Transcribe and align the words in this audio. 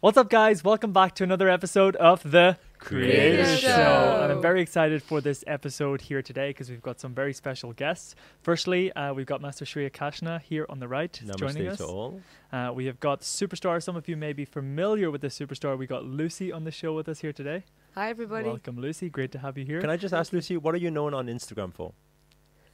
What's 0.00 0.16
up, 0.16 0.30
guys? 0.30 0.62
Welcome 0.62 0.92
back 0.92 1.16
to 1.16 1.24
another 1.24 1.48
episode 1.48 1.96
of 1.96 2.22
the 2.22 2.56
Creator 2.78 3.42
Creator 3.42 3.56
Show. 3.56 3.66
Show. 3.66 4.20
And 4.22 4.30
I'm 4.30 4.40
very 4.40 4.60
excited 4.60 5.02
for 5.02 5.20
this 5.20 5.42
episode 5.48 6.00
here 6.00 6.22
today 6.22 6.50
because 6.50 6.70
we've 6.70 6.80
got 6.80 7.00
some 7.00 7.12
very 7.12 7.32
special 7.32 7.72
guests. 7.72 8.14
Firstly, 8.40 8.92
uh, 8.92 9.12
we've 9.12 9.26
got 9.26 9.42
Master 9.42 9.66
Sri 9.66 9.90
Akarshana 9.90 10.40
here 10.40 10.66
on 10.68 10.78
the 10.78 10.86
right 10.86 11.20
Namaste 11.24 11.36
joining 11.36 11.66
us. 11.66 11.78
to 11.78 11.84
all. 11.86 12.20
Uh, 12.52 12.70
we 12.72 12.86
have 12.86 13.00
got 13.00 13.22
Superstar. 13.22 13.82
Some 13.82 13.96
of 13.96 14.06
you 14.06 14.16
may 14.16 14.32
be 14.32 14.44
familiar 14.44 15.10
with 15.10 15.20
the 15.20 15.26
Superstar. 15.26 15.76
We 15.76 15.88
got 15.88 16.04
Lucy 16.04 16.52
on 16.52 16.62
the 16.62 16.70
show 16.70 16.94
with 16.94 17.08
us 17.08 17.18
here 17.18 17.32
today. 17.32 17.64
Hi, 17.96 18.08
everybody. 18.10 18.46
Welcome, 18.46 18.78
Lucy. 18.78 19.08
Great 19.08 19.32
to 19.32 19.40
have 19.40 19.58
you 19.58 19.64
here. 19.64 19.80
Can 19.80 19.90
I 19.90 19.96
just 19.96 20.14
ask 20.14 20.32
Lucy, 20.32 20.56
what 20.56 20.76
are 20.76 20.78
you 20.78 20.92
known 20.92 21.12
on 21.12 21.26
Instagram 21.26 21.74
for? 21.74 21.92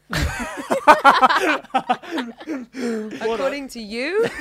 According 3.23 3.68
to 3.68 3.80
you, 3.80 4.23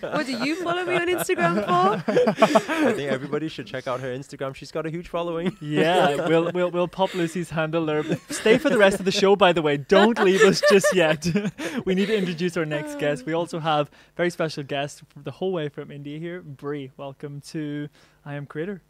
what 0.00 0.26
do 0.26 0.32
you 0.44 0.56
follow 0.56 0.84
me 0.84 0.96
on 0.96 1.06
Instagram 1.06 1.64
for? 1.64 2.02
I 2.10 2.92
think 2.92 3.12
everybody 3.12 3.46
should 3.48 3.68
check 3.68 3.86
out 3.86 4.00
her 4.00 4.08
Instagram. 4.08 4.56
She's 4.56 4.72
got 4.72 4.86
a 4.86 4.90
huge 4.90 5.08
following. 5.08 5.56
Yeah, 5.60 6.26
we'll 6.26 6.50
we'll 6.50 6.72
we'll 6.72 6.88
pop 6.88 7.14
Lucy's 7.14 7.50
handle 7.50 7.86
there. 7.86 8.02
Stay 8.28 8.58
for 8.58 8.70
the 8.70 8.78
rest 8.78 8.98
of 8.98 9.04
the 9.04 9.12
show, 9.12 9.36
by 9.36 9.52
the 9.52 9.62
way. 9.62 9.76
Don't 9.76 10.18
leave 10.18 10.42
us 10.42 10.60
just 10.68 10.92
yet. 10.92 11.24
we 11.84 11.94
need 11.94 12.06
to 12.06 12.16
introduce 12.16 12.56
our 12.56 12.66
next 12.66 12.98
guest. 12.98 13.24
We 13.24 13.34
also 13.34 13.60
have 13.60 13.88
very 14.16 14.30
special 14.30 14.64
guest 14.64 15.04
the 15.16 15.30
whole 15.30 15.52
way 15.52 15.68
from 15.68 15.92
India 15.92 16.18
here, 16.18 16.42
Bree. 16.42 16.90
Welcome 16.96 17.40
to 17.52 17.88
I 18.24 18.34
Am 18.34 18.46
Creator. 18.46 18.82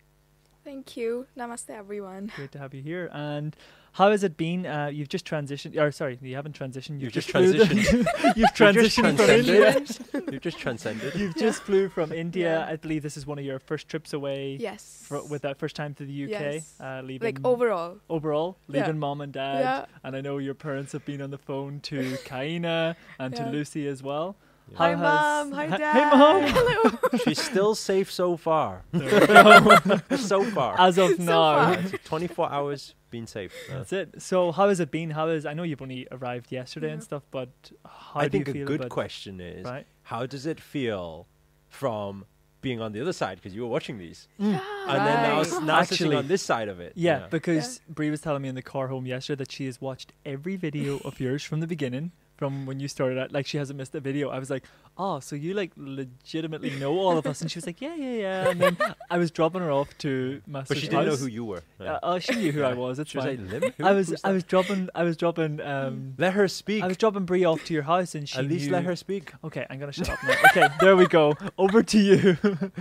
Thank 0.67 0.97
you. 0.97 1.29
Namaste, 1.39 1.71
everyone. 1.71 2.33
Great 2.35 2.51
to 2.51 2.59
have 2.59 2.75
you 2.75 2.83
here. 2.83 3.09
And 3.13 3.55
how 3.97 4.11
has 4.11 4.23
it 4.23 4.37
been? 4.37 4.67
Uh, 4.67 4.89
you've 4.93 5.09
just 5.09 5.25
transitioned. 5.25 5.77
Or 5.81 5.91
sorry, 5.91 6.19
you 6.21 6.37
haven't 6.37 6.59
transitioned. 6.59 7.01
You've 7.01 7.13
just 7.13 7.29
just 7.29 7.31
flew 7.31 7.53
the- 7.53 7.65
transitioned. 7.65 8.37
you've 8.37 8.53
just 8.53 8.99
transitioned 8.99 9.17
from 9.17 9.31
India. 9.31 10.33
You've 10.33 10.43
just 10.43 10.59
transcended. 10.59 11.15
You've 11.15 11.35
just 11.37 11.63
flew 11.63 11.89
from 11.89 12.13
India. 12.13 12.59
Yeah. 12.61 12.73
I 12.73 12.77
believe 12.77 13.03
this 13.03 13.17
is 13.17 13.27
one 13.27 13.39
of 13.39 13.45
your 13.45 13.59
first 13.59 13.89
trips 13.89 14.13
away. 14.13 14.57
Yes. 14.61 15.05
fro- 15.09 15.25
with 15.25 15.43
that 15.43 15.59
first 15.59 15.77
time 15.77 15.95
to 15.95 16.05
the 16.05 16.25
UK, 16.25 16.31
Yes. 16.31 16.75
uh, 16.81 17.01
leaving 17.03 17.27
like 17.35 17.45
overall. 17.45 17.97
overall, 18.11 18.59
Yeah. 18.69 18.81
leaving 18.81 18.99
mom 18.99 19.21
and 19.23 19.33
dad. 19.33 19.61
Yeah. 19.61 19.85
And 20.05 20.15
I 20.15 20.21
know 20.21 20.37
your 20.39 20.55
parents 20.55 20.93
have 20.93 21.05
been 21.07 21.23
on 21.23 21.31
the 21.31 21.39
phone 21.39 21.81
to 21.85 22.19
Kaina 22.27 22.97
and 23.19 23.33
Yeah. 23.35 23.45
to 23.45 23.51
Lucy 23.51 23.87
as 23.89 24.03
well. 24.03 24.37
Yeah. 24.71 24.79
Hi, 24.79 24.95
How 24.95 25.45
Mom. 25.45 25.53
Hi, 25.53 25.67
Hi- 25.69 25.77
Dad. 25.77 25.95
Hey, 25.95 26.19
mom. 26.19 26.99
She's 27.25 27.41
still 27.41 27.75
safe 27.75 28.11
so 28.11 28.37
far. 28.37 28.83
There 28.93 29.21
we 29.63 29.77
go. 30.07 30.17
so 30.17 30.43
far. 30.45 30.75
As 30.79 30.99
of 30.99 31.11
So 31.17 31.23
now. 31.23 31.33
far. 31.33 31.73
Yeah, 31.75 31.87
so 31.87 31.97
24 32.05 32.53
hours 32.53 32.95
being 33.11 33.27
safe. 33.27 33.53
Uh, 33.71 33.79
That's 33.79 33.93
it. 33.93 34.21
So, 34.23 34.51
how 34.53 34.69
has 34.69 34.81
it 34.81 34.91
been? 34.91 35.11
How 35.11 35.29
is? 35.29 35.47
I 35.47 35.55
know 35.55 35.63
you've 35.63 35.83
only 35.83 36.09
arrived 36.11 36.51
yesterday 36.51 36.91
and 36.91 37.03
stuff, 37.03 37.23
but 37.31 37.49
how 37.85 38.21
I 38.21 38.25
do 38.29 38.31
think 38.45 38.49
you 38.49 38.53
feel 38.55 38.63
I 38.63 38.67
think 38.67 38.69
a 38.69 38.73
good 38.73 38.81
about 38.81 38.91
question 38.91 39.41
is 39.41 39.65
right? 39.65 39.87
how 40.05 40.27
does 40.27 40.47
it 40.47 40.61
feel 40.61 41.27
from 41.69 42.25
being 42.61 42.81
on 42.81 42.91
the 42.93 43.01
other 43.01 43.13
side 43.13 43.37
because 43.37 43.55
you 43.55 43.63
were 43.63 43.69
watching 43.69 43.99
these 43.99 44.27
Yeah. 44.39 44.59
and 44.89 45.07
then 45.07 45.23
now, 45.23 45.37
Right. 45.37 45.47
s- 45.47 45.53
now 45.61 45.83
sitting 45.83 46.07
Actually, 46.07 46.17
on 46.17 46.27
this 46.27 46.43
side 46.43 46.69
of 46.69 46.81
it 46.81 46.93
Yeah, 46.97 47.27
because 47.31 47.81
Brie 47.89 48.11
was 48.11 48.21
telling 48.21 48.43
me 48.43 48.49
in 48.49 48.57
the 48.57 48.63
car 48.63 48.89
home 48.89 49.07
yesterday 49.07 49.39
that 49.45 49.53
she 49.53 49.67
has 49.67 49.81
watched 49.81 50.13
every 50.25 50.57
video 50.57 50.99
of 51.05 51.21
yours 51.21 51.45
from 51.45 51.61
the 51.61 51.67
beginning, 51.69 52.11
from 52.37 52.67
when 52.67 52.81
you 52.81 52.89
started 52.89 53.19
out. 53.19 53.33
Like 53.33 53.47
she 53.47 53.57
hasn't 53.59 53.77
missed 53.79 53.95
a 53.95 54.01
video. 54.01 54.29
I 54.31 54.39
was 54.39 54.51
like, 54.51 54.65
oh, 54.99 55.21
so 55.21 55.37
you 55.37 55.55
like 55.55 55.73
legitimately 55.77 56.71
know 56.79 56.97
all 56.99 57.17
of 57.19 57.27
us? 57.27 57.41
And 57.41 57.51
she 57.51 57.59
was 57.59 57.67
like, 57.67 57.81
yeah, 57.81 57.95
yeah, 57.95 58.13
yeah. 58.13 58.49
And 58.51 58.61
then 58.61 58.77
I 59.11 59.19
was 59.19 59.31
dropping 59.31 59.61
her 59.63 59.71
off 59.71 59.97
to 59.99 60.41
Master's 60.47 60.69
but 60.69 60.79
she 60.79 60.89
didn't 60.89 61.07
know 61.07 61.17
who 61.17 61.27
you 61.27 61.45
were 61.45 61.63
Yeah. 61.81 61.95
Uh, 61.95 62.01
oh, 62.03 62.19
she 62.19 62.35
knew 62.35 62.53
who 62.53 62.63
I 62.63 62.75
was. 62.75 62.99
It's 62.99 63.11
she 63.11 63.19
was 63.19 63.27
like 63.27 63.39
Who- 63.77 63.85
I 63.85 63.93
was, 63.93 64.15
I 64.25 64.33
was 64.33 64.45
dropping, 64.45 64.89
I 64.95 65.03
was 65.05 65.17
dropping, 65.17 65.61
um, 65.61 66.15
let 66.19 66.35
her 66.35 66.49
speak 66.49 66.83
I 66.85 66.87
was 66.87 66.97
dropping 66.97 67.25
Brie 67.25 67.45
off 67.45 67.65
to 67.65 67.75
your 67.75 67.83
house, 67.85 68.15
and 68.15 68.29
she 68.29 68.39
at 68.39 68.47
least 68.47 68.67
knew- 68.67 68.73
let 68.73 68.85
her 68.85 68.97
speak 68.97 69.33
Okay, 69.45 69.67
I'm 69.71 69.79
gonna 69.79 69.93
shut 69.93 70.09
up 70.11 70.19
now. 70.25 70.35
Okay, 70.51 70.69
there 70.81 70.97
we 70.97 71.07
go. 71.07 71.35
Over 71.59 71.83
to 71.83 71.99
you. 71.99 72.37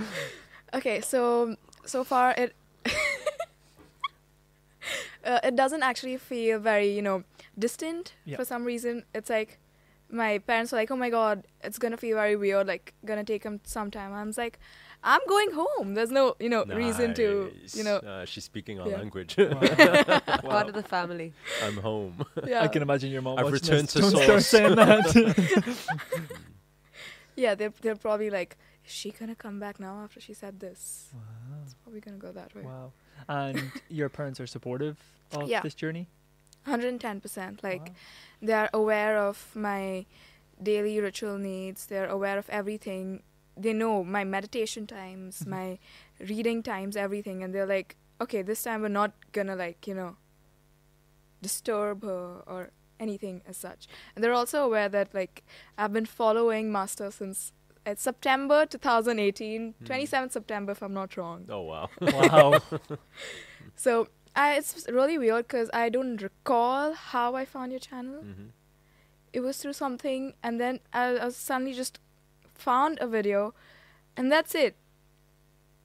Okay, 0.74 1.00
so 1.00 1.56
so 1.86 2.04
far 2.04 2.32
it 2.38 2.54
uh, 5.24 5.40
it 5.44 5.56
doesn't 5.56 5.84
actually 5.84 6.18
feel 6.18 6.60
very 6.60 6.94
you 6.94 7.02
know 7.02 7.24
distant 7.58 8.14
Yeah. 8.26 8.38
for 8.38 8.46
some 8.46 8.64
reason. 8.66 9.04
It's 9.14 9.30
like 9.30 9.60
my 10.10 10.38
parents 10.40 10.72
are 10.72 10.76
like, 10.78 10.92
oh 10.92 10.96
my 10.96 11.10
god, 11.10 11.46
it's 11.64 11.80
gonna 11.80 11.98
feel 11.98 12.16
very 12.18 12.36
weird. 12.36 12.68
Like 12.68 12.94
gonna 13.06 13.24
take 13.24 13.44
them 13.44 13.60
some 13.64 13.90
time. 13.92 14.14
I'm 14.14 14.32
like, 14.38 14.60
I'm 15.04 15.22
going 15.28 15.52
home. 15.52 15.94
There's 15.94 16.12
no 16.12 16.36
you 16.40 16.50
know 16.50 16.64
reason 16.66 17.14
to 17.16 17.52
you 17.74 17.84
know 17.84 17.98
uh, 17.98 18.26
she's 18.26 18.44
speaking 18.44 18.80
our 18.80 18.90
Yeah. 18.90 18.98
language 18.98 19.36
Part 19.36 20.68
of 20.70 20.74
the 20.74 20.84
family. 20.88 21.34
i'm 21.64 21.78
home 21.78 22.26
yeah 22.46 22.62
I 22.64 22.68
can 22.68 22.82
imagine 22.82 23.12
your 23.12 23.22
mom. 23.22 23.38
I've 23.40 23.46
watching 23.46 23.54
returned 23.62 23.88
this. 23.88 23.94
to 23.94 24.00
Don't 24.02 24.12
start 24.12 24.26
source. 24.26 24.48
saying 24.48 24.76
that. 24.76 25.76
yeah 27.36 27.56
they're 27.56 27.74
they're 27.82 27.96
probably 27.96 28.30
like, 28.30 28.58
is 28.86 28.92
she 28.92 29.12
gonna 29.12 29.36
come 29.36 29.60
back 29.60 29.80
now 29.80 30.00
after 30.04 30.20
she 30.20 30.34
said 30.34 30.60
this? 30.60 31.10
wow. 31.14 31.20
It's 31.64 31.74
probably 31.84 32.02
gonna 32.02 32.18
go 32.18 32.32
that 32.32 32.54
way. 32.56 32.62
Wow. 32.64 32.92
And 33.28 33.72
your 33.90 34.10
parents 34.10 34.40
are 34.40 34.48
supportive 34.48 34.98
of 35.32 35.50
Yeah. 35.50 35.62
this 35.62 35.74
journey? 35.76 36.08
110%. 36.66 37.64
Like 37.64 37.88
Wow. 37.90 37.96
they 38.42 38.54
are 38.54 38.70
aware 38.74 39.18
of 39.18 39.56
my 39.56 40.06
daily 40.62 41.00
ritual 41.02 41.38
needs 41.38 41.86
they're 41.88 42.08
aware 42.08 42.38
of 42.38 42.50
everything 42.50 43.22
they 43.58 43.74
know 43.74 44.04
my 44.06 44.24
meditation 44.24 44.88
times 44.88 45.42
Mhm. 45.42 45.48
my 45.50 45.80
reading 46.30 46.64
times 46.64 46.96
everything 46.96 47.44
and 47.44 47.54
they're 47.54 47.66
like 47.78 47.98
okay 48.22 48.42
this 48.42 48.64
time 48.64 48.82
we're 48.82 48.88
not 48.88 49.12
gonna 49.34 49.56
like 49.56 49.86
you 49.86 49.94
know 49.94 50.16
disturb 51.42 52.04
her 52.04 52.42
or 52.48 52.70
anything 53.00 53.42
as 53.46 53.58
such 53.58 53.88
and 54.16 54.24
they're 54.24 54.34
also 54.34 54.64
aware 54.64 54.88
that 54.88 55.14
like 55.14 55.44
i've 55.78 55.92
been 55.92 56.06
following 56.06 56.72
master 56.72 57.12
since 57.12 57.52
it's 57.86 58.02
september 58.02 58.66
2018 58.66 59.74
Hmm. 59.78 59.86
27th 59.86 60.32
september 60.32 60.72
if 60.72 60.82
i'm 60.82 60.94
not 60.94 61.18
wrong 61.18 61.46
oh 61.50 61.62
wow 61.62 61.90
wow. 62.02 62.62
so 63.76 64.08
I, 64.36 64.56
it's 64.56 64.86
really 64.90 65.18
weird 65.18 65.48
because 65.48 65.70
i 65.74 65.90
don't 65.90 66.22
recall 66.22 66.94
how 66.94 67.36
i 67.36 67.46
found 67.46 67.72
your 67.72 67.80
channel 67.80 68.22
Mhm. 68.24 68.50
it 69.34 69.40
was 69.42 69.58
through 69.62 69.74
something 69.74 70.34
and 70.44 70.60
then 70.60 70.80
I, 70.94 71.18
I 71.20 71.30
suddenly 71.30 71.74
just 71.74 72.00
found 72.54 72.98
a 73.02 73.08
video 73.08 73.54
and 74.18 74.32
that's 74.32 74.54
it 74.56 74.76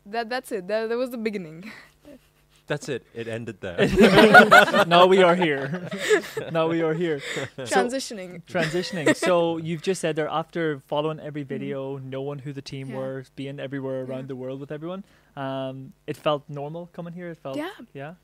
that 0.06 0.28
that's 0.28 0.50
it 0.52 0.66
that, 0.68 0.88
that 0.88 0.96
was 0.98 1.10
the 1.10 1.18
beginning 1.18 1.70
that's 2.66 2.88
it 2.88 3.04
it 3.14 3.26
ended 3.28 3.60
there 3.60 3.78
now 4.86 5.06
we 5.06 5.22
are 5.22 5.34
here. 5.34 5.88
now 6.52 6.68
we 6.68 6.82
are 6.82 6.94
here. 6.94 7.18
So- 7.56 7.64
transitioning 7.64 8.42
Transitioning. 8.44 9.16
So 9.16 9.56
you've 9.56 9.82
just 9.82 10.00
said 10.00 10.14
there 10.14 10.28
after 10.28 10.78
following 10.86 11.18
every 11.18 11.42
video, 11.42 11.98
knowing 11.98 12.38
who 12.40 12.52
the 12.52 12.62
team 12.62 12.86
Mm-hmm. 12.88 12.94
Yeah. 12.96 13.00
were, 13.02 13.24
being 13.34 13.58
everywhere 13.58 14.02
around 14.04 14.20
Yeah. 14.24 14.26
the 14.32 14.36
world 14.36 14.60
with 14.60 14.70
everyone, 14.70 15.02
um, 15.36 15.92
it 16.06 16.16
felt 16.16 16.42
normal 16.48 16.88
coming 16.92 17.12
here. 17.12 17.28
It 17.30 17.38
felt 17.38 17.56
yeah 17.56 17.74
Yeah. 17.92 18.14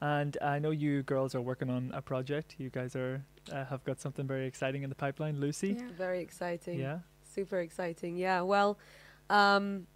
And 0.00 0.36
I 0.40 0.58
know 0.58 0.70
you 0.70 1.02
girls 1.02 1.34
are 1.34 1.40
working 1.42 1.68
on 1.68 1.90
a 1.94 2.00
project. 2.00 2.54
You 2.58 2.70
guys 2.70 2.96
are 2.96 3.22
uh, 3.52 3.64
have 3.66 3.84
got 3.84 4.00
something 4.00 4.26
very 4.26 4.46
exciting 4.46 4.82
in 4.82 4.88
the 4.88 4.94
pipeline, 4.96 5.40
Lucy. 5.40 5.76
yeah 5.78 5.88
Very 5.96 6.20
exciting. 6.20 6.78
Yeah. 6.78 7.00
Super 7.34 7.60
exciting. 7.60 8.16
Yeah. 8.16 8.40
Well, 8.42 8.78
um, 9.28 9.86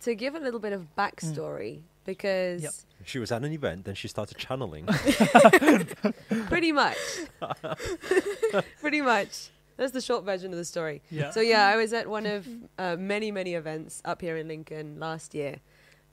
to 0.00 0.14
give 0.14 0.34
a 0.34 0.40
little 0.40 0.60
bit 0.60 0.72
of 0.72 0.86
backstory, 0.96 1.82
because 2.04 2.84
she 3.04 3.18
was 3.18 3.30
at 3.32 3.42
an 3.44 3.52
event 3.52 3.84
then 3.84 3.94
she 3.94 4.08
started 4.08 4.36
channeling 4.36 4.86
pretty 6.46 6.72
much, 6.72 6.96
pretty 8.80 9.00
much. 9.00 9.50
That's 9.76 9.92
the 9.92 10.00
short 10.00 10.24
version 10.24 10.52
of 10.52 10.58
the 10.58 10.64
story. 10.64 11.02
Yeah. 11.10 11.30
So 11.30 11.40
yeah, 11.40 11.66
I 11.66 11.76
was 11.76 11.92
at 11.92 12.06
one 12.08 12.26
of 12.26 12.46
uh, 12.78 12.96
many 12.96 13.30
many 13.30 13.54
events 13.54 14.02
up 14.04 14.20
here 14.20 14.36
in 14.36 14.48
Lincoln 14.48 14.98
last 14.98 15.34
year, 15.34 15.60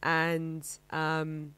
and 0.01 0.67
um, 0.91 1.53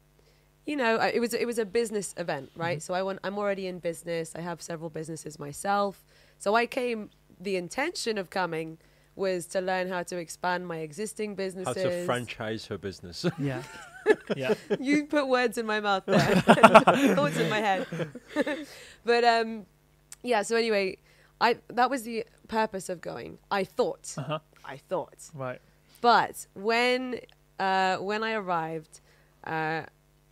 you 0.66 0.76
know 0.76 0.96
I- 0.96 1.08
it 1.08 1.20
was 1.20 1.34
it 1.34 1.46
was 1.46 1.58
a 1.58 1.64
business 1.66 2.14
event, 2.16 2.50
right? 2.56 2.78
Mhm. 2.78 2.82
So 2.82 2.94
I 2.94 3.02
want 3.02 3.18
I'm 3.24 3.38
already 3.38 3.66
in 3.66 3.78
business. 3.78 4.34
I 4.34 4.40
have 4.40 4.60
several 4.62 4.90
businesses 4.90 5.38
myself. 5.38 6.04
So 6.38 6.54
I 6.54 6.66
came. 6.66 7.10
The 7.40 7.56
intention 7.56 8.18
of 8.18 8.30
coming 8.30 8.78
was 9.16 9.46
to 9.46 9.60
learn 9.60 9.88
how 9.88 10.02
to 10.04 10.16
expand 10.16 10.66
my 10.66 10.78
existing 10.78 11.34
businesses. 11.34 11.66
how 11.68 11.74
businesses. 11.74 12.02
to 12.02 12.06
franchise 12.06 12.66
her 12.66 12.78
business 12.78 13.26
yeah. 13.38 13.62
yeah. 14.36 14.54
you 14.80 15.04
put 15.04 15.28
words 15.28 15.58
in 15.58 15.66
my 15.66 15.80
mouth 15.80 16.04
there, 16.06 16.34
thoughts 17.16 17.36
in 17.36 17.50
my 17.50 17.58
head. 17.58 17.86
but 19.04 19.24
um, 19.24 19.66
yeah. 20.22 20.42
So 20.42 20.56
anyway, 20.56 20.96
I 21.40 21.58
that 21.68 21.90
was 21.90 22.04
the 22.04 22.24
purpose 22.48 22.88
of 22.88 23.00
going. 23.00 23.38
I 23.50 23.64
thought. 23.64 24.14
Uh 24.16 24.22
huh. 24.22 24.38
I 24.64 24.76
thought. 24.76 25.28
Right. 25.34 25.60
But 26.00 26.46
when 26.54 27.20
uh, 27.58 27.96
when 27.98 28.22
I 28.22 28.32
arrived, 28.34 29.00
uh, 29.44 29.82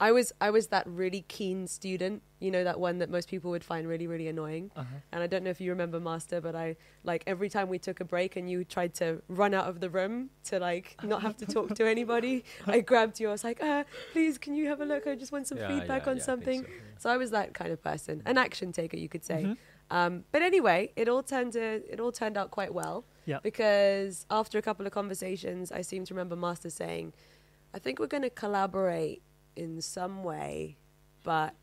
I 0.03 0.13
was 0.13 0.33
I 0.41 0.51
was 0.51 0.69
that 0.69 0.87
really 0.87 1.27
keen 1.29 1.67
student, 1.67 2.23
you 2.41 2.51
know, 2.51 2.65
that 2.65 2.81
one 2.81 2.99
that 2.99 3.11
most 3.11 3.29
people 3.29 3.51
would 3.51 3.63
find 3.63 3.87
really 3.87 4.07
really 4.07 4.29
annoying. 4.29 4.71
Uh 4.75 4.81
huh. 4.85 4.87
And 5.13 5.23
I 5.23 5.27
don't 5.27 5.45
know 5.45 5.51
if 5.51 5.61
you 5.61 5.71
remember 5.71 6.01
Master, 6.01 6.41
but 6.41 6.57
I 6.57 6.77
like 7.05 7.23
every 7.27 7.51
time 7.51 7.69
we 7.69 7.79
took 7.79 8.01
a 8.01 8.05
break 8.05 8.35
and 8.37 8.49
you 8.51 8.65
tried 8.65 8.95
to 8.95 9.21
run 9.29 9.53
out 9.53 9.67
of 9.67 9.81
the 9.81 9.91
room 9.91 10.31
to 10.45 10.59
like 10.59 10.97
not 11.05 11.21
have 11.23 11.37
to 11.37 11.47
talk 11.47 11.75
to 11.75 11.87
anybody, 11.87 12.45
I 12.67 12.81
grabbed 12.91 13.21
you. 13.21 13.29
I 13.29 13.33
was 13.33 13.45
like, 13.45 13.63
uh, 13.63 13.85
please, 14.13 14.39
can 14.39 14.55
you 14.55 14.69
have 14.69 14.81
a 14.81 14.87
look? 14.87 15.07
I 15.07 15.15
just 15.17 15.33
want 15.33 15.47
some 15.47 15.59
Yeah, 15.59 15.69
feedback 15.69 16.07
yeah, 16.07 16.11
on 16.11 16.17
yeah, 16.17 16.23
I 16.23 16.27
something. 16.27 16.61
so, 16.63 16.69
yeah. 16.69 16.99
So 16.99 17.11
I 17.11 17.17
was 17.19 17.31
that 17.33 17.53
kind 17.53 17.71
of 17.71 17.83
person, 17.83 18.23
an 18.25 18.39
action 18.39 18.73
taker, 18.73 18.97
you 18.97 19.09
could 19.09 19.25
say. 19.25 19.45
Mhm. 19.45 19.57
Um, 19.91 20.25
but 20.33 20.41
anyway, 20.41 20.93
it 20.97 21.09
all 21.09 21.23
turned 21.23 21.53
to, 21.55 21.61
it 21.93 21.99
all 22.01 22.13
turned 22.13 22.37
out 22.39 22.51
quite 22.53 22.73
well. 22.73 23.05
Yeah. 23.27 23.41
Because 23.43 24.25
after 24.31 24.57
a 24.57 24.63
couple 24.63 24.87
of 24.87 24.93
conversations, 24.93 25.71
I 25.73 25.83
seem 25.83 26.05
to 26.07 26.15
remember 26.15 26.37
Master 26.37 26.71
saying, 26.71 27.13
I 27.75 27.79
think 27.81 27.99
we're 27.99 28.07
going 28.07 28.23
to 28.23 28.31
collaborate 28.31 29.23
in 29.61 29.81
some 29.81 30.25
way, 30.25 30.77
but 31.23 31.55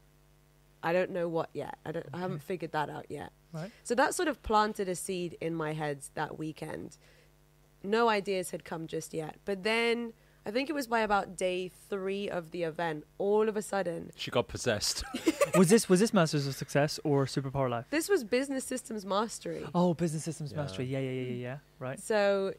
I 0.83 0.93
don't 0.93 1.11
know 1.11 1.27
what 1.27 1.49
yet. 1.53 1.77
I, 1.85 1.91
don't, 1.91 2.05
I 2.13 2.19
haven't 2.19 2.43
figured 2.43 2.71
that 2.71 2.89
out 2.89 3.07
yet. 3.09 3.31
Right. 3.51 3.71
So 3.83 3.95
that 3.95 4.13
sort 4.13 4.27
of 4.29 4.41
planted 4.43 4.87
a 4.87 4.95
seed 4.95 5.37
in 5.41 5.55
my 5.55 5.73
head 5.73 5.99
that 6.13 6.37
weekend. 6.37 6.97
No 7.83 8.07
ideas 8.09 8.51
had 8.51 8.63
come 8.63 8.87
just 8.87 9.13
yet. 9.13 9.37
But 9.45 9.63
then 9.63 10.13
I 10.45 10.51
think 10.51 10.69
it 10.69 10.73
was 10.73 10.87
by 10.87 10.99
about 11.01 11.35
day 11.37 11.71
three 11.89 12.29
of 12.29 12.51
the 12.51 12.63
event, 12.63 13.05
all 13.17 13.49
of 13.49 13.57
a 13.57 13.61
sudden, 13.61 14.11
She 14.15 14.29
got 14.31 14.47
possessed. 14.47 15.03
was 15.57 15.69
this 15.69 15.89
was 15.89 15.99
this 15.99 16.13
Masters 16.13 16.45
of 16.47 16.55
Success 16.55 16.99
or 17.03 17.25
Superpower 17.25 17.69
Life? 17.69 17.85
this 17.89 18.07
was 18.09 18.23
business 18.23 18.63
systems 18.63 19.05
mastery. 19.05 19.65
Oh, 19.73 19.93
Business 19.93 20.23
Systems 20.23 20.51
Yeah. 20.51 20.57
Mastery. 20.61 20.85
Yeah, 20.85 20.99
yeah, 20.99 21.11
yeah, 21.11 21.21
yeah, 21.31 21.31
yeah. 21.49 21.57
Right. 21.79 21.99
So, 21.99 22.53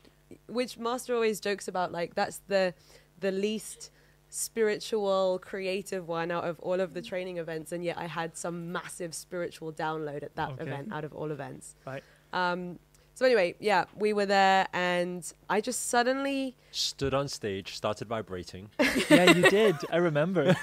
which 0.49 0.77
Master 0.79 1.15
always 1.15 1.41
jokes 1.41 1.69
about, 1.69 1.93
like 1.93 2.15
that's 2.15 2.41
the 2.49 2.75
the 3.21 3.31
least 3.33 3.91
spiritual, 4.29 5.39
creative 5.43 6.09
one 6.09 6.31
out 6.31 6.45
of 6.45 6.59
all 6.61 6.81
of 6.81 6.95
the 6.95 7.03
training 7.03 7.39
events, 7.39 7.73
and 7.73 7.85
yet 7.85 7.97
I 7.99 8.07
had 8.07 8.37
some 8.37 8.73
massive 8.73 9.15
spiritual 9.15 9.73
download 9.73 10.23
at 10.23 10.35
that 10.37 10.51
Okay. 10.51 10.63
event 10.63 10.93
out 10.93 11.05
of 11.05 11.13
all 11.13 11.31
events. 11.31 11.75
Right. 11.87 12.03
Um, 12.33 12.79
so 13.15 13.25
anyway, 13.27 13.57
yeah, 13.59 13.85
we 13.97 14.13
were 14.13 14.27
there, 14.27 14.69
and 14.73 15.31
I 15.51 15.61
just 15.61 15.89
suddenly 15.89 16.55
Stood 16.71 17.15
on 17.15 17.27
stage, 17.29 17.75
started 17.75 18.07
vibrating. 18.09 18.71
yeah, 19.11 19.33
you 19.33 19.43
did. 19.51 19.75
I 19.91 19.97
remember. 19.97 20.55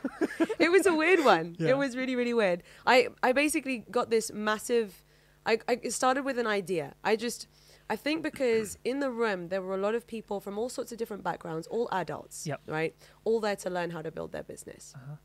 it 0.58 0.70
was 0.70 0.86
a 0.86 0.94
weird 0.94 1.24
one. 1.24 1.56
Yeah. 1.58 1.70
It 1.70 1.76
was 1.78 1.96
really, 1.96 2.16
really 2.16 2.32
weird. 2.34 2.62
I, 2.86 3.08
I 3.22 3.32
basically 3.32 3.84
got 3.90 4.08
this 4.10 4.32
massive. 4.32 5.04
I, 5.44 5.58
I 5.68 5.80
it 5.82 5.92
started 5.92 6.24
with 6.24 6.38
an 6.38 6.46
idea. 6.46 6.94
I 7.04 7.16
just, 7.16 7.46
I 7.90 7.96
think 7.96 8.22
because 8.22 8.76
in 8.84 9.00
the 9.00 9.10
room 9.10 9.48
there 9.48 9.62
were 9.62 9.74
a 9.74 9.78
lot 9.78 9.94
of 9.94 10.06
people 10.06 10.40
from 10.40 10.58
all 10.58 10.68
sorts 10.68 10.92
of 10.92 10.98
different 10.98 11.22
backgrounds, 11.22 11.66
all 11.68 11.88
adults, 11.90 12.46
Yep. 12.46 12.60
right, 12.66 12.94
all 13.24 13.40
there 13.40 13.56
to 13.56 13.70
learn 13.70 13.90
how 13.90 14.02
to 14.02 14.10
build 14.10 14.32
their 14.32 14.42
business. 14.42 14.92
Uh-huh. 14.94 15.16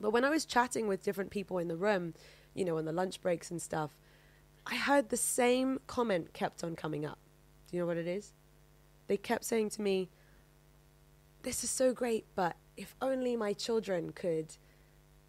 But 0.00 0.10
when 0.12 0.24
I 0.24 0.30
was 0.30 0.44
chatting 0.44 0.86
with 0.88 1.02
different 1.02 1.30
people 1.30 1.58
in 1.58 1.68
the 1.68 1.76
room, 1.76 2.14
you 2.54 2.64
know, 2.64 2.78
on 2.78 2.84
the 2.84 2.92
lunch 2.92 3.20
breaks 3.20 3.50
and 3.50 3.60
stuff, 3.60 3.90
I 4.66 4.76
heard 4.76 5.08
the 5.08 5.16
same 5.16 5.80
comment 5.86 6.32
kept 6.32 6.62
on 6.62 6.76
coming 6.76 7.04
up. 7.04 7.18
Do 7.68 7.76
you 7.76 7.82
know 7.82 7.86
what 7.86 7.96
it 7.96 8.06
is? 8.06 8.32
They 9.08 9.16
kept 9.16 9.44
saying 9.44 9.70
to 9.70 9.82
me, 9.82 10.08
"This 11.42 11.64
is 11.64 11.70
so 11.70 11.92
great, 11.92 12.26
but 12.34 12.56
if 12.76 12.94
only 13.02 13.36
my 13.36 13.52
children 13.52 14.12
could 14.12 14.56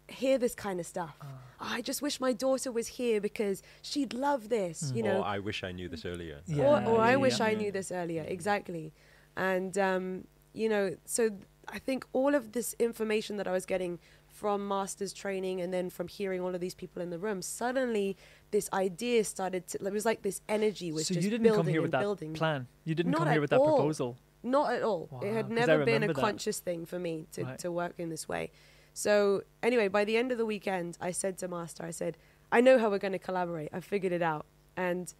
hear 0.08 0.38
this 0.38 0.54
kind 0.54 0.80
of 0.80 0.86
stuff. 0.86 1.16
Ah. 1.22 1.26
I 1.60 1.80
just 1.80 2.02
wish 2.02 2.20
my 2.20 2.32
daughter 2.32 2.70
was 2.70 2.88
here 2.88 3.20
because 3.20 3.62
she'd 3.82 4.12
love 4.12 4.48
this, 4.48 4.92
you 4.94 5.02
know. 5.02 5.20
or 5.20 5.24
I 5.24 5.38
wish 5.38 5.64
I 5.64 5.72
knew 5.72 5.88
this 5.88 6.04
earlier. 6.04 6.40
Mm. 6.48 6.56
Yeah, 6.56 6.64
or, 6.64 6.96
or 6.96 7.00
I 7.00 7.16
wish 7.16 7.38
yeah. 7.38 7.46
I 7.46 7.54
knew 7.54 7.72
this 7.72 7.90
earlier. 7.90 8.24
Exactly. 8.28 8.92
And, 9.36 9.76
um, 9.78 10.26
you 10.52 10.68
know, 10.68 10.96
so 11.06 11.28
th- 11.30 11.40
I 11.68 11.78
think 11.78 12.06
all 12.12 12.34
of 12.34 12.52
this 12.52 12.74
information 12.78 13.36
that 13.38 13.48
I 13.48 13.52
was 13.52 13.64
getting 13.66 13.98
from 14.28 14.66
master's 14.68 15.12
training 15.12 15.60
and 15.60 15.72
then 15.72 15.88
from 15.90 16.08
hearing 16.08 16.40
all 16.40 16.54
of 16.54 16.60
these 16.60 16.74
people 16.74 17.00
in 17.00 17.08
the 17.10 17.18
room, 17.18 17.40
suddenly 17.40 18.16
this 18.50 18.68
idea 18.72 19.24
started 19.24 19.66
to, 19.68 19.84
it 19.86 19.92
was 19.92 20.04
like 20.04 20.22
this 20.22 20.40
energy 20.48 20.92
was 20.92 21.06
so 21.06 21.14
just 21.14 21.24
you 21.24 21.30
didn't 21.30 21.44
building 21.44 21.64
come 21.64 21.72
here 21.72 21.80
with 21.82 21.92
that 21.92 22.00
building. 22.00 22.34
plan. 22.34 22.66
You 22.84 22.94
didn't 22.94 23.12
Not 23.12 23.20
come 23.22 23.30
here 23.32 23.40
with 23.40 23.50
that 23.50 23.60
all. 23.60 23.76
proposal. 23.76 24.18
Not 24.42 24.74
at 24.74 24.82
all. 24.82 25.08
Wow, 25.10 25.20
It 25.20 25.32
had 25.32 25.50
never 25.50 25.78
been 25.78 25.88
a 25.88 26.06
remember 26.08 26.12
that. 26.14 26.20
conscious 26.20 26.60
thing 26.60 26.84
for 26.84 26.98
me 26.98 27.26
to, 27.32 27.44
Right. 27.44 27.58
to 27.60 27.72
work 27.72 27.94
in 27.98 28.10
this 28.10 28.28
way. 28.28 28.50
So 28.94 29.42
anyway, 29.62 29.88
by 29.88 30.04
the 30.04 30.16
end 30.16 30.32
of 30.32 30.38
the 30.38 30.46
weekend, 30.46 30.96
I 31.00 31.10
said 31.10 31.36
to 31.38 31.48
Master, 31.48 31.84
I 31.84 31.90
said, 31.90 32.16
I 32.50 32.60
know 32.60 32.78
how 32.78 32.88
we're 32.88 32.98
going 32.98 33.12
to 33.12 33.18
collaborate. 33.18 33.68
I 33.72 33.80
figured 33.80 34.12
it 34.12 34.22
out. 34.22 34.46
And 34.76 35.12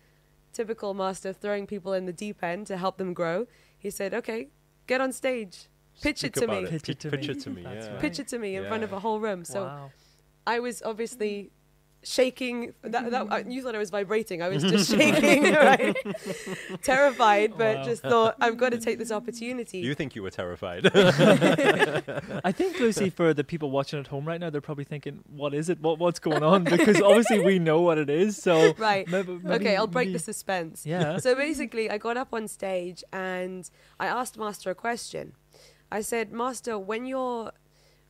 typical 0.53 0.95
Master 0.95 1.33
throwing 1.33 1.67
people 1.67 1.93
in 1.93 2.07
the 2.07 2.13
deep 2.13 2.43
end 2.43 2.69
to 2.69 2.77
help 2.77 2.97
them 2.97 3.13
grow. 3.13 3.47
He 3.77 3.91
said, 3.91 4.15
okay, 4.15 4.49
get 4.87 5.01
on 5.01 5.13
stage. 5.13 5.67
Pitch 6.01 6.19
Speak 6.21 6.37
it 6.37 6.41
to 6.41 6.45
about 6.45 6.63
me. 6.63 6.69
It. 6.69 6.71
Pitch 6.71 6.89
it 6.89 7.01
to 7.01 7.11
Pitch 7.11 7.29
me. 7.29 7.35
it 7.35 7.41
to 7.41 7.51
me. 7.51 7.63
Yeah. 7.63 7.89
right. 7.89 8.01
Pitch 8.01 8.19
it 8.21 8.29
to 8.29 8.39
me 8.39 8.57
in 8.57 8.67
front 8.67 8.85
of 8.85 8.93
a 8.93 9.01
whole 9.01 9.21
room. 9.21 9.45
So 9.45 9.65
wow. 9.65 9.91
I 10.47 10.61
was 10.61 10.83
obviously 10.83 11.51
shaking. 12.05 12.75
That, 12.83 13.11
that, 13.11 13.27
I- 13.33 13.45
you 13.49 13.63
thought 13.63 13.75
I 13.75 13.79
was 13.79 13.91
vibrating. 13.91 14.43
I 14.43 14.49
was 14.49 14.63
just 14.63 14.91
shaking, 14.97 15.45
right? 15.53 15.97
Terrified, 16.83 17.55
but 17.57 17.77
Wow. 17.79 17.85
just 17.85 18.03
thought, 18.03 18.37
I've 18.41 18.57
got 18.57 18.71
to 18.73 18.79
take 18.79 18.99
this 18.99 19.11
opportunity. 19.11 19.79
You 19.79 19.95
think 19.95 20.15
you 20.15 20.23
were 20.23 20.31
terrified? 20.31 20.87
I 22.45 22.53
think 22.53 22.79
Lucy, 22.79 23.11
for 23.11 23.35
the 23.35 23.45
people 23.45 23.71
watching 23.71 23.99
at 24.01 24.07
home 24.07 24.27
right 24.27 24.41
now, 24.41 24.51
they're 24.51 24.61
probably 24.61 24.85
thinking, 24.85 25.21
"What 25.29 25.55
is 25.55 25.69
it? 25.69 25.81
What 25.81 25.99
what's 25.99 26.19
going 26.19 26.43
on?" 26.43 26.65
Because 26.65 27.01
obviously 27.01 27.41
we 27.41 27.59
know 27.59 27.81
what 27.81 27.99
it 27.99 28.11
is. 28.11 28.37
So 28.37 28.75
right. 28.79 29.07
maybe, 29.09 29.33
maybe- 29.43 29.55
okay, 29.55 29.77
I'll 29.77 29.87
break 29.87 30.09
maybe- 30.09 30.19
the 30.19 30.25
suspense. 30.25 30.85
Yeah. 30.87 31.19
So 31.19 31.35
basically, 31.35 31.91
I 31.91 31.99
got 31.99 32.17
up 32.17 32.29
on 32.33 32.49
stage 32.49 33.03
and 33.13 33.69
I 33.99 34.07
asked 34.07 34.39
Master 34.39 34.71
a 34.71 34.75
question. 34.75 35.33
I 35.91 36.01
said, 36.01 36.33
Master, 36.33 36.79
when 36.79 37.07
you're 37.07 37.53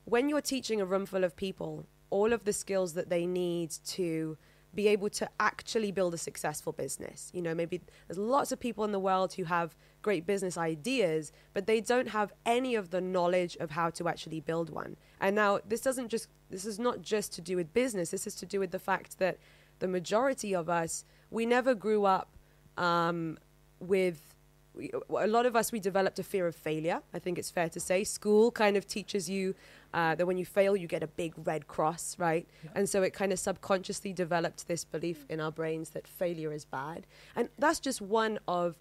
when 0.05 0.29
you're 0.29 0.41
teaching 0.41 0.81
a 0.81 0.85
room 0.87 1.07
full 1.07 1.25
of 1.25 1.37
people, 1.37 1.87
all 2.11 2.33
of 2.33 2.45
the 2.45 2.53
skills 2.53 2.95
that 2.95 3.09
they 3.09 3.27
need 3.27 3.73
to 3.87 4.37
be 4.75 4.89
able 4.89 5.09
to 5.09 5.29
actually 5.39 5.93
build 5.93 6.15
a 6.15 6.19
successful 6.19 6.73
business. 6.73 7.31
You 7.33 7.43
know, 7.43 7.55
maybe 7.55 7.81
there's 8.09 8.19
lots 8.19 8.53
of 8.53 8.59
people 8.59 8.85
in 8.85 8.93
the 8.93 8.99
world 8.99 9.35
who 9.35 9.45
have 9.45 9.77
great 10.03 10.27
business 10.27 10.59
ideas, 10.59 11.33
but 11.53 11.67
they 11.67 11.81
don't 11.81 12.09
have 12.09 12.33
any 12.45 12.75
of 12.75 12.91
the 12.91 13.01
knowledge 13.01 13.57
of 13.59 13.71
how 13.71 13.91
to 13.91 14.09
actually 14.09 14.41
build 14.41 14.71
one. 14.71 14.97
And 15.21 15.37
now 15.37 15.61
this 15.67 15.81
doesn't 15.81 16.09
just 16.09 16.29
this 16.51 16.65
is 16.67 16.79
not 16.79 17.03
just 17.03 17.33
to 17.35 17.41
do 17.41 17.57
with 17.57 17.73
business. 17.73 18.11
This 18.11 18.27
is 18.27 18.35
to 18.37 18.47
do 18.47 18.61
with 18.61 18.71
the 18.71 18.79
fact 18.79 19.19
that 19.19 19.39
the 19.79 19.89
majority 19.89 20.55
of 20.55 20.69
us 20.69 21.05
we 21.31 21.47
never 21.47 21.75
grew 21.75 22.05
up 22.05 22.37
um, 22.77 23.39
with 23.81 24.34
we, 24.75 24.91
a 25.09 25.27
lot 25.27 25.47
of 25.47 25.55
us 25.57 25.73
we 25.73 25.81
developed 25.81 26.19
a 26.19 26.23
fear 26.23 26.47
of 26.47 26.55
failure 26.55 27.01
i 27.13 27.19
think 27.19 27.39
it's 27.39 27.51
fair 27.51 27.69
to 27.69 27.81
say. 27.81 28.05
School 28.05 28.51
kind 28.51 28.77
of 28.77 28.87
teaches 28.87 29.29
you 29.31 29.55
uh, 29.93 30.15
that 30.17 30.27
when 30.27 30.37
you 30.37 30.45
fail 30.45 30.77
you 30.77 30.89
get 30.89 31.03
a 31.03 31.07
big 31.07 31.33
red 31.45 31.67
cross 31.69 32.17
right? 32.19 32.47
Yeah. 32.65 32.71
and 32.75 32.89
so 32.89 33.03
it 33.03 33.13
kind 33.13 33.33
of 33.33 33.39
subconsciously 33.39 34.13
developed 34.13 34.67
this 34.67 34.85
belief 34.85 35.25
in 35.29 35.41
our 35.41 35.53
brains 35.53 35.91
that 35.91 36.07
failure 36.07 36.53
is 36.53 36.65
bad. 36.65 37.07
And 37.37 37.49
that's 37.59 37.81
just 37.81 38.01
one 38.01 38.39
of 38.49 38.79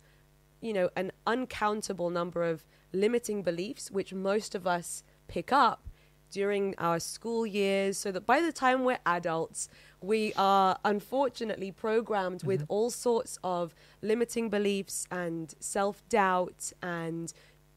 you 0.62 0.74
know 0.74 0.90
an 0.96 1.12
uncountable 1.28 2.10
number 2.10 2.44
of 2.44 2.66
limiting 2.94 3.44
beliefs 3.44 3.92
which 3.92 4.14
most 4.14 4.56
of 4.56 4.66
us 4.68 5.04
pick 5.28 5.52
up 5.52 5.88
during 6.32 6.74
our 6.78 7.00
school 7.00 7.46
years 7.46 7.98
so 7.98 8.12
that 8.12 8.26
by 8.26 8.42
the 8.42 8.52
time 8.52 8.84
we're 8.84 9.00
adults 9.06 9.70
we 10.04 10.34
are 10.36 10.78
unfortunately 10.84 11.72
programmed 11.72 12.44
with 12.44 12.64
mm-hmm. 12.64 12.74
all 12.74 12.90
sorts 12.90 13.40
of 13.42 13.74
limiting 14.02 14.50
beliefs 14.50 15.08
and 15.10 15.56
self-doubt 15.62 16.74
and 16.82 17.34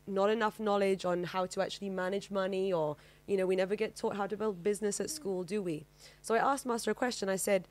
not 0.08 0.28
enough 0.28 0.58
knowledge 0.58 1.04
on 1.04 1.22
how 1.22 1.46
to 1.46 1.62
actually 1.62 1.88
manage 1.88 2.30
money 2.30 2.72
or 2.72 2.96
you 3.28 3.36
know 3.36 3.46
we 3.46 3.54
never 3.54 3.76
get 3.76 3.94
taught 3.94 4.16
how 4.16 4.26
to 4.26 4.36
build 4.36 4.62
business 4.62 5.00
at 5.00 5.08
school 5.08 5.44
do 5.44 5.62
we? 5.62 5.86
So 6.20 6.34
i 6.34 6.38
asked 6.38 6.66
master 6.66 6.90
a 6.90 6.94
question. 6.94 7.28
I 7.28 7.36
said 7.36 7.68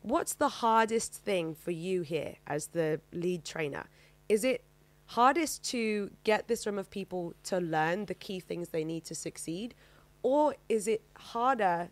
what's 0.00 0.34
the 0.34 0.48
hardest 0.48 1.14
thing 1.14 1.54
for 1.54 1.70
you 1.70 2.02
here 2.02 2.34
as 2.48 2.68
the 2.68 3.00
lead 3.12 3.44
trainer? 3.44 3.84
Is 4.28 4.42
it 4.42 4.64
hardest 5.06 5.62
to 5.70 6.10
get 6.24 6.48
this 6.48 6.66
room 6.66 6.78
of 6.78 6.90
people 6.90 7.34
to 7.44 7.60
learn 7.60 8.06
the 8.06 8.14
key 8.14 8.40
things 8.40 8.70
they 8.70 8.82
need 8.82 9.04
to 9.04 9.14
succeed 9.14 9.74
or 10.22 10.56
is 10.68 10.88
it 10.88 11.02
harder 11.16 11.88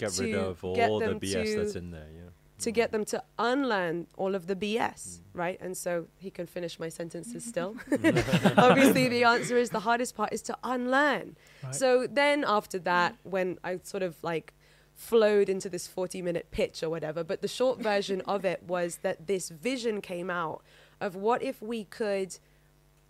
Get 0.00 0.18
rid 0.18 0.32
to 0.32 0.40
of 0.40 0.60
get 0.74 0.90
all 0.90 0.98
the 0.98 1.08
them 1.08 1.20
BS 1.20 1.56
that's 1.56 1.72
to- 1.72 1.78
in 1.78 1.90
there. 1.90 2.08
Yeah. 2.14 2.30
to 2.60 2.70
mm. 2.70 2.74
get 2.74 2.92
them 2.92 3.04
to 3.06 3.22
unlearn 3.38 4.06
all 4.16 4.34
of 4.34 4.46
the 4.46 4.56
BS, 4.56 4.76
mm. 4.76 5.20
right? 5.34 5.58
And 5.60 5.76
so 5.76 6.06
he 6.18 6.30
can 6.30 6.46
finish 6.46 6.78
my 6.78 6.88
sentences 6.88 7.44
still. 7.44 7.76
Obviously, 7.92 9.08
the 9.08 9.24
answer 9.24 9.56
is 9.56 9.70
the 9.70 9.80
hardest 9.80 10.14
part 10.14 10.32
is 10.32 10.42
to 10.42 10.56
unlearn. 10.64 11.36
Right. 11.62 11.74
So 11.74 12.06
then 12.06 12.44
after 12.46 12.78
that, 12.80 13.16
when 13.22 13.58
I 13.62 13.80
sort 13.82 14.02
of 14.02 14.16
like 14.22 14.54
flowed 14.94 15.48
into 15.48 15.68
this 15.68 15.86
40 15.86 16.20
minute 16.22 16.50
pitch 16.50 16.82
or 16.82 16.90
whatever, 16.90 17.24
but 17.24 17.40
the 17.40 17.48
short 17.48 17.80
version 17.80 18.20
of 18.22 18.44
it 18.44 18.62
was 18.62 18.98
that 19.02 19.26
this 19.26 19.48
vision 19.48 20.00
came 20.00 20.30
out 20.30 20.62
of 21.00 21.16
what 21.16 21.42
if 21.42 21.62
we 21.62 21.84
could, 21.84 22.36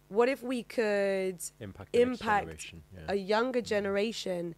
what 0.09 0.28
if 0.28 0.42
we 0.42 0.62
could 0.62 1.38
Impact. 1.59 1.94
Impact 1.94 2.75
yeah. 2.94 3.00
a 3.09 3.16
younger 3.16 3.61
mm. 3.61 3.66
generation 3.66 4.54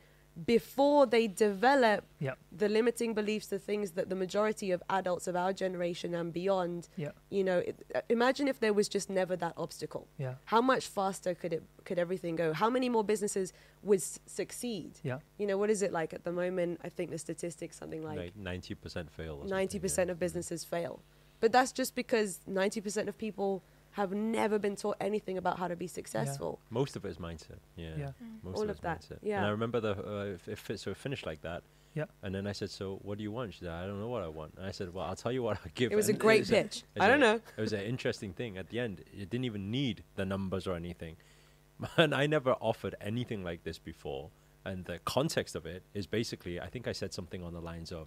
before 0.46 1.06
they 1.06 1.26
develop 1.26 2.04
Yep. 2.20 2.38
the 2.50 2.68
limiting 2.68 3.12
beliefs, 3.14 3.46
the 3.48 3.58
things 3.58 3.92
that 3.92 4.08
the 4.08 4.14
majority 4.14 4.70
of 4.70 4.82
adults 4.88 5.26
of 5.26 5.36
our 5.36 5.52
generation 5.52 6.14
and 6.14 6.32
beyond, 6.32 6.88
Yeah. 6.96 7.10
you 7.30 7.44
know, 7.44 7.58
it, 7.58 7.84
uh, 7.94 8.00
imagine 8.08 8.48
if 8.48 8.58
there 8.58 8.72
was 8.72 8.88
just 8.88 9.10
never 9.10 9.36
that 9.36 9.52
obstacle. 9.56 10.08
Yeah. 10.18 10.36
How 10.46 10.60
much 10.62 10.86
faster 10.86 11.34
could 11.34 11.52
it 11.52 11.62
could 11.84 11.98
everything 11.98 12.36
go? 12.36 12.52
How 12.52 12.70
many 12.70 12.88
more 12.88 13.04
businesses 13.04 13.52
would 13.82 13.98
s- 13.98 14.18
succeed? 14.26 15.00
Yeah. 15.02 15.18
You 15.38 15.46
know, 15.46 15.58
what 15.58 15.68
is 15.68 15.82
it 15.82 15.92
like 15.92 16.14
at 16.14 16.24
the 16.24 16.32
moment? 16.32 16.80
I 16.82 16.88
think 16.88 17.10
the 17.10 17.18
statistics 17.18 17.76
something 17.76 18.02
like 18.02 18.34
Ninety 18.36 18.74
percent 18.74 19.10
fail. 19.10 19.42
ninety 19.44 19.78
percent 19.78 20.08
yeah. 20.08 20.12
of 20.12 20.18
businesses 20.18 20.64
fail, 20.64 21.02
but 21.40 21.52
that's 21.52 21.72
just 21.72 21.94
because 21.94 22.40
ninety 22.46 22.80
percent 22.80 23.08
of 23.08 23.18
people 23.18 23.62
have 23.92 24.12
never 24.12 24.58
been 24.58 24.76
taught 24.76 24.96
anything 25.00 25.36
about 25.38 25.58
how 25.58 25.68
to 25.68 25.76
be 25.76 25.86
successful. 25.86 26.58
Most 26.70 26.96
of 26.96 27.04
it 27.04 27.08
is 27.08 27.18
mindset. 27.18 27.58
Yeah. 27.76 27.90
Yeah. 27.98 28.10
Most 28.42 28.56
All 28.56 28.62
of, 28.64 28.70
of 28.70 28.80
that, 28.82 29.00
mindset. 29.02 29.18
yeah. 29.22 29.38
And 29.38 29.46
I 29.46 29.50
remember 29.50 29.80
the 29.80 29.92
uh, 29.92 30.24
if, 30.34 30.48
if 30.48 30.70
it 30.70 30.80
sort 30.80 30.96
of 30.96 31.00
finished 31.02 31.26
like 31.26 31.42
that. 31.42 31.62
Yeah. 31.94 32.06
And 32.22 32.34
then 32.34 32.46
I 32.46 32.52
said, 32.52 32.70
"So 32.70 32.98
what 33.02 33.18
do 33.18 33.22
you 33.22 33.30
want?" 33.30 33.52
She 33.52 33.60
said, 33.60 33.68
"I 33.68 33.86
don't 33.86 34.00
know 34.00 34.08
what 34.08 34.22
I 34.22 34.28
want." 34.28 34.54
And 34.56 34.64
I 34.66 34.70
said, 34.70 34.94
"Well, 34.94 35.04
I'll 35.04 35.14
tell 35.16 35.30
you 35.30 35.42
what 35.42 35.58
I'll 35.58 35.70
give." 35.74 35.92
It 35.92 35.96
was 35.96 36.08
a 36.08 36.14
great 36.14 36.40
was 36.40 36.50
pitch. 36.50 36.84
it 36.96 37.02
I 37.02 37.06
don't 37.06 37.22
a- 37.22 37.26
know. 37.26 37.40
It 37.56 37.60
was 37.60 37.74
an 37.74 37.82
interesting 37.82 38.32
thing. 38.32 38.56
At 38.56 38.70
the 38.70 38.80
end, 38.80 39.00
it 39.12 39.28
didn't 39.28 39.44
even 39.44 39.70
need 39.70 40.02
the 40.16 40.24
numbers 40.24 40.66
or 40.66 40.74
anything. 40.74 41.16
And 41.96 42.14
I 42.14 42.26
never 42.26 42.52
offered 42.60 42.94
anything 43.00 43.42
like 43.44 43.64
this 43.64 43.78
before. 43.78 44.30
And 44.64 44.84
the 44.84 45.00
context 45.04 45.54
of 45.56 45.66
it 45.66 45.82
is 45.92 46.06
basically, 46.06 46.60
I 46.60 46.68
think 46.68 46.86
I 46.86 46.92
said 46.92 47.12
something 47.12 47.42
on 47.42 47.52
the 47.52 47.60
lines 47.60 47.90
of, 47.92 48.06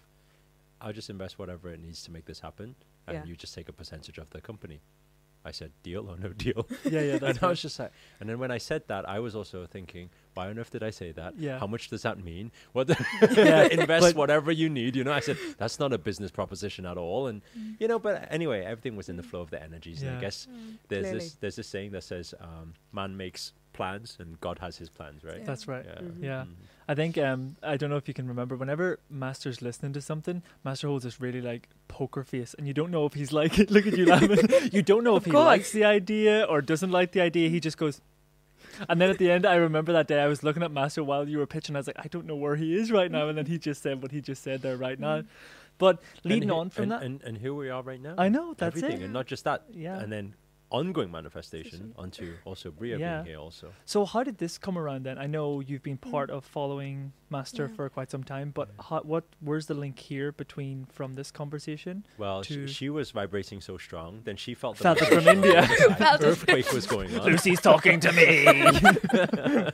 "I'll 0.82 0.94
just 0.94 1.10
invest 1.12 1.38
whatever 1.38 1.70
it 1.70 1.80
needs 1.80 2.02
to 2.06 2.12
make 2.12 2.26
this 2.26 2.40
happen, 2.40 2.76
and 3.06 3.18
Yeah. 3.18 3.26
you 3.26 3.36
just 3.36 3.54
take 3.54 3.70
a 3.70 3.74
percentage 3.74 4.18
of 4.18 4.30
the 4.32 4.42
company." 4.42 4.80
I 5.46 5.52
said, 5.52 5.72
"Deal 5.84 6.10
or 6.10 6.18
no 6.18 6.30
deal?" 6.30 6.68
Yeah, 6.84 7.02
yeah, 7.02 7.12
and 7.14 7.22
that's 7.22 7.44
I 7.44 7.48
was 7.50 7.62
just 7.62 7.78
like, 7.80 7.92
and 8.20 8.28
then 8.30 8.40
when 8.40 8.52
I 8.52 8.58
said 8.58 8.84
that, 8.88 9.08
I 9.08 9.20
was 9.20 9.36
also 9.36 9.66
thinking, 9.66 10.10
why 10.34 10.50
on 10.50 10.58
earth 10.60 10.72
did 10.72 10.84
I 10.84 10.90
say 10.90 11.12
that? 11.14 11.38
Yeah. 11.38 11.60
How 11.60 11.68
much 11.68 11.90
does 11.90 12.02
that 12.02 12.24
mean? 12.24 12.52
What? 12.74 12.90
Yeah, 13.38 13.64
invest 13.72 14.08
but- 14.08 14.16
whatever 14.16 14.52
you 14.52 14.70
need. 14.70 14.96
You 14.96 15.04
know, 15.04 15.14
I 15.14 15.20
said 15.22 15.38
that's 15.58 15.80
not 15.80 15.94
a 15.94 15.98
business 15.98 16.32
proposition 16.32 16.86
at 16.86 16.98
all. 16.98 17.28
And 17.28 17.42
you 17.80 17.88
know, 17.88 18.00
but 18.00 18.28
anyway, 18.32 18.64
everything 18.66 18.96
was 18.96 19.08
in 19.10 19.16
the 19.18 19.24
flow 19.24 19.42
of 19.42 19.50
the 19.52 19.62
energies. 19.62 20.02
And 20.02 20.18
I 20.18 20.20
guess 20.22 20.48
there's 20.90 21.04
Clearly. 21.04 21.20
this 21.20 21.34
there's 21.36 21.56
this 21.58 21.68
saying 21.68 21.92
that 21.92 22.04
says, 22.04 22.34
um, 22.42 22.74
"Man 22.92 23.16
makes 23.16 23.54
plans 23.78 24.18
and 24.20 24.40
God 24.42 24.58
has 24.60 24.78
His 24.78 24.90
plans." 24.90 25.24
Right? 25.24 25.40
Yeah. 25.40 25.46
That's 25.50 25.68
right. 25.68 25.86
Yeah. 25.86 26.02
Mhm. 26.02 26.24
Yeah. 26.24 26.44
Mhm. 26.44 26.54
I 26.88 26.94
think 26.96 27.18
um 27.18 27.56
I 27.64 27.78
don't 27.78 27.90
know 27.90 27.98
if 28.04 28.08
you 28.08 28.14
can 28.14 28.28
remember 28.28 28.56
whenever 28.56 29.00
Master's 29.10 29.62
listening 29.62 29.94
to 29.94 30.02
something, 30.02 30.42
Master 30.64 30.88
holds 30.88 31.04
this 31.04 31.20
really 31.20 31.42
like 31.42 31.70
poker 31.88 32.24
face 32.24 32.54
and 32.58 32.68
you 32.68 32.74
don't 32.74 32.92
know 32.92 33.06
if 33.06 33.14
he's 33.14 33.32
like 33.42 33.58
look 33.76 33.86
at 33.88 33.98
you 33.98 34.06
laughing. 34.06 34.38
you 34.78 34.82
don't 34.92 35.04
know 35.04 35.16
if 35.16 35.26
Of 35.26 35.32
he 35.32 35.38
likes 35.38 35.72
the 35.72 35.84
idea 35.86 36.44
or 36.50 36.62
doesn't 36.62 36.92
like 36.92 37.12
the 37.12 37.22
idea. 37.22 37.50
He 37.50 37.60
just 37.60 37.78
goes 37.78 38.02
and 38.90 39.00
then 39.02 39.10
at 39.10 39.18
the 39.18 39.32
end 39.32 39.46
I 39.46 39.56
remember 39.56 39.94
that 39.94 40.08
day 40.08 40.20
I 40.22 40.28
was 40.28 40.44
looking 40.44 40.62
at 40.64 40.72
Master 40.72 41.04
while 41.04 41.28
you 41.30 41.38
were 41.40 41.48
pitching, 41.48 41.76
I 41.76 41.80
was 41.80 41.88
like, 41.88 42.00
I 42.00 42.08
don't 42.08 42.26
know 42.26 42.36
where 42.36 42.56
he 42.56 42.76
is 42.76 42.92
right 42.92 43.10
now 43.12 43.30
and 43.30 43.38
then 43.38 43.46
he 43.46 43.58
just 43.58 43.82
said 43.82 44.02
what 44.02 44.12
he 44.12 44.22
just 44.22 44.44
said 44.44 44.62
there 44.62 44.78
right 44.78 45.00
now. 45.00 45.24
But 45.78 46.02
leading 46.24 46.44
And 46.50 46.52
he- 46.52 46.58
on 46.60 46.70
from 46.70 46.84
and, 46.84 46.92
that 46.92 47.02
and, 47.04 47.22
and 47.24 47.38
here 47.38 47.54
we 47.54 47.70
are 47.70 47.82
right 47.82 48.02
now. 48.02 48.16
I 48.18 48.30
know, 48.30 48.54
that's 48.54 48.76
everything, 48.78 49.02
it. 49.02 49.06
and 49.06 49.14
not 49.14 49.26
just 49.28 49.44
that. 49.44 49.64
Yeah. 49.74 50.00
And 50.00 50.12
then 50.12 50.34
ongoing 50.72 51.12
manifestation 51.12 51.94
onto 51.96 52.34
also 52.44 52.72
Bria 52.72 52.98
Yeah. 52.98 53.18
being 53.22 53.26
here 53.36 53.40
also. 53.40 53.72
So 53.86 54.04
how 54.06 54.24
did 54.24 54.38
this 54.40 54.58
come 54.58 54.78
around 54.78 55.04
then? 55.06 55.18
I 55.18 55.28
know 55.28 55.60
you've 55.60 55.84
been 55.84 55.98
part 55.98 56.30
of 56.30 56.44
following 56.44 57.14
Master 57.30 57.68
Yeah. 57.70 57.76
for 57.76 57.90
quite 57.90 58.10
some 58.12 58.24
time, 58.24 58.52
but 58.52 58.70
Yeah. 58.70 58.84
how, 58.90 59.02
what 59.02 59.24
where's 59.42 59.68
the 59.68 59.74
link 59.74 60.00
here 60.00 60.32
between 60.32 60.86
from 60.92 61.16
this 61.16 61.32
conversation? 61.32 62.06
Well, 62.18 62.44
to- 62.44 62.68
she, 62.68 62.74
she 62.74 62.90
was 62.90 63.12
vibrating 63.12 63.62
so 63.62 63.78
strong, 63.78 64.22
then 64.24 64.38
she 64.38 64.54
felt 64.56 64.78
the 64.78 64.84
Felt 64.84 65.02
it 65.02 65.08
from 65.14 65.28
India. 65.28 65.62
on 65.62 65.68
the 65.68 65.72
other 65.72 65.78
side. 65.78 65.98
Felt 65.98 66.22
it. 66.22 66.26
earthquake 66.28 66.72
was 66.74 66.88
going 66.88 67.20
on. 67.20 67.26
Lucy's 67.26 67.62
talking 67.62 68.00
to 68.00 68.12
me. 68.12 68.46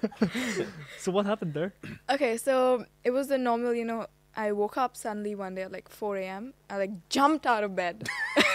so 0.99 1.11
what 1.11 1.25
happened 1.25 1.53
there? 1.53 1.73
Okay, 2.09 2.37
so 2.37 2.85
it 3.03 3.11
was 3.11 3.27
the 3.27 3.37
normal, 3.37 3.73
you 3.73 3.85
know, 3.85 4.07
I 4.35 4.51
woke 4.53 4.77
up 4.77 4.95
suddenly 4.95 5.35
one 5.35 5.55
day 5.55 5.63
at 5.63 5.71
like 5.71 5.89
4 5.89 6.15
a.m. 6.17 6.53
I 6.69 6.77
like 6.77 7.09
jumped 7.09 7.45
out 7.45 7.63
of 7.63 7.75
bed. 7.75 8.07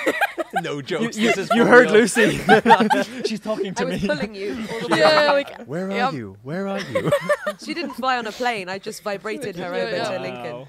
no 0.62 0.76
You, 0.76 0.83
jokes. 0.83 1.16
you, 1.18 1.28
this 1.28 1.38
is 1.38 1.50
you 1.54 1.64
heard 1.66 1.90
real. 1.90 2.00
Lucy. 2.00 2.38
She's 3.26 3.40
talking 3.40 3.68
I 3.68 3.75
to 3.75 3.85
was 3.85 4.02
me. 4.02 4.09
pulling 4.09 4.35
you. 4.35 4.52
All 4.73 4.88
the 4.88 4.97
yeah, 4.97 5.33
like 5.33 5.64
Where 5.66 5.87
are 5.88 5.90
Yep. 5.92 6.12
you? 6.14 6.37
Where 6.42 6.66
are 6.68 6.80
you? 6.80 7.11
She 7.62 7.75
didn't 7.75 7.95
fly 7.95 8.16
on 8.16 8.26
a 8.26 8.33
plane. 8.33 8.68
I 8.71 8.78
just 8.78 9.02
vibrated 9.02 9.56
her 9.56 9.75
Yeah, 9.75 9.83
over 9.83 9.97
yeah. 9.97 10.11
to 10.11 10.18
Lincoln. 10.21 10.66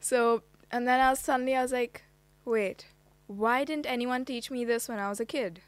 So, 0.00 0.42
and 0.70 0.86
then 0.88 1.00
I 1.00 1.10
was 1.10 1.18
suddenly 1.18 1.54
I 1.54 1.62
was 1.62 1.72
like, 1.72 2.02
wait, 2.44 2.86
why 3.26 3.64
didn't 3.64 3.86
anyone 3.86 4.24
teach 4.24 4.50
me 4.50 4.64
this 4.64 4.88
when 4.88 4.98
I 4.98 5.08
was 5.08 5.20
a 5.20 5.26
kid? 5.26 5.60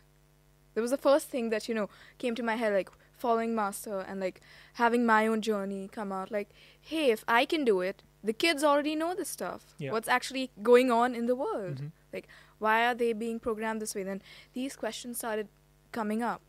That 0.74 0.80
was 0.80 0.90
the 0.90 0.98
first 0.98 1.28
thing 1.28 1.50
that 1.50 1.68
you 1.68 1.74
know 1.74 1.88
came 2.18 2.34
to 2.34 2.42
my 2.42 2.56
head, 2.56 2.72
like 2.72 2.90
following 3.16 3.54
master 3.54 4.00
and 4.00 4.20
like 4.20 4.40
having 4.74 5.04
my 5.06 5.26
own 5.26 5.40
journey 5.42 5.88
come 5.92 6.12
out. 6.12 6.30
Like, 6.30 6.50
hey, 6.80 7.10
if 7.10 7.24
I 7.28 7.44
can 7.46 7.64
do 7.64 7.80
it, 7.80 8.02
the 8.26 8.32
kids 8.32 8.62
already 8.64 8.94
know 8.94 9.14
this 9.14 9.28
stuff. 9.28 9.74
Yeah. 9.78 9.92
What's 9.92 10.08
actually 10.08 10.50
going 10.62 10.90
on 10.90 11.14
in 11.14 11.26
the 11.26 11.36
world? 11.36 11.80
Mhm. 11.80 11.92
Like, 12.12 12.28
why 12.58 12.86
are 12.86 12.94
they 12.94 13.12
being 13.12 13.38
programmed 13.40 13.80
this 13.82 13.94
way? 13.94 14.02
Then 14.02 14.22
these 14.52 14.76
questions 14.76 15.18
started 15.18 15.48
coming 15.92 16.22
up, 16.22 16.42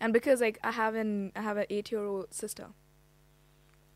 and 0.00 0.12
because 0.12 0.40
like 0.40 0.58
I 0.62 0.72
have 0.72 0.94
an 0.94 1.32
I 1.36 1.42
have 1.42 1.56
an 1.56 1.66
eight 1.70 1.90
year 1.92 2.04
old 2.04 2.32
sister. 2.34 2.68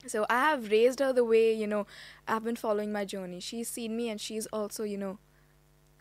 So 0.07 0.27
I 0.29 0.41
have 0.41 0.71
raised 0.71 1.01
her 1.01 1.13
the 1.13 1.25
way 1.25 1.53
you 1.53 1.67
know 1.67 1.87
I've 2.29 2.45
been 2.45 2.57
following 2.57 2.93
my 2.93 3.05
journey. 3.05 3.41
She's 3.41 3.69
seen 3.69 3.97
me, 3.97 4.09
and 4.11 4.21
she's 4.21 4.47
also 4.47 4.85
you 4.85 4.99
know 4.99 5.19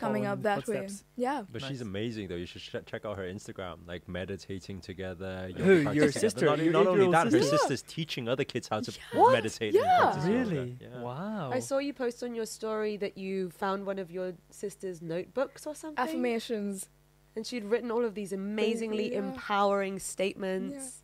coming 0.04 0.26
up 0.26 0.42
that 0.44 0.66
footsteps. 0.66 0.94
way. 1.18 1.24
Yeah. 1.24 1.44
But 1.52 1.62
Nice. 1.62 1.72
she's 1.72 1.82
amazing 1.82 2.28
though. 2.28 2.36
You 2.36 2.46
should 2.46 2.62
ch- 2.62 2.86
check 2.86 3.06
out 3.06 3.18
her 3.18 3.24
Instagram, 3.24 3.88
like 3.88 4.08
meditating 4.08 4.82
together. 4.82 5.50
Who, 5.56 5.74
your 5.82 5.94
together. 5.94 6.12
sister? 6.12 6.46
Not, 6.46 6.60
Your 6.60 6.74
not 6.74 6.88
only 6.88 7.06
eight-year-old 7.06 7.14
that, 7.14 7.26
her 7.34 7.42
sister? 7.42 7.58
sister's 7.58 7.82
teaching 7.84 8.28
other 8.28 8.44
kids 8.44 8.68
how 8.68 8.80
to 8.82 8.92
What? 9.14 9.34
meditate. 9.34 9.76
and 9.76 9.84
Yeah. 9.86 10.00
practice. 10.02 10.26
Really? 10.26 10.78
Yeah. 10.82 11.02
Wow. 11.02 11.52
I 11.52 11.60
saw 11.60 11.78
you 11.78 11.94
post 11.94 12.24
on 12.24 12.34
your 12.36 12.46
story 12.46 12.98
that 12.98 13.18
you 13.18 13.50
found 13.52 13.86
one 13.86 14.00
of 14.00 14.10
your 14.12 14.34
sister's 14.50 15.02
notebooks 15.02 15.66
or 15.68 15.76
something. 15.76 16.04
Affirmations. 16.04 16.90
And 17.36 17.46
she'd 17.48 17.66
written 17.66 17.90
all 17.92 18.06
of 18.06 18.14
these 18.14 18.32
amazingly 18.32 19.12
yeah. 19.14 19.20
empowering 19.20 20.00
statements. 20.00 21.03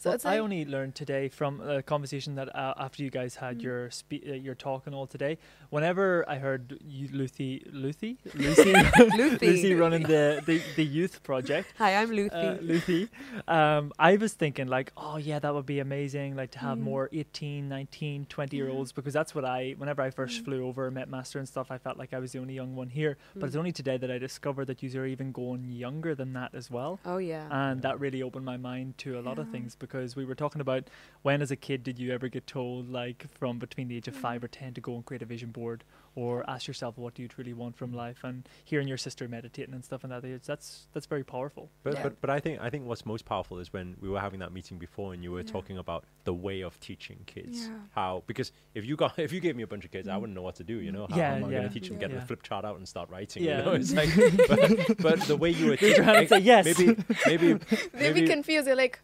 So 0.00 0.10
well, 0.10 0.14
it's 0.14 0.24
I 0.24 0.38
only 0.38 0.64
learned 0.64 0.94
today 0.94 1.28
from 1.28 1.60
a 1.60 1.82
conversation 1.82 2.36
that 2.36 2.54
uh, 2.54 2.74
after 2.78 3.02
you 3.02 3.10
guys 3.10 3.34
had 3.34 3.58
Mm. 3.58 3.62
your 3.62 3.90
spe- 3.90 4.24
uh, 4.28 4.32
your 4.34 4.54
talk 4.54 4.86
and 4.86 4.94
all 4.94 5.06
today. 5.08 5.38
Whenever 5.70 6.24
I 6.28 6.36
heard 6.38 6.78
you, 6.86 7.08
Lucy, 7.12 7.66
Lucy, 7.72 8.18
Lucy, 8.34 8.72
Lucy. 9.16 9.46
Lucy 9.46 9.74
running 9.74 10.04
the, 10.04 10.40
the, 10.46 10.62
the 10.76 10.84
youth 10.84 11.22
project, 11.24 11.72
Hi, 11.78 11.96
I'm 11.96 12.10
Lucy. 12.10 12.30
uh, 12.34 12.58
Lucy, 12.60 13.08
um, 13.48 13.92
I 13.98 14.16
was 14.16 14.34
thinking 14.34 14.68
like, 14.68 14.92
oh 14.96 15.16
yeah, 15.16 15.40
that 15.40 15.52
would 15.52 15.66
be 15.66 15.80
amazing, 15.80 16.36
like 16.36 16.52
to 16.52 16.58
have 16.60 16.78
Mm. 16.78 16.82
more 16.82 17.08
18, 17.12 17.68
19, 17.68 18.26
20 18.26 18.56
year 18.56 18.68
olds 18.68 18.92
because 18.92 19.12
that's 19.14 19.34
what 19.34 19.44
I, 19.44 19.74
whenever 19.78 20.00
I 20.02 20.10
first 20.10 20.40
Mm. 20.42 20.44
flew 20.44 20.66
over, 20.66 20.90
met 20.92 21.08
Master 21.08 21.40
and 21.40 21.48
stuff, 21.48 21.70
I 21.72 21.78
felt 21.78 21.98
like 21.98 22.12
I 22.14 22.20
was 22.20 22.30
the 22.32 22.38
only 22.38 22.54
young 22.54 22.76
one 22.76 22.88
here. 22.90 23.16
But 23.34 23.46
it's 23.46 23.56
Mm. 23.56 23.60
only 23.60 23.72
today 23.72 23.96
that 23.96 24.10
I 24.12 24.18
discovered 24.18 24.66
that 24.66 24.80
you 24.82 24.88
are 25.00 25.06
even 25.06 25.32
going 25.32 25.64
younger 25.72 26.14
than 26.14 26.32
that 26.34 26.54
as 26.54 26.70
well 26.70 27.00
oh 27.04 27.18
yeah. 27.18 27.48
and 27.50 27.82
that 27.82 27.98
really 27.98 28.22
opened 28.22 28.44
my 28.44 28.56
mind 28.56 28.96
to 28.98 29.18
a 29.18 29.22
lot 29.22 29.38
of 29.38 29.46
Yeah. 29.46 29.52
things 29.52 29.74
because 29.88 30.14
we 30.16 30.24
were 30.24 30.34
talking 30.34 30.60
about 30.60 30.84
when 31.22 31.40
as 31.42 31.50
a 31.50 31.56
kid 31.56 31.82
did 31.82 31.98
you 31.98 32.12
ever 32.12 32.28
get 32.28 32.46
told 32.46 32.88
like 32.90 33.26
from 33.38 33.58
between 33.58 33.88
the 33.88 33.96
age 33.96 34.08
of 34.08 34.14
five 34.14 34.44
or 34.44 34.48
ten 34.48 34.74
to 34.74 34.80
go 34.80 34.94
and 34.94 35.04
create 35.04 35.22
a 35.22 35.26
vision 35.26 35.50
board 35.50 35.82
or 36.14 36.48
ask 36.50 36.66
yourself 36.66 36.98
what 36.98 37.14
do 37.14 37.22
you 37.22 37.28
truly 37.28 37.52
want 37.52 37.76
from 37.76 37.92
life 37.92 38.24
and 38.24 38.48
hearing 38.64 38.88
your 38.88 38.96
sister 38.96 39.28
meditating 39.28 39.72
and 39.74 39.84
stuff 39.84 40.02
and 40.04 40.12
that 40.12 40.24
age 40.24 40.42
that's 40.44 40.86
that's 40.92 41.06
very 41.06 41.24
powerful 41.24 41.70
But, 41.82 41.94
Yeah. 41.94 42.02
but 42.04 42.20
but 42.20 42.30
I 42.30 42.40
think 42.40 42.60
I 42.60 42.70
think 42.70 42.86
what's 42.86 43.06
most 43.06 43.24
powerful 43.24 43.58
is 43.58 43.72
when 43.72 43.96
we 44.00 44.08
were 44.08 44.20
having 44.20 44.40
that 44.40 44.52
meeting 44.52 44.78
before 44.78 45.12
and 45.14 45.22
you 45.22 45.32
were 45.32 45.40
Yeah. 45.40 45.52
talking 45.52 45.78
about 45.78 46.04
the 46.24 46.34
way 46.34 46.60
of 46.60 46.78
teaching 46.80 47.20
kids. 47.26 47.66
Yeah. 47.68 47.74
How 47.92 48.22
because 48.26 48.52
if 48.74 48.84
you 48.84 48.96
got 48.96 49.18
if 49.26 49.32
you 49.32 49.40
gave 49.40 49.56
me 49.56 49.62
a 49.62 49.66
bunch 49.66 49.84
of 49.84 49.90
kids, 49.90 50.08
I 50.08 50.14
Mm. 50.16 50.20
wouldn't 50.20 50.36
know 50.36 50.42
what 50.42 50.56
to 50.56 50.64
do. 50.64 50.76
You 50.80 50.92
know, 50.92 51.06
how 51.08 51.16
Yeah, 51.16 51.34
am 51.34 51.44
I 51.44 51.48
yeah, 51.50 51.58
going 51.58 51.68
to 51.68 51.74
teach 51.74 51.88
them 51.88 51.98
get 51.98 52.10
yeah. 52.10 52.18
the 52.20 52.26
flip 52.26 52.42
chart 52.42 52.64
out 52.64 52.76
and 52.76 52.86
start 52.88 53.08
writing? 53.10 53.44
Yeah. 53.44 53.58
You 53.60 53.64
know, 53.64 53.72
it's 53.72 53.92
like, 53.94 54.10
but, 54.48 54.98
but 54.98 55.20
the 55.22 55.36
way 55.36 55.50
you 55.50 55.66
were 55.70 55.76
You're 55.80 55.94
trying 55.96 56.06
to 56.06 56.12
like, 56.20 56.28
say 56.28 56.38
yes. 56.40 56.64
maybe 56.64 56.96
maybe 57.26 57.52
they'd 57.54 57.78
be 57.92 57.98
maybe 57.98 58.26
confused. 58.26 58.66
They're 58.66 58.74
like, 58.76 59.00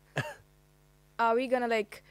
are 1.18 1.34
we 1.34 1.46
gonna 1.48 1.68
like 1.68 2.02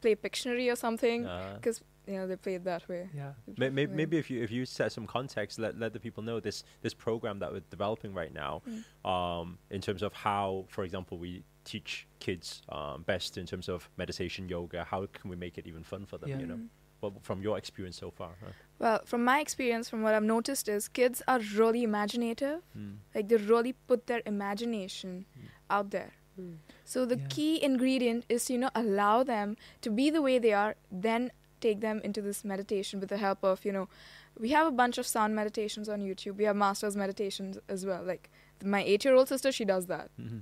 play 0.00 0.14
Pictionary 0.14 0.70
or 0.72 0.76
something? 0.76 1.26
uh, 1.26 1.54
Because 1.56 1.82
you 2.06 2.14
know 2.14 2.26
they 2.28 2.36
play 2.36 2.54
it 2.54 2.64
that 2.64 2.88
way. 2.88 3.08
yeah 3.14 3.32
May- 3.56 3.70
may- 3.70 3.86
Maybe 3.86 4.16
if 4.18 4.30
you 4.30 4.42
if 4.42 4.50
you 4.50 4.64
set 4.66 4.92
some 4.92 5.06
context, 5.06 5.58
let 5.58 5.76
let 5.78 5.92
the 5.92 6.00
people 6.00 6.22
know 6.22 6.38
this 6.40 6.62
this 6.82 6.94
program 6.94 7.38
that 7.40 7.50
we're 7.52 7.68
developing 7.70 8.14
right 8.14 8.32
now, 8.32 8.62
Mm. 8.66 8.82
um, 9.12 9.58
in 9.70 9.80
terms 9.80 10.02
of 10.02 10.12
how, 10.12 10.66
for 10.68 10.84
example, 10.84 11.18
we 11.18 11.42
teach 11.64 12.06
kids 12.20 12.62
um, 12.68 13.02
best 13.02 13.36
in 13.36 13.44
terms 13.46 13.68
of 13.68 13.90
meditation, 13.96 14.48
yoga. 14.48 14.84
How 14.84 15.06
can 15.06 15.30
we 15.30 15.36
make 15.36 15.58
it 15.58 15.66
even 15.66 15.82
fun 15.82 16.06
for 16.06 16.16
them? 16.18 16.30
Yeah. 16.30 16.38
You 16.40 16.46
know, 16.46 16.56
Mm. 16.56 16.68
well, 17.00 17.14
from 17.22 17.42
your 17.42 17.58
experience 17.58 17.96
so 17.98 18.10
far. 18.12 18.30
Huh? 18.40 18.52
Well, 18.78 19.00
from 19.04 19.24
my 19.24 19.40
experience, 19.40 19.88
from 19.90 20.02
what 20.02 20.14
I've 20.14 20.22
noticed, 20.36 20.68
is 20.68 20.86
kids 20.88 21.22
are 21.26 21.40
really 21.56 21.82
imaginative. 21.82 22.62
Mm. 22.78 22.98
Like 23.14 23.26
they 23.28 23.36
really 23.36 23.72
put 23.88 24.06
their 24.06 24.22
imagination 24.26 25.26
Mm. 25.36 25.48
out 25.70 25.90
there. 25.90 26.12
Mm. 26.40 26.56
So 26.84 27.04
the 27.06 27.16
Yeah. 27.18 27.26
key 27.28 27.62
ingredient 27.62 28.24
is 28.28 28.44
to 28.46 28.52
you 28.54 28.58
know 28.58 28.70
allow 28.74 29.22
them 29.22 29.56
to 29.82 29.90
be 29.90 30.10
the 30.10 30.22
way 30.22 30.38
they 30.38 30.52
are, 30.52 30.76
then 30.90 31.30
take 31.60 31.80
them 31.80 32.00
into 32.04 32.20
this 32.22 32.44
meditation 32.44 33.00
with 33.00 33.08
the 33.08 33.16
help 33.16 33.42
of 33.42 33.64
you 33.64 33.72
know 33.72 33.88
we 34.38 34.50
have 34.50 34.66
a 34.66 34.70
bunch 34.70 34.98
of 34.98 35.06
sound 35.06 35.34
meditations 35.34 35.88
on 35.88 36.00
YouTube. 36.02 36.36
We 36.36 36.44
have 36.44 36.56
masters 36.56 36.94
meditations 36.96 37.58
as 37.68 37.86
well. 37.86 38.02
Like 38.04 38.28
my 38.62 38.82
eight 38.82 39.04
year 39.04 39.14
old 39.14 39.28
sister, 39.28 39.50
she 39.50 39.64
does 39.64 39.86
that. 39.86 40.10
Mhm. 40.20 40.40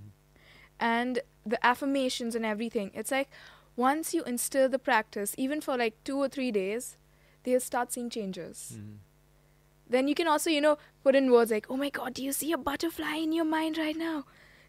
And 0.80 1.20
the 1.46 1.64
affirmations 1.64 2.34
and 2.34 2.44
everything. 2.44 2.90
It's 2.94 3.10
like 3.12 3.30
once 3.76 4.12
you 4.14 4.24
instill 4.24 4.68
the 4.68 4.78
practice, 4.80 5.34
even 5.38 5.60
for 5.60 5.76
like 5.76 6.02
two 6.04 6.18
or 6.18 6.28
three 6.28 6.50
days, 6.50 6.96
they'll 7.44 7.60
start 7.60 7.92
seeing 7.92 8.10
changes. 8.10 8.72
Mhm. 8.78 8.98
Then 9.88 10.08
you 10.08 10.14
can 10.14 10.26
also, 10.26 10.50
you 10.50 10.60
know, 10.60 10.78
put 11.02 11.14
in 11.14 11.30
words 11.30 11.50
like, 11.52 11.66
oh 11.70 11.76
my 11.76 11.90
god, 11.90 12.14
do 12.14 12.24
you 12.24 12.32
see 12.32 12.52
a 12.52 12.58
butterfly 12.58 13.16
in 13.16 13.32
your 13.32 13.44
mind 13.44 13.78
right 13.78 13.96
now? 13.96 14.24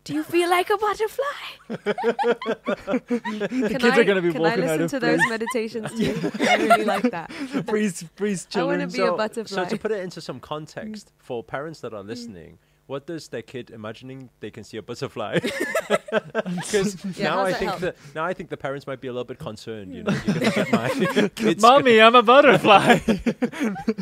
Do 0.06 0.14
you 0.14 0.24
feel 0.24 0.50
like 0.50 0.70
a 0.70 0.78
butterfly? 0.78 1.24
the 1.68 3.08
Can 3.10 3.80
kids 3.80 3.84
I, 3.84 4.00
are 4.00 4.04
going 4.04 4.16
to 4.16 4.22
be 4.22 4.32
can 4.32 4.42
walking 4.42 4.64
I 4.64 4.68
out 4.74 4.80
listen 4.80 4.84
of 4.84 4.92
to 4.92 5.00
those 5.00 5.20
meditations 5.28 5.92
too? 5.98 6.32
I 6.48 6.56
really 6.56 6.86
like 6.86 7.10
that. 7.12 7.32
breeze 7.66 8.04
breeze 8.16 8.48
I 8.56 8.64
want 8.64 8.80
children 8.80 8.80
to 8.82 8.88
be 8.88 9.02
a 9.02 9.06
So- 9.08 9.18
butterfly. 9.18 9.64
So 9.64 9.70
to 9.70 9.78
put 9.78 9.92
it 9.92 10.00
into 10.04 10.22
some 10.22 10.40
context 10.40 11.12
for 11.18 11.44
parents 11.44 11.80
that 11.82 11.94
are 11.94 12.04
Mm. 12.04 12.08
listening, 12.08 12.58
what 12.88 13.08
does 13.08 13.30
their 13.30 13.42
kid 13.42 13.72
imagining 13.72 14.30
they 14.42 14.52
can 14.52 14.64
see 14.64 14.78
a 14.78 14.82
butterfly? 14.84 15.40
Because 15.40 17.04
Yeah, 17.18 17.30
now 17.30 17.42
I 17.42 17.54
think 17.54 17.72
help? 17.72 17.82
the 17.82 17.96
now 18.14 18.26
I 18.26 18.34
think 18.34 18.50
the 18.52 18.58
parents 18.58 18.86
might 18.86 19.02
be 19.02 19.08
a 19.08 19.12
little 19.12 19.26
bit 19.26 19.40
concerned. 19.40 19.92
You 19.96 20.04
know, 20.04 20.16
you're 20.28 20.52
get 20.52 20.72
my 20.72 20.90
kids. 21.36 21.62
Mommy, 21.64 22.00
I'm 22.00 22.14
a 22.14 22.22
butterfly. 22.22 23.00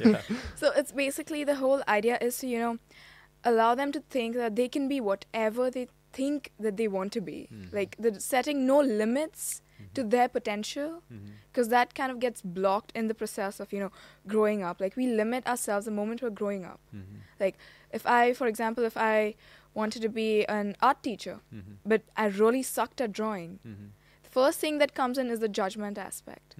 Yeah. 0.04 0.22
So 0.58 0.72
it's 0.76 0.92
basically 0.92 1.46
the 1.46 1.56
whole 1.56 1.82
idea 1.88 2.18
is 2.20 2.38
to, 2.40 2.48
you 2.48 2.60
know, 2.60 2.78
allow 3.44 3.76
them 3.76 3.92
to 3.92 4.00
think 4.10 4.36
that 4.36 4.56
they 4.56 4.68
can 4.70 4.88
be 4.88 5.00
whatever 5.02 5.70
they 5.70 5.88
think 6.12 6.52
that 6.60 6.78
they 6.78 6.88
want 6.88 7.12
to 7.12 7.22
be. 7.22 7.48
Mhm. 7.52 7.74
Like 7.74 7.96
the 8.00 8.20
setting 8.20 8.66
no 8.66 8.80
limits 8.80 9.62
to 9.96 10.04
their 10.04 10.30
potential 10.30 11.04
because 11.52 11.68
that 11.70 11.94
kind 11.94 12.12
of 12.12 12.20
gets 12.20 12.42
blocked 12.42 12.92
in 12.96 13.08
the 13.08 13.14
process 13.14 13.60
of, 13.60 13.74
you 13.74 13.80
know, 13.80 13.92
growing 14.28 14.64
up. 14.64 14.80
Like 14.80 14.96
we 14.96 15.08
limit 15.08 15.46
ourselves 15.46 15.86
the 15.86 15.92
moment 15.92 16.22
we're 16.22 16.30
growing 16.30 16.64
up. 16.64 16.80
Mhm. 16.96 17.54
If 17.92 18.06
I, 18.08 18.34
for 18.34 18.48
example, 18.48 18.86
if 18.86 18.96
I 18.96 19.36
wanted 19.74 20.02
to 20.04 20.10
be 20.10 20.46
an 20.46 20.76
art 20.82 21.04
teacher, 21.04 21.40
Mhm. 21.54 21.78
but 21.86 22.04
I 22.16 22.28
really 22.28 22.64
sucked 22.64 23.02
at 23.02 23.12
drawing, 23.12 23.60
Mhm. 23.66 23.90
the 24.24 24.30
first 24.30 24.60
thing 24.60 24.78
that 24.78 24.94
comes 24.96 25.18
in 25.18 25.30
is 25.30 25.40
the 25.40 25.50
judgment 25.50 25.98
aspect. 25.98 26.56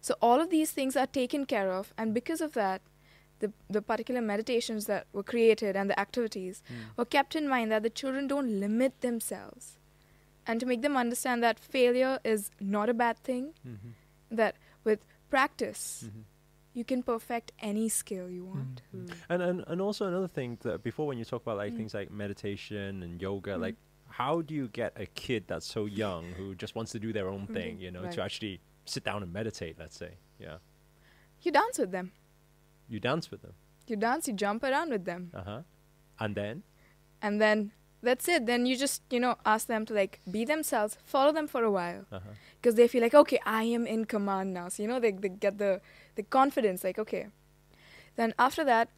So 0.00 0.14
all 0.20 0.40
of 0.40 0.50
these 0.50 0.70
things 0.72 0.96
are 0.96 1.06
taken 1.06 1.46
care 1.46 1.70
of, 1.72 1.92
and 1.98 2.12
because 2.14 2.40
of 2.40 2.52
that, 2.54 2.80
the 3.42 3.50
the 3.76 3.82
particular 3.92 4.22
meditations 4.32 4.86
that 4.86 5.02
were 5.12 5.26
created 5.32 5.76
and 5.80 5.86
the 5.92 5.98
activities 6.06 6.56
Mm. 6.68 6.96
were 6.98 7.08
kept 7.16 7.36
in 7.40 7.46
mind 7.54 7.70
that 7.72 7.82
the 7.86 7.90
children 8.00 8.26
don't 8.32 8.50
limit 8.64 8.92
themselves, 9.06 9.64
and 10.46 10.60
to 10.60 10.66
make 10.72 10.82
them 10.86 10.96
understand 11.04 11.42
that 11.42 11.58
failure 11.76 12.14
is 12.34 12.50
not 12.76 12.88
a 12.88 12.94
bad 13.04 13.16
thing. 13.30 13.44
Mhm. 13.72 13.92
That 14.40 14.54
with 14.88 15.00
practice, 15.36 15.84
Mhm. 16.06 16.22
you 16.78 16.84
can 16.90 17.02
perfect 17.02 17.52
any 17.70 17.88
skill 18.00 18.26
you 18.38 18.44
want. 18.54 18.76
Mm. 18.94 19.10
And, 19.28 19.40
and 19.48 19.64
and 19.72 19.78
also 19.80 20.06
another 20.12 20.28
thing 20.38 20.58
that 20.66 20.82
before 20.88 21.06
when 21.10 21.18
you 21.18 21.24
talk 21.32 21.42
about 21.42 21.58
like 21.62 21.72
Mm. 21.72 21.76
things 21.78 21.94
like 22.00 22.10
meditation 22.24 23.02
and 23.04 23.20
yoga, 23.28 23.52
Mm. 23.56 23.60
like 23.66 23.76
how 24.22 24.34
do 24.48 24.52
you 24.60 24.66
get 24.80 24.92
a 25.04 25.06
kid 25.24 25.42
that's 25.50 25.66
so 25.76 25.82
young 25.86 26.24
who 26.38 26.46
just 26.64 26.74
wants 26.76 26.92
to 26.92 26.98
do 27.06 27.10
their 27.18 27.28
own 27.34 27.46
thing, 27.56 27.80
you 27.84 27.90
know, 27.94 28.04
to 28.16 28.20
actually 28.26 28.60
sit 28.94 29.02
down 29.04 29.22
and 29.24 29.32
meditate? 29.32 29.74
Let's 29.78 29.96
say, 30.04 30.12
yeah, 30.38 30.58
You 31.44 31.50
dance 31.50 31.76
with 31.82 31.90
them. 31.90 32.12
You 32.88 33.00
dance 33.00 33.30
with 33.30 33.42
them, 33.42 33.54
You 33.86 33.96
dance. 33.96 34.28
You 34.28 34.34
jump 34.34 34.62
around 34.62 34.90
with 34.90 35.04
them, 35.04 35.30
uh 35.34 35.42
huh, 35.42 35.60
and 36.20 36.34
then? 36.34 36.62
And 37.20 37.40
then 37.40 37.72
that's 38.02 38.28
it. 38.28 38.46
Then 38.46 38.66
you 38.66 38.76
just 38.76 39.02
you 39.10 39.20
know 39.20 39.36
ask 39.44 39.66
them 39.66 39.84
to 39.86 39.94
like 39.94 40.20
be 40.30 40.44
themselves, 40.44 40.96
follow 41.04 41.32
them 41.32 41.46
for 41.46 41.62
a 41.62 41.70
while. 41.70 42.04
uh 42.12 42.20
huh, 42.20 42.34
because 42.60 42.74
they 42.76 42.86
feel 42.88 43.02
like 43.02 43.14
okay 43.14 43.38
i 43.44 43.62
am 43.64 43.86
in 43.86 44.04
command 44.04 44.52
now. 44.54 44.68
So 44.68 44.82
you 44.82 44.88
know 44.88 45.00
they, 45.00 45.12
they 45.12 45.28
get 45.28 45.58
the 45.58 45.80
the 46.16 46.22
confidence 46.22 46.84
like 46.84 46.98
okay. 46.98 47.26
Then 48.16 48.34
after 48.38 48.64
that 48.64 48.88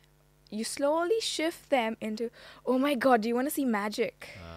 you 0.51 0.65
slowly 0.65 1.21
shift 1.21 1.71
them 1.71 1.97
into 2.01 2.31
oh 2.67 2.79
my 2.79 2.95
god 2.95 3.23
do 3.23 3.29
you 3.29 3.35
want 3.35 3.49
to 3.49 3.55
see 3.55 3.65
magic? 3.65 4.29
I 4.39 4.54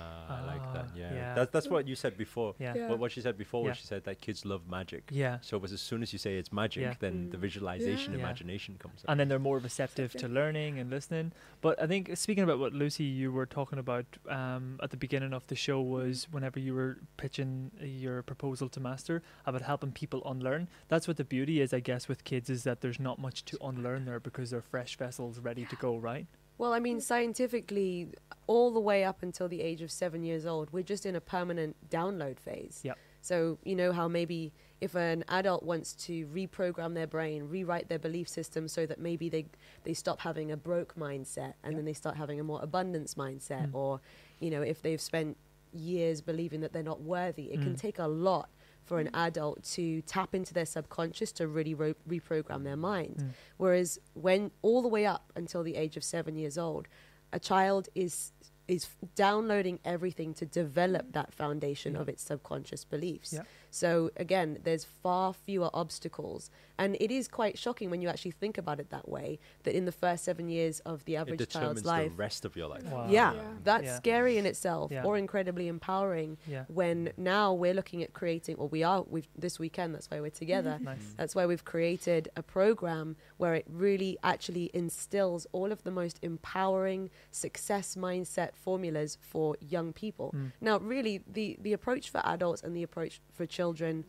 like 0.67 0.73
that. 0.75 0.85
Ah, 0.93 0.97
Yeah, 0.97 1.13
yeah. 1.13 1.33
that's 1.35 1.51
that's 1.51 1.67
what 1.67 1.87
you 1.87 1.95
said 1.95 2.17
before. 2.17 2.55
yeah. 2.59 2.73
Yeah. 2.75 2.89
What, 2.89 2.99
what 2.99 3.11
she 3.11 3.21
said 3.21 3.37
before 3.37 3.63
Yeah. 3.63 3.69
was 3.69 3.77
she 3.77 3.85
said 3.87 4.03
that 4.05 4.21
kids 4.21 4.45
love 4.45 4.67
magic. 4.69 5.03
Yeah. 5.11 5.39
So 5.41 5.57
was 5.57 5.71
as 5.71 5.81
soon 5.81 6.01
as 6.03 6.13
you 6.13 6.19
say 6.19 6.37
it's 6.37 6.51
magic, 6.51 6.81
Yeah. 6.83 6.93
then 6.99 7.29
the 7.29 7.37
Mm. 7.37 7.41
visualization, 7.41 8.13
Yeah. 8.13 8.19
Yeah. 8.19 8.25
imagination 8.25 8.75
comes 8.79 9.03
up. 9.03 9.09
and 9.09 9.19
then 9.19 9.27
they're 9.29 9.39
more 9.51 9.59
receptive 9.59 10.13
to 10.13 10.27
learning 10.27 10.79
and 10.79 10.89
listening. 10.89 11.31
But 11.61 11.81
I 11.81 11.87
think 11.87 12.15
speaking 12.17 12.43
about 12.43 12.59
what 12.59 12.73
Lucy 12.73 13.03
you 13.03 13.31
were 13.31 13.45
talking 13.45 13.79
about 13.79 14.05
um, 14.29 14.79
at 14.83 14.89
the 14.91 14.97
beginning 14.97 15.33
of 15.33 15.45
the 15.47 15.55
show 15.55 15.81
was 15.81 16.27
whenever 16.31 16.59
you 16.59 16.73
were 16.73 16.97
pitching 17.17 17.71
your 17.81 18.21
proposal 18.23 18.69
to 18.69 18.79
master 18.79 19.21
about 19.45 19.61
helping 19.61 19.91
people 19.91 20.21
unlearn. 20.25 20.67
That's 20.87 21.07
what 21.07 21.17
the 21.17 21.23
beauty 21.23 21.61
is, 21.61 21.73
I 21.73 21.79
guess, 21.79 22.07
with 22.07 22.23
kids 22.23 22.49
is 22.49 22.63
that 22.63 22.81
there's 22.81 22.99
not 22.99 23.17
much 23.19 23.43
to 23.45 23.57
unlearn 23.61 24.05
there 24.05 24.19
because 24.19 24.51
they're 24.51 24.61
fresh 24.61 24.97
vessels 24.97 25.39
ready 25.39 25.65
to 25.65 25.75
go. 25.75 25.97
Right? 25.97 26.27
Well, 26.57 26.73
I 26.73 26.79
mean, 26.79 26.99
scientifically, 27.01 28.09
all 28.47 28.71
the 28.71 28.79
way 28.79 29.03
up 29.03 29.21
until 29.21 29.47
the 29.47 29.61
age 29.61 29.81
of 29.81 29.91
seven 29.91 30.23
years 30.23 30.45
old, 30.45 30.71
we're 30.71 30.83
just 30.83 31.05
in 31.05 31.15
a 31.15 31.21
permanent 31.21 31.75
download 31.89 32.39
phase. 32.39 32.81
Yep. 32.83 32.97
So, 33.21 33.57
you 33.63 33.75
know 33.75 33.91
how 33.91 34.07
maybe 34.07 34.53
if 34.79 34.95
an 34.95 35.23
adult 35.27 35.63
wants 35.63 35.93
to 36.05 36.25
reprogram 36.27 36.93
their 36.93 37.07
brain, 37.07 37.47
rewrite 37.49 37.89
their 37.89 37.99
belief 37.99 38.29
system 38.29 38.67
so 38.67 38.85
that 38.85 38.99
maybe 38.99 39.27
they, 39.27 39.45
they 39.83 39.93
stop 39.93 40.21
having 40.21 40.51
a 40.51 40.57
broke 40.57 40.95
mindset 40.95 41.53
and 41.63 41.73
Yep. 41.73 41.75
then 41.75 41.85
they 41.85 41.93
start 41.93 42.15
having 42.15 42.39
a 42.39 42.43
more 42.43 42.61
abundance 42.61 43.15
mindset, 43.15 43.69
Mm. 43.71 43.75
or, 43.75 43.99
you 44.39 44.49
know, 44.49 44.61
if 44.61 44.81
they've 44.81 45.01
spent 45.01 45.35
years 45.73 46.21
believing 46.21 46.61
that 46.61 46.73
they're 46.73 46.83
not 46.83 47.01
worthy, 47.01 47.51
it 47.51 47.59
can 47.61 47.73
Mm. 47.73 47.79
take 47.79 47.99
a 47.99 48.07
lot 48.07 48.49
for 48.87 48.99
an 48.99 49.09
adult 49.13 49.63
to 49.75 50.01
tap 50.03 50.33
into 50.33 50.53
their 50.53 50.65
subconscious 50.65 51.31
to 51.33 51.47
really 51.47 51.73
ro- 51.73 51.93
reprogram 52.09 52.63
their 52.63 52.77
mind. 52.77 53.17
Mm. 53.19 53.29
Whereas 53.57 53.99
when 54.13 54.51
all 54.61 54.81
the 54.81 54.87
way 54.87 55.05
up 55.05 55.31
until 55.35 55.61
the 55.61 55.75
age 55.75 55.97
of 55.97 56.03
seven 56.03 56.35
years 56.37 56.57
old, 56.57 56.87
a 57.33 57.39
child 57.39 57.89
is 57.93 58.31
is 58.67 58.89
downloading 59.15 59.79
everything 59.85 60.33
to 60.33 60.45
develop 60.45 61.13
that 61.13 61.33
foundation 61.33 61.93
Yeah. 61.93 62.01
of 62.01 62.09
its 62.09 62.21
subconscious 62.21 62.83
beliefs. 62.83 63.31
Yeah. 63.31 63.43
So 63.71 64.11
again, 64.17 64.59
there's 64.63 64.83
far 64.83 65.31
fewer 65.33 65.69
obstacles, 65.73 66.51
and 66.79 66.95
it 66.99 67.11
is 67.11 67.27
quite 67.27 67.57
shocking 67.57 67.89
when 67.89 68.01
you 68.01 68.07
actually 68.09 68.31
think 68.31 68.57
about 68.57 68.79
it 68.79 68.89
that 68.89 69.07
way. 69.09 69.39
That 69.63 69.75
in 69.75 69.85
the 69.85 69.91
first 69.91 70.23
seven 70.23 70.49
years 70.49 70.79
of 70.81 71.03
the 71.05 71.15
it 71.15 71.17
average 71.19 71.39
determines 71.39 71.81
child's 71.81 71.85
life, 71.85 72.11
the 72.11 72.15
rest 72.17 72.45
of 72.45 72.55
your 72.55 72.67
life. 72.67 72.83
Wow. 72.85 73.07
yeah, 73.09 73.33
Yeah. 73.33 73.41
that's 73.63 73.83
Yeah. 73.85 73.95
scary 73.97 74.37
in 74.37 74.45
itself, 74.45 74.91
Yeah. 74.91 75.03
or 75.03 75.17
incredibly 75.17 75.67
empowering. 75.67 76.37
Yeah. 76.47 76.65
When 76.67 77.11
now 77.17 77.53
we're 77.53 77.73
looking 77.73 78.03
at 78.03 78.13
creating, 78.13 78.55
or 78.57 78.67
we 78.67 78.83
are, 78.83 79.03
we've 79.03 79.27
this 79.35 79.59
weekend. 79.59 79.93
That's 79.95 80.09
why 80.09 80.19
we're 80.21 80.29
together. 80.29 80.77
Nice. 80.81 81.13
That's 81.17 81.35
why 81.35 81.45
we've 81.45 81.65
created 81.65 82.29
a 82.35 82.43
program 82.43 83.15
where 83.37 83.55
it 83.55 83.65
really 83.67 84.17
actually 84.23 84.69
instills 84.73 85.47
all 85.51 85.71
of 85.71 85.83
the 85.83 85.91
most 85.91 86.19
empowering 86.21 87.09
success 87.31 87.95
mindset 87.95 88.55
formulas 88.55 89.17
for 89.21 89.55
young 89.59 89.93
people. 89.93 90.31
Mm. 90.35 90.51
Now, 90.61 90.77
really, 90.79 91.21
the, 91.27 91.57
the 91.61 91.73
approach 91.73 92.09
for 92.09 92.21
adults 92.25 92.61
and 92.63 92.75
the 92.75 92.83
approach 92.83 93.21
for 93.33 93.45
children, 93.45 94.05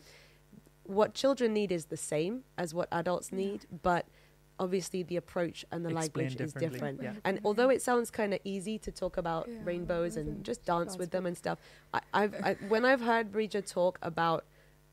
what 0.88 1.14
children 1.14 1.52
need 1.52 1.70
is 1.70 1.86
the 1.86 1.96
same 1.96 2.44
as 2.56 2.74
what 2.74 2.88
adults 2.90 3.30
Yeah. 3.30 3.38
need, 3.38 3.66
but 3.82 4.06
obviously 4.58 5.02
the 5.04 5.16
approach 5.16 5.64
and 5.70 5.84
the 5.84 5.90
language 5.90 6.34
is 6.40 6.52
different. 6.52 7.00
Yeah. 7.00 7.12
And 7.24 7.40
although 7.44 7.68
it 7.68 7.80
sounds 7.82 8.10
kind 8.10 8.34
of 8.34 8.40
easy 8.42 8.78
to 8.80 8.90
talk 8.90 9.16
about 9.16 9.48
Yeah, 9.48 9.54
rainbows 9.62 10.16
and 10.16 10.42
just 10.42 10.64
dance 10.64 10.98
with 10.98 11.10
them 11.10 11.26
and 11.26 11.36
stuff, 11.36 11.58
I, 11.94 12.00
I've 12.12 12.34
I, 12.42 12.52
when 12.68 12.84
I've 12.84 13.02
heard 13.02 13.30
Bridget 13.30 13.66
talk 13.66 13.98
about 14.02 14.44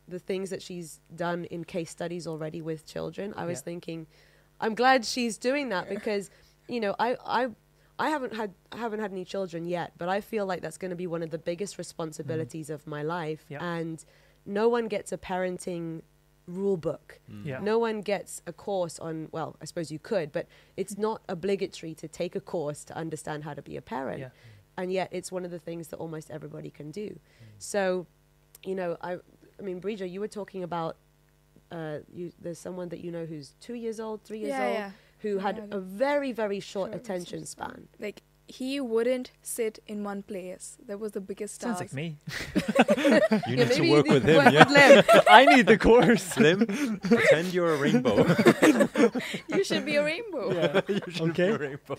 the 0.08 0.20
things 0.20 0.52
that 0.52 0.62
she's 0.62 1.00
done 1.16 1.46
in 1.46 1.64
case 1.64 1.90
studies 1.90 2.28
already 2.28 2.62
with 2.62 2.86
children, 2.86 3.34
I 3.36 3.46
was 3.46 3.60
Yeah. 3.60 3.64
thinking, 3.64 4.08
I'm 4.60 4.76
glad 4.76 5.04
she's 5.06 5.38
doing 5.38 5.70
that 5.70 5.90
because, 5.90 6.30
you 6.68 6.80
know, 6.82 6.94
I 7.00 7.16
I 7.26 7.48
I 7.98 8.10
haven't 8.10 8.36
had 8.36 8.54
I 8.74 8.78
haven't 8.78 9.00
had 9.00 9.12
any 9.14 9.24
children 9.26 9.66
yet, 9.66 9.94
but 9.98 10.10
I 10.10 10.20
feel 10.22 10.46
like 10.46 10.62
that's 10.62 10.78
going 10.78 10.92
to 10.92 10.96
be 10.98 11.08
one 11.08 11.24
of 11.24 11.32
the 11.32 11.40
biggest 11.40 11.78
responsibilities 11.78 12.70
of 12.70 12.86
my 12.86 13.02
life, 13.02 13.46
and 13.62 14.04
no 14.46 14.70
one 14.70 14.88
gets 14.88 15.12
a 15.12 15.18
parenting 15.18 16.02
rule 16.48 16.78
book. 16.78 17.20
Mm. 17.32 17.46
Yeah. 17.46 17.60
No 17.60 17.80
one 17.80 18.02
gets 18.02 18.42
a 18.46 18.54
course 18.54 19.00
on, 19.00 19.30
well, 19.32 19.56
I 19.62 19.66
suppose 19.66 19.92
you 19.92 20.00
could, 20.00 20.32
but 20.32 20.48
it's 20.78 20.98
not 20.98 21.22
obligatory 21.28 21.94
to 21.96 22.08
take 22.08 22.36
a 22.36 22.40
course 22.40 22.84
to 22.86 22.96
understand 22.96 23.44
how 23.44 23.54
to 23.54 23.62
be 23.62 23.78
a 23.78 23.82
parent. 23.82 24.20
Yeah. 24.20 24.30
And 24.78 24.92
yet 24.92 25.10
it's 25.12 25.32
one 25.32 25.46
of 25.46 25.52
the 25.52 25.60
things 25.60 25.88
that 25.88 25.98
almost 25.98 26.30
everybody 26.30 26.70
can 26.70 26.92
do. 26.92 27.20
So, 27.58 28.06
you 28.64 28.76
know, 28.76 28.98
I, 29.02 29.14
I 29.60 29.62
mean, 29.62 29.80
Bridget, 29.80 30.10
you 30.10 30.20
were 30.20 30.28
talking 30.28 30.64
about, 30.64 30.98
uh, 31.72 32.00
you, 32.14 32.32
there's 32.40 32.60
someone 32.60 32.90
that 32.90 33.00
you 33.04 33.12
know 33.12 33.26
who's 33.26 33.56
two 33.60 33.74
years 33.74 34.00
old, 34.00 34.22
three 34.24 34.40
years 34.40 34.50
yeah 34.50 34.66
old, 34.66 34.74
yeah 34.76 34.92
who 35.20 35.40
had 35.40 35.68
a 35.72 35.80
very, 35.80 36.32
very 36.32 36.60
short 36.60 36.92
Short 36.92 37.02
attention 37.02 37.40
attention 37.40 37.46
span. 37.48 37.88
like 38.00 38.22
he 38.48 38.80
wouldn't 38.80 39.32
sit 39.42 39.80
in 39.88 40.04
one 40.04 40.22
place 40.22 40.78
that 40.88 41.00
was 41.00 41.14
the 41.14 41.22
biggest 41.22 41.62
Sounds 41.62 41.80
task 41.80 41.94
like 41.94 41.94
me. 41.94 42.18
You 43.48 43.56
Yeah, 43.58 43.64
need 43.66 43.72
to 43.72 43.92
work 43.92 44.06
with 44.08 44.24
him. 44.24 44.36
work 44.44 44.54
Yeah. 44.54 44.66
with 44.66 45.08
Lim. 45.10 45.22
I 45.30 45.46
need 45.46 45.66
the 45.68 45.78
course. 45.78 46.24
Slim, 46.24 46.66
pretend 47.02 47.54
you're 47.54 47.74
a 47.74 47.78
rainbow. 47.78 48.18
you 49.50 49.64
should 49.64 49.86
be 49.86 49.96
a 49.96 50.04
rainbow 50.04 50.54
Yeah. 50.54 50.82
you 50.88 51.02
should 51.10 51.30
Okay. 51.32 51.48
be 51.50 51.54
a 51.54 51.58
rainbow. 51.58 51.98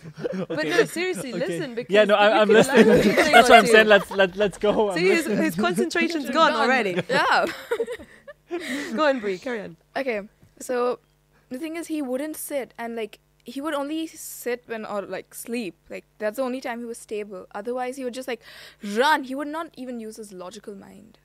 But 0.48 0.64
no, 0.66 0.84
seriously, 0.84 1.34
Okay. 1.34 1.46
listen 1.46 1.74
because 1.74 1.92
Yeah, 1.92 2.04
no, 2.04 2.14
I, 2.14 2.40
I'm 2.40 2.48
listening. 2.48 2.86
That's 3.32 3.48
why 3.50 3.58
I'm 3.58 3.66
saying 3.66 3.88
let's 3.88 4.10
let 4.10 4.36
let's 4.36 4.58
go. 4.58 4.94
See, 4.94 5.00
his, 5.08 5.26
listening. 5.26 5.42
his 5.44 5.54
concentration's 5.56 6.24
Should've 6.26 6.34
gone 6.34 6.52
gone. 6.52 6.62
already. 6.62 6.94
yeah 7.08 7.46
Go 8.94 9.04
on, 9.06 9.18
Brie, 9.20 9.38
carry 9.38 9.60
on. 9.60 9.76
okay 9.96 10.20
so 10.60 11.00
the 11.50 11.58
thing 11.58 11.76
is 11.76 11.88
he 11.88 12.00
wouldn't 12.00 12.36
sit 12.36 12.72
and 12.78 12.96
like 12.96 13.18
he 13.46 13.60
would 13.60 13.74
only 13.74 14.06
sit 14.08 14.64
when 14.66 14.84
or 14.84 15.02
like 15.02 15.32
sleep 15.32 15.76
like 15.88 16.04
that's 16.18 16.36
the 16.36 16.42
only 16.42 16.60
time 16.60 16.80
he 16.80 16.84
was 16.84 16.98
stable 16.98 17.46
otherwise 17.54 17.96
he 17.96 18.04
would 18.04 18.12
just 18.14 18.28
like 18.28 18.42
run 18.82 19.24
he 19.24 19.34
would 19.34 19.48
not 19.48 19.70
even 19.76 20.00
use 20.00 20.16
his 20.16 20.32
logical 20.32 20.74
mind 20.74 21.18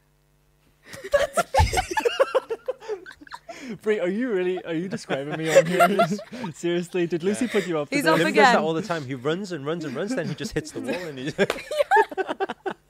Brie, 3.84 4.00
are 4.00 4.10
you 4.10 4.32
really? 4.32 4.64
Are 4.66 4.74
you 4.74 4.88
describing 4.88 5.38
me 5.38 5.56
on 5.56 5.66
here? 5.66 5.98
Seriously, 6.54 7.06
did 7.08 7.24
Lucy 7.24 7.48
put 7.48 7.68
you 7.68 7.78
up? 7.80 7.90
to 7.90 7.96
He's 7.96 8.04
this? 8.04 8.12
off 8.12 8.18
Lim 8.20 8.34
does 8.34 8.54
that 8.54 8.60
all 8.60 8.74
the 8.74 8.82
time. 8.82 9.06
He 9.06 9.14
runs 9.16 9.52
and 9.52 9.66
runs 9.66 9.86
and 9.86 9.96
runs, 9.96 10.16
then 10.16 10.28
he 10.28 10.36
just 10.36 10.54
hits 10.54 10.72
the 10.72 10.82
wall 10.82 10.96
and 10.96 11.20
he 11.20 11.32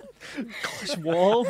Gosh, 0.63 0.97
wall. 0.97 1.47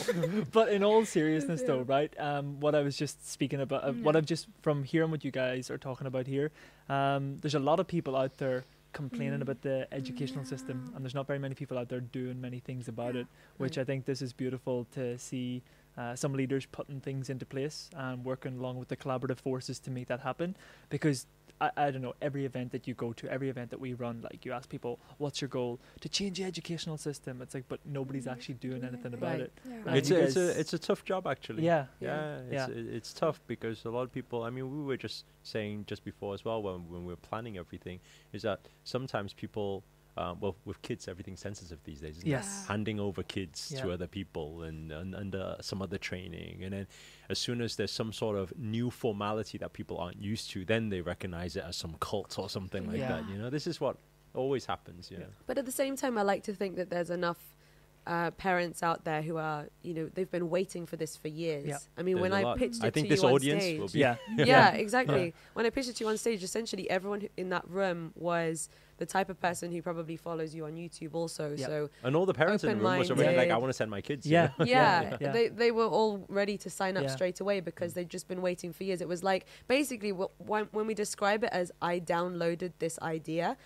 but 0.52 0.68
in 0.70 0.82
all 0.84 1.04
seriousness, 1.04 1.62
though, 1.62 1.80
right? 1.82 2.12
Um, 2.18 2.60
what 2.60 2.74
I 2.74 2.80
was 2.82 2.96
just 2.96 3.30
speaking 3.30 3.60
about, 3.60 3.84
uh, 3.84 3.92
what 3.92 4.16
I've 4.16 4.26
just 4.26 4.46
from 4.62 4.84
hearing 4.84 5.10
what 5.10 5.24
you 5.24 5.30
guys 5.30 5.70
are 5.70 5.78
talking 5.78 6.06
about 6.06 6.26
here, 6.26 6.50
um, 6.88 7.38
there's 7.40 7.54
a 7.54 7.60
lot 7.60 7.80
of 7.80 7.86
people 7.86 8.16
out 8.16 8.38
there 8.38 8.64
complaining 8.92 9.38
Mm. 9.38 9.42
about 9.42 9.62
the 9.62 9.88
educational 9.92 10.44
system, 10.44 10.92
and 10.94 11.02
there's 11.04 11.14
not 11.14 11.26
very 11.26 11.38
many 11.38 11.54
people 11.54 11.78
out 11.78 11.88
there 11.88 12.00
doing 12.00 12.40
many 12.40 12.58
things 12.60 12.88
about 12.88 13.16
it. 13.16 13.26
Which 13.56 13.76
Right. 13.76 13.82
I 13.82 13.84
think 13.86 14.04
this 14.04 14.20
is 14.20 14.32
beautiful 14.34 14.86
to 14.92 15.16
see. 15.18 15.62
Uh, 15.96 16.14
some 16.16 16.32
leaders 16.32 16.64
putting 16.66 17.00
things 17.00 17.28
into 17.28 17.44
place 17.44 17.90
and 17.94 18.24
working 18.24 18.58
along 18.58 18.78
with 18.78 18.88
the 18.88 18.96
collaborative 18.96 19.38
forces 19.38 19.78
to 19.78 19.90
make 19.90 20.08
that 20.08 20.20
happen. 20.20 20.56
Because 20.88 21.26
I, 21.60 21.70
I 21.76 21.90
don't 21.90 22.00
know, 22.00 22.14
every 22.22 22.46
event 22.46 22.72
that 22.72 22.88
you 22.88 22.94
go 22.94 23.12
to, 23.12 23.30
every 23.30 23.50
event 23.50 23.68
that 23.70 23.78
we 23.78 23.92
run, 23.92 24.22
like 24.22 24.46
you 24.46 24.52
ask 24.52 24.70
people, 24.70 24.98
what's 25.18 25.42
your 25.42 25.48
goal? 25.48 25.80
To 26.00 26.08
change 26.08 26.38
the 26.38 26.44
educational 26.44 26.96
system. 26.96 27.42
It's 27.42 27.52
like, 27.54 27.68
but 27.68 27.78
nobody's 27.84 28.24
Mhm. 28.24 28.32
actually 28.32 28.54
doing 28.54 28.80
Doing 28.80 28.94
anything 28.94 29.12
about 29.12 29.32
Right. 29.32 29.40
it. 29.42 29.52
Yeah. 29.68 29.74
And 29.86 29.96
it's 29.98 30.10
a, 30.10 30.18
it's 30.22 30.36
a 30.36 30.60
it's 30.60 30.72
a 30.72 30.78
tough 30.78 31.04
job 31.04 31.26
actually. 31.26 31.62
Yeah. 31.62 31.86
Yeah, 32.00 32.38
it's, 32.38 32.52
Yeah. 32.52 32.68
it- 32.70 32.86
it's 32.94 33.12
tough 33.12 33.40
because 33.46 33.84
a 33.84 33.90
lot 33.90 34.02
of 34.04 34.12
people. 34.12 34.42
I 34.44 34.50
mean, 34.50 34.70
we 34.74 34.82
were 34.82 34.96
just 34.96 35.26
saying 35.42 35.84
just 35.86 36.04
before 36.04 36.32
as 36.32 36.42
well 36.42 36.62
when 36.62 36.88
when 36.88 37.02
we 37.04 37.12
were 37.12 37.16
planning 37.30 37.58
everything 37.58 38.00
is 38.32 38.42
that 38.42 38.60
sometimes 38.84 39.34
people, 39.34 39.84
um, 40.16 40.38
well, 40.40 40.56
with 40.64 40.80
kids, 40.82 41.08
everything's 41.08 41.40
sensitive 41.40 41.78
these 41.84 42.00
days. 42.00 42.16
Isn't 42.18 42.26
it? 42.28 42.30
Yes. 42.30 42.66
handing 42.68 43.00
over 43.00 43.22
kids 43.22 43.72
to 43.78 43.90
other 43.90 44.06
people 44.06 44.62
and, 44.62 44.92
and 44.92 45.14
under 45.14 45.56
some 45.60 45.80
other 45.80 45.98
training, 45.98 46.62
and 46.64 46.72
then 46.72 46.86
as 47.30 47.38
soon 47.38 47.60
as 47.62 47.76
there's 47.76 47.90
some 47.92 48.12
sort 48.12 48.36
of 48.36 48.52
new 48.58 48.90
formality 48.90 49.56
that 49.58 49.72
people 49.72 49.96
aren't 49.98 50.20
used 50.20 50.50
to, 50.50 50.64
then 50.64 50.90
they 50.90 51.00
recognize 51.00 51.56
it 51.56 51.64
as 51.66 51.76
some 51.76 51.94
cult 52.00 52.38
or 52.38 52.48
something 52.50 52.86
like 52.86 52.98
Yeah. 52.98 53.08
that. 53.08 53.28
You 53.28 53.38
know, 53.38 53.48
this 53.50 53.66
is 53.66 53.80
what 53.80 53.96
always 54.34 54.66
happens. 54.66 55.10
You 55.10 55.16
Yeah. 55.18 55.24
know. 55.24 55.30
But 55.46 55.56
at 55.58 55.64
the 55.66 55.72
same 55.72 55.96
time, 55.96 56.18
I 56.18 56.22
like 56.22 56.42
to 56.44 56.54
think 56.54 56.76
that 56.76 56.90
there's 56.90 57.10
enough 57.10 57.38
uh, 58.04 58.32
parents 58.32 58.82
out 58.82 59.04
there 59.04 59.22
who 59.22 59.36
are, 59.36 59.68
you 59.82 59.94
know, 59.94 60.10
they've 60.12 60.30
been 60.30 60.50
waiting 60.50 60.86
for 60.86 60.96
this 60.96 61.16
for 61.16 61.28
years. 61.28 61.66
Yeah. 61.68 61.78
I 61.96 62.02
mean, 62.02 62.16
There's 62.16 62.22
when 62.22 62.32
I 62.32 62.42
lot. 62.42 62.58
pitched 62.58 62.78
it 62.78 62.84
I 62.84 62.90
think 62.90 63.06
to 63.06 63.10
this 63.14 63.22
you 63.22 63.28
on 63.28 63.38
stage, 63.40 63.78
will 63.78 63.86
be 63.86 63.98
Yeah. 64.00 64.16
yeah, 64.36 64.70
exactly. 64.72 65.26
Yeah. 65.26 65.30
When 65.54 65.66
I 65.66 65.70
pitched 65.70 65.88
it 65.90 65.96
to 65.96 66.04
you 66.04 66.10
on 66.10 66.18
stage, 66.18 66.42
essentially 66.42 66.90
everyone 66.90 67.28
in 67.36 67.50
that 67.50 67.62
room 67.68 68.10
was 68.16 68.68
the 69.02 69.06
type 69.18 69.28
of 69.34 69.38
person 69.48 69.66
who 69.74 69.80
probably 69.82 70.16
follows 70.28 70.50
you 70.56 70.62
on 70.68 70.74
YouTube 70.82 71.12
also. 71.20 71.44
Yeah. 71.56 71.66
So 71.66 71.76
And 72.04 72.14
all 72.16 72.26
the 72.32 72.38
parents 72.44 72.62
in 72.64 72.68
the 72.78 72.84
room 72.84 72.98
was 72.98 73.10
already 73.10 73.36
like, 73.36 73.50
"I 73.50 73.58
want 73.62 73.70
to 73.74 73.78
send 73.82 73.90
my 73.90 74.00
kids." 74.08 74.22
you 74.26 74.32
Yeah. 74.36 74.48
know? 74.58 74.64
yeah, 74.76 75.16
Yeah. 75.20 75.32
they 75.36 75.48
they 75.62 75.70
were 75.78 75.90
all 75.98 76.12
ready 76.40 76.56
to 76.64 76.68
sign 76.80 76.94
up 76.98 77.04
Yeah. 77.04 77.16
straight 77.18 77.38
away 77.44 77.58
because 77.70 77.90
they'd 77.94 78.12
just 78.18 78.26
been 78.32 78.42
waiting 78.48 78.70
for 78.76 78.82
years. 78.88 79.00
It 79.06 79.08
was 79.14 79.22
like 79.32 79.42
basically 79.76 80.10
wh- 80.20 80.32
when 80.50 80.64
when 80.76 80.86
we 80.90 80.94
describe 80.94 81.40
it 81.46 81.50
as 81.62 81.68
I 81.92 81.94
downloaded 82.14 82.72
this 82.84 82.96
idea, 83.16 83.56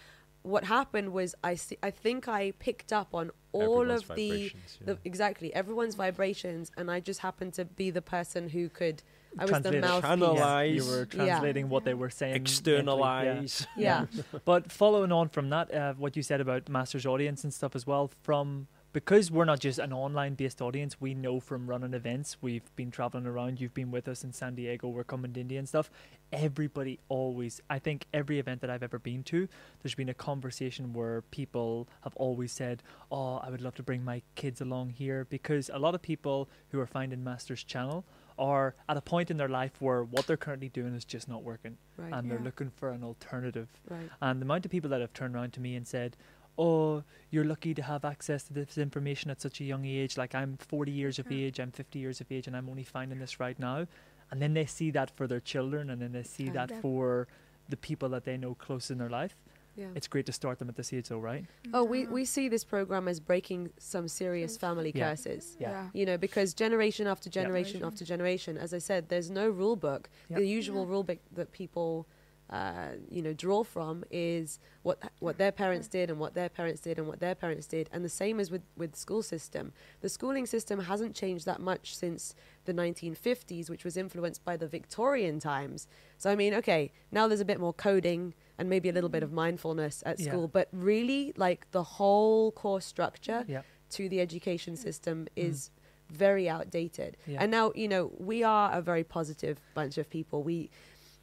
what 0.55 0.65
happened 0.65 1.09
was 1.19 1.29
I 1.51 1.55
see, 1.57 1.77
I 1.83 1.91
think 2.05 2.21
I 2.41 2.43
picked 2.67 2.91
up 3.01 3.09
on 3.21 3.27
all 3.53 3.81
Everyone's 3.83 4.09
of 4.11 4.17
the 4.17 4.31
yeah. 4.55 4.87
the 4.89 4.95
exactly 5.11 5.49
everyone's 5.63 5.97
vibrations, 6.07 6.65
and 6.79 6.87
I 6.97 6.99
just 7.11 7.21
happened 7.29 7.53
to 7.61 7.65
be 7.81 7.91
the 7.99 8.03
person 8.17 8.43
who 8.57 8.65
could. 8.81 9.03
I 9.39 9.43
was 9.43 9.51
the 9.51 9.61
Translate 9.61 9.75
it. 9.75 9.81
mouthpiece. 9.83 10.09
Channel- 10.09 10.29
you 10.35 10.41
Analyze. 10.43 10.89
were 10.89 10.99
Yeah. 11.01 11.05
translating 11.27 11.69
what 11.69 11.85
they 11.85 11.95
were 11.95 12.11
saying. 12.11 12.33
mentally, 12.33 12.73
yeah. 12.73 12.79
externalize. 12.79 13.67
Yeah, 13.77 14.07
But 14.45 14.73
following 14.73 15.13
on 15.13 15.29
from 15.29 15.51
that, 15.51 15.73
uh, 15.75 15.95
what 15.95 16.17
you 16.17 16.23
said 16.23 16.41
about 16.41 16.69
Masters 16.69 17.07
audience 17.07 17.45
and 17.45 17.53
stuff 17.53 17.75
as 17.77 17.87
well, 17.87 18.11
from 18.23 18.69
because 18.93 19.31
we're 19.31 19.45
not 19.45 19.61
just 19.61 19.79
an 19.79 19.93
online 19.93 20.35
based 20.35 20.63
audience, 20.63 20.99
we 20.99 21.13
know 21.13 21.39
from 21.39 21.69
running 21.69 21.93
events, 21.93 22.39
we've 22.41 22.75
been 22.77 22.91
traveling 22.91 23.27
around, 23.27 23.61
you've 23.61 23.75
been 23.75 23.91
with 23.91 24.09
us 24.09 24.25
in 24.25 24.33
San 24.33 24.55
Diego, 24.55 24.89
we're 24.89 25.05
coming 25.05 25.35
to 25.35 25.41
India 25.41 25.59
and 25.59 25.69
stuff. 25.69 25.91
Everybody 26.33 26.99
always, 27.11 27.61
I 27.69 27.79
think 27.79 28.07
every 28.15 28.39
event 28.39 28.61
that 28.63 28.71
I've 28.71 28.83
ever 28.83 28.99
been 28.99 29.23
to, 29.25 29.49
there's 29.83 29.95
been 29.95 30.09
a 30.09 30.15
conversation 30.15 30.93
where 30.95 31.21
people 31.23 31.89
have 32.05 32.17
always 32.17 32.53
said, 32.53 32.83
Oh, 33.13 33.37
I 33.37 33.51
would 33.51 33.61
love 33.61 33.75
to 33.77 33.83
bring 33.83 34.03
my 34.03 34.23
kids 34.35 34.61
along 34.63 34.91
here 34.91 35.27
because 35.29 35.71
a 35.73 35.79
lot 35.79 35.95
of 35.95 36.01
people 36.01 36.49
who 36.71 36.81
are 36.81 36.87
finding 36.87 37.23
Masters 37.23 37.63
channel 37.63 38.05
are 38.39 38.75
at 38.89 38.97
a 38.97 39.01
point 39.01 39.31
in 39.31 39.37
their 39.39 39.49
life 39.49 39.81
where 39.81 40.05
what 40.05 40.27
they're 40.27 40.37
currently 40.37 40.69
doing 40.69 40.95
is 40.95 41.05
just 41.05 41.29
not 41.29 41.43
working 41.43 41.77
right, 41.97 42.13
and 42.13 42.31
they're 42.31 42.39
looking 42.41 42.71
for 42.71 42.91
an 42.91 43.03
alternative. 43.03 43.69
right. 43.89 44.11
And 44.21 44.41
the 44.41 44.45
amount 44.45 44.65
of 44.65 44.71
people 44.71 44.91
that 44.91 45.01
have 45.01 45.13
turned 45.13 45.35
around 45.35 45.53
to 45.55 45.61
me 45.61 45.75
and 45.77 45.87
said, 45.87 46.17
"Oh, 46.59 47.03
you're 47.31 47.45
lucky 47.45 47.73
to 47.75 47.83
have 47.83 48.05
access 48.05 48.45
to 48.45 48.53
this 48.53 48.77
information 48.79 49.31
at 49.31 49.41
such 49.41 49.61
a 49.61 49.65
young 49.65 49.85
age. 49.85 50.17
Like 50.17 50.35
I'm 50.35 50.57
40 50.59 50.93
years 50.93 51.19
of 51.19 51.31
age, 51.33 51.59
I'm 51.59 51.71
50 51.73 51.99
years 51.99 52.21
of 52.21 52.31
age, 52.31 52.47
and 52.47 52.57
I'm 52.57 52.69
only 52.69 52.85
finding 52.85 53.19
this 53.19 53.41
right 53.41 53.59
now." 53.59 53.87
And 54.31 54.43
then 54.43 54.55
they 54.55 54.67
see 54.67 54.91
that 54.91 55.11
for 55.11 55.27
their 55.27 55.41
children, 55.41 55.89
and 55.91 56.01
then 56.03 56.13
they 56.13 56.23
see 56.25 56.45
Yeah. 56.47 56.53
that 56.67 56.81
for 56.83 57.29
the 57.69 57.77
people 57.77 58.09
that 58.11 58.25
they 58.25 58.37
know 58.37 58.55
close 58.55 58.91
in 58.91 58.99
their 58.99 59.09
life. 59.11 59.37
Yeah. 59.77 59.87
It's 59.95 60.09
great 60.09 60.27
to 60.27 60.33
start 60.33 60.59
them 60.59 60.69
at 60.69 60.77
this 60.77 60.93
age, 60.93 61.09
though, 61.09 61.19
right? 61.19 61.43
Mm-hmm. 61.43 61.75
Oh, 61.75 61.85
we, 61.85 62.07
we 62.07 62.25
see 62.25 62.49
this 62.49 62.65
program 62.65 63.09
as 63.09 63.21
breaking 63.21 63.71
some 63.79 64.09
serious 64.09 64.57
family 64.57 64.93
Yeah. 64.95 65.11
curses. 65.11 65.57
Yeah. 65.61 65.71
yeah. 65.71 65.89
You 65.93 66.07
know, 66.07 66.17
because 66.19 66.55
generation 66.55 67.07
after 67.07 67.29
generation 67.31 67.81
Generation. 67.81 67.87
after 67.87 68.05
generation, 68.05 68.57
as 68.59 68.73
I 68.75 68.79
said, 68.79 69.09
there's 69.09 69.31
no 69.31 69.49
rule 69.49 69.77
book. 69.77 70.09
Yeah. 70.31 70.39
The 70.39 70.47
usual 70.49 70.85
Yeah. 70.85 70.91
rule 70.91 71.03
book 71.05 71.19
that 71.35 71.53
people, 71.53 72.07
uh, 72.51 72.91
you 73.11 73.23
know, 73.23 73.33
draw 73.33 73.65
from 73.65 74.05
is 74.11 74.59
what 74.83 74.99
what 75.19 75.37
their 75.37 75.51
parents 75.53 75.89
did 75.89 76.11
and 76.11 76.19
what 76.21 76.35
their 76.35 76.49
parents 76.49 76.81
did 76.81 76.99
and 76.99 77.09
what 77.09 77.19
their 77.19 77.35
parents 77.35 77.67
did, 77.67 77.89
and 77.93 78.05
the 78.05 78.09
same 78.09 78.39
as 78.39 78.51
with 78.51 78.63
with 78.77 78.93
the 78.93 78.99
school 78.99 79.23
system. 79.23 79.73
The 80.01 80.09
schooling 80.09 80.47
system 80.47 80.81
hasn't 80.81 81.15
changed 81.15 81.45
that 81.47 81.61
much 81.61 81.97
since 81.97 82.35
the 82.65 82.73
1950s, 82.73 83.69
which 83.69 83.85
was 83.85 83.97
influenced 83.97 84.45
by 84.45 84.57
the 84.57 84.69
Victorian 84.69 85.41
times. 85.41 85.89
So 86.19 86.31
I 86.31 86.37
mean, 86.37 86.55
okay, 86.55 86.93
now 87.11 87.27
there's 87.29 87.41
a 87.41 87.45
bit 87.45 87.59
more 87.61 87.73
coding 87.73 88.35
and 88.59 88.69
maybe 88.71 88.89
a 88.89 88.93
little 88.93 89.11
bit 89.11 89.23
of 89.23 89.33
mindfulness 89.33 90.03
at 90.07 90.19
Yeah. 90.21 90.31
school, 90.31 90.49
but 90.49 90.69
really, 90.73 91.33
like 91.37 91.71
the 91.73 91.83
whole 91.83 92.53
core 92.53 92.81
structure 92.81 93.45
Yeah. 93.49 93.63
to 93.91 94.09
the 94.09 94.21
education 94.21 94.77
system 94.77 95.27
is 95.37 95.71
very 96.09 96.49
outdated. 96.49 97.17
Yeah. 97.27 97.43
And 97.43 97.51
now, 97.51 97.73
you 97.75 97.89
know, 97.89 98.13
we 98.19 98.45
are 98.45 98.73
a 98.73 98.81
very 98.81 99.03
positive 99.03 99.61
bunch 99.75 99.99
of 99.99 100.09
people. 100.09 100.45
We 100.45 100.71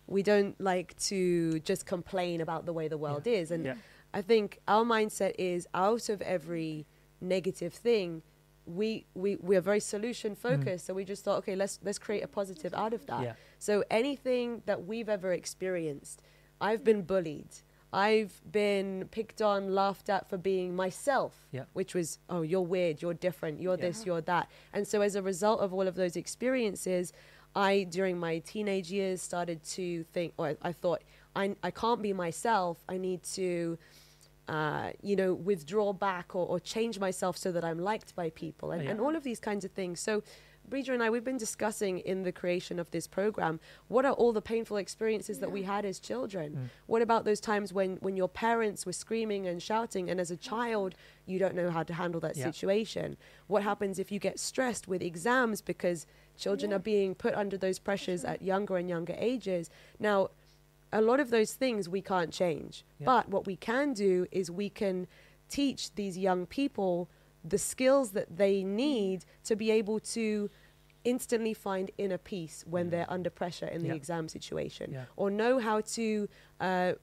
we 0.07 0.23
don't 0.23 0.59
like 0.59 0.97
to 0.99 1.59
just 1.59 1.85
complain 1.85 2.41
about 2.41 2.65
the 2.65 2.73
way 2.73 2.87
the 2.87 2.97
world 2.97 3.25
is. 3.27 3.51
And 3.51 3.65
Yeah. 3.65 3.75
I 4.13 4.21
think 4.21 4.59
our 4.67 4.83
mindset 4.83 5.33
is 5.37 5.67
out 5.73 6.09
of 6.09 6.21
every 6.21 6.85
negative 7.21 7.73
thing, 7.73 8.21
we 8.65 9.05
we 9.13 9.35
we 9.37 9.55
are 9.57 9.61
very 9.61 9.79
solution 9.79 10.33
mm. 10.35 10.37
focused. 10.37 10.85
So 10.85 10.93
we 10.93 11.03
just 11.03 11.23
thought, 11.23 11.37
okay, 11.39 11.55
let's 11.55 11.79
let's 11.83 11.99
create 11.99 12.23
a 12.23 12.27
positive 12.27 12.73
out 12.73 12.93
of 12.93 13.05
that. 13.07 13.23
Yeah. 13.23 13.33
So 13.59 13.83
anything 13.89 14.61
that 14.65 14.85
we've 14.85 15.09
ever 15.09 15.33
experienced, 15.33 16.21
I've 16.61 16.83
been 16.83 17.01
bullied. 17.01 17.49
I've 17.91 18.41
been 18.51 19.07
picked 19.11 19.39
on, 19.41 19.75
laughed 19.75 20.09
at 20.09 20.27
for 20.27 20.37
being 20.37 20.75
myself, 20.75 21.47
Yeah. 21.51 21.65
which 21.73 21.93
was, 21.93 22.17
oh, 22.27 22.41
you're 22.41 22.61
weird, 22.61 23.03
you're 23.03 23.13
different, 23.13 23.61
you're 23.61 23.75
Yeah. 23.75 23.85
this, 23.87 24.03
you're 24.03 24.21
that. 24.21 24.49
And 24.73 24.87
so, 24.87 25.01
as 25.01 25.15
a 25.15 25.21
result 25.21 25.59
of 25.59 25.71
all 25.73 25.87
of 25.87 25.93
those 25.93 26.15
experiences, 26.15 27.13
I, 27.55 27.83
during 27.89 28.17
my 28.19 28.39
teenage 28.39 28.91
years, 28.91 29.21
started 29.21 29.63
to 29.63 30.03
think, 30.13 30.33
or 30.37 30.47
I, 30.47 30.57
I 30.61 30.71
thought, 30.71 31.03
I, 31.35 31.55
I 31.63 31.71
can't 31.71 32.01
be 32.01 32.13
myself. 32.13 32.77
I 32.89 32.97
need 32.97 33.23
to, 33.35 33.77
uh, 34.47 34.91
you 35.01 35.15
know, 35.15 35.33
withdraw 35.33 35.93
back 35.93 36.35
or, 36.35 36.45
or 36.47 36.59
change 36.59 36.99
myself 36.99 37.37
so 37.37 37.51
that 37.51 37.63
I'm 37.63 37.79
liked 37.79 38.15
by 38.15 38.29
people 38.31 38.71
and, 38.71 38.83
Yeah. 38.83 38.91
and 38.91 38.99
all 39.01 39.15
of 39.15 39.23
these 39.23 39.39
kinds 39.39 39.63
of 39.65 39.71
things. 39.71 39.99
So, 39.99 40.23
Bridger 40.65 40.93
and 40.93 41.03
I, 41.03 41.09
we've 41.09 41.25
been 41.25 41.37
discussing 41.37 41.99
in 41.99 42.23
the 42.23 42.31
creation 42.31 42.79
of 42.79 42.89
this 42.91 43.05
program 43.05 43.59
what 43.89 44.05
are 44.05 44.13
all 44.13 44.31
the 44.31 44.41
painful 44.41 44.77
experiences 44.77 45.39
that 45.39 45.51
we 45.51 45.63
had 45.63 45.83
as 45.83 45.99
children? 45.99 46.53
Mm. 46.53 46.69
What 46.87 47.01
about 47.01 47.25
those 47.25 47.41
times 47.41 47.73
when, 47.73 47.97
when 47.97 48.15
your 48.15 48.29
parents 48.29 48.85
were 48.85 48.93
screaming 48.93 49.45
and 49.45 49.61
shouting, 49.61 50.09
and 50.09 50.21
as 50.21 50.31
a 50.31 50.37
child, 50.37 50.95
you 51.25 51.37
don't 51.37 51.53
know 51.53 51.69
how 51.69 51.83
to 51.83 51.93
handle 51.93 52.21
that 52.21 52.37
Yeah. 52.37 52.45
situation? 52.45 53.17
What 53.47 53.61
happens 53.63 53.99
if 53.99 54.09
you 54.09 54.19
get 54.19 54.39
stressed 54.39 54.87
with 54.87 55.01
exams 55.01 55.59
because 55.61 56.07
children 56.37 56.71
Yeah. 56.71 56.77
are 56.77 56.79
being 56.79 57.15
put 57.15 57.33
under 57.33 57.57
those 57.57 57.79
pressures 57.79 58.23
at 58.25 58.41
younger 58.41 58.77
and 58.77 58.89
younger 58.89 59.15
ages? 59.17 59.69
Now, 59.99 60.29
a 60.91 61.01
lot 61.01 61.19
of 61.19 61.29
those 61.31 61.53
things 61.53 61.89
we 61.89 62.01
can't 62.01 62.31
change. 62.31 62.83
Yeah. 62.99 63.05
But 63.05 63.29
what 63.29 63.45
we 63.45 63.55
can 63.55 63.93
do 63.93 64.27
is 64.31 64.51
we 64.51 64.69
can 64.69 65.07
teach 65.49 65.93
these 65.95 66.17
young 66.17 66.45
people 66.45 67.09
the 67.43 67.57
skills 67.57 68.11
that 68.11 68.37
they 68.37 68.63
need 68.63 69.25
to 69.43 69.55
be 69.55 69.69
able 69.71 69.99
to 69.99 70.49
instantly 71.03 71.53
find 71.53 71.91
inner 71.97 72.17
peace 72.17 72.63
when 72.65 72.87
Mm. 72.87 72.91
they're 72.91 73.11
under 73.11 73.29
pressure 73.29 73.65
in 73.67 73.81
Yeah. 73.83 73.91
the 73.91 73.95
exam 73.97 74.29
situation 74.29 74.91
Yeah. 74.93 75.05
or 75.17 75.29
know 75.29 75.59
how 75.59 75.81
to 75.81 76.29
uh, 76.61 76.93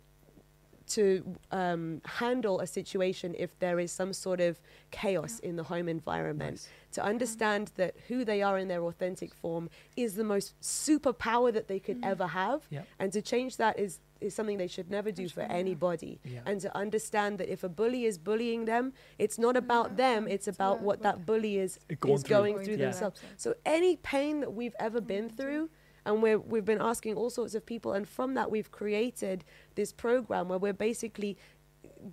to 0.86 1.36
um, 1.52 2.00
handle 2.04 2.58
a 2.58 2.66
situation 2.66 3.32
if 3.38 3.56
there 3.60 3.78
is 3.78 3.92
some 3.92 4.12
sort 4.12 4.40
of 4.40 4.60
chaos 4.90 5.38
in 5.38 5.54
the 5.54 5.62
home 5.62 5.88
environment 5.88 6.52
Nice. 6.56 6.68
To 6.92 7.02
understand 7.04 7.70
that 7.76 7.94
who 8.08 8.24
they 8.24 8.42
are 8.42 8.58
in 8.58 8.68
their 8.68 8.82
authentic 8.82 9.34
form 9.34 9.70
is 9.96 10.14
the 10.14 10.24
most 10.24 10.54
superpower 10.60 11.52
that 11.52 11.68
they 11.68 11.78
could 11.78 11.98
ever 12.02 12.26
have. 12.26 12.66
Yeah. 12.70 12.82
and 12.98 13.12
to 13.12 13.22
change 13.22 13.56
that 13.58 13.78
is 13.78 14.00
is 14.20 14.34
something 14.34 14.58
they 14.58 14.66
should 14.66 14.90
never 14.90 15.10
do 15.10 15.26
for 15.30 15.40
anybody. 15.42 16.20
Yeah. 16.24 16.40
and 16.44 16.60
to 16.60 16.76
understand 16.76 17.38
that 17.38 17.48
if 17.50 17.64
a 17.64 17.68
bully 17.70 18.04
is 18.04 18.18
bullying 18.18 18.64
them 18.66 18.92
it's 19.18 19.38
not 19.38 19.56
about 19.56 19.96
them 19.96 20.28
it's 20.28 20.46
about 20.48 20.60
about 20.60 20.76
what 20.82 20.86
what 20.98 21.02
that 21.02 21.24
bully 21.26 21.58
is 21.58 21.78
Going 22.00 22.14
is 22.16 22.22
through. 22.22 22.36
going 22.36 22.52
Going 22.54 22.64
through 22.66 22.76
through. 22.76 22.84
themselves. 22.84 23.20
So 23.36 23.54
any 23.64 23.96
pain 23.96 24.40
that 24.40 24.52
we've 24.52 24.74
ever 24.78 25.00
been 25.00 25.28
Mhm. 25.30 25.36
through 25.38 25.70
and 26.06 26.22
we're, 26.22 26.38
we've 26.38 26.64
been 26.64 26.80
asking 26.92 27.14
all 27.14 27.30
sorts 27.30 27.54
of 27.54 27.64
people 27.64 27.92
and 27.92 28.06
from 28.08 28.34
that 28.34 28.50
we've 28.50 28.70
created 28.70 29.44
this 29.74 29.92
program 29.92 30.48
where 30.50 30.58
we're 30.58 30.72
basically 30.90 31.36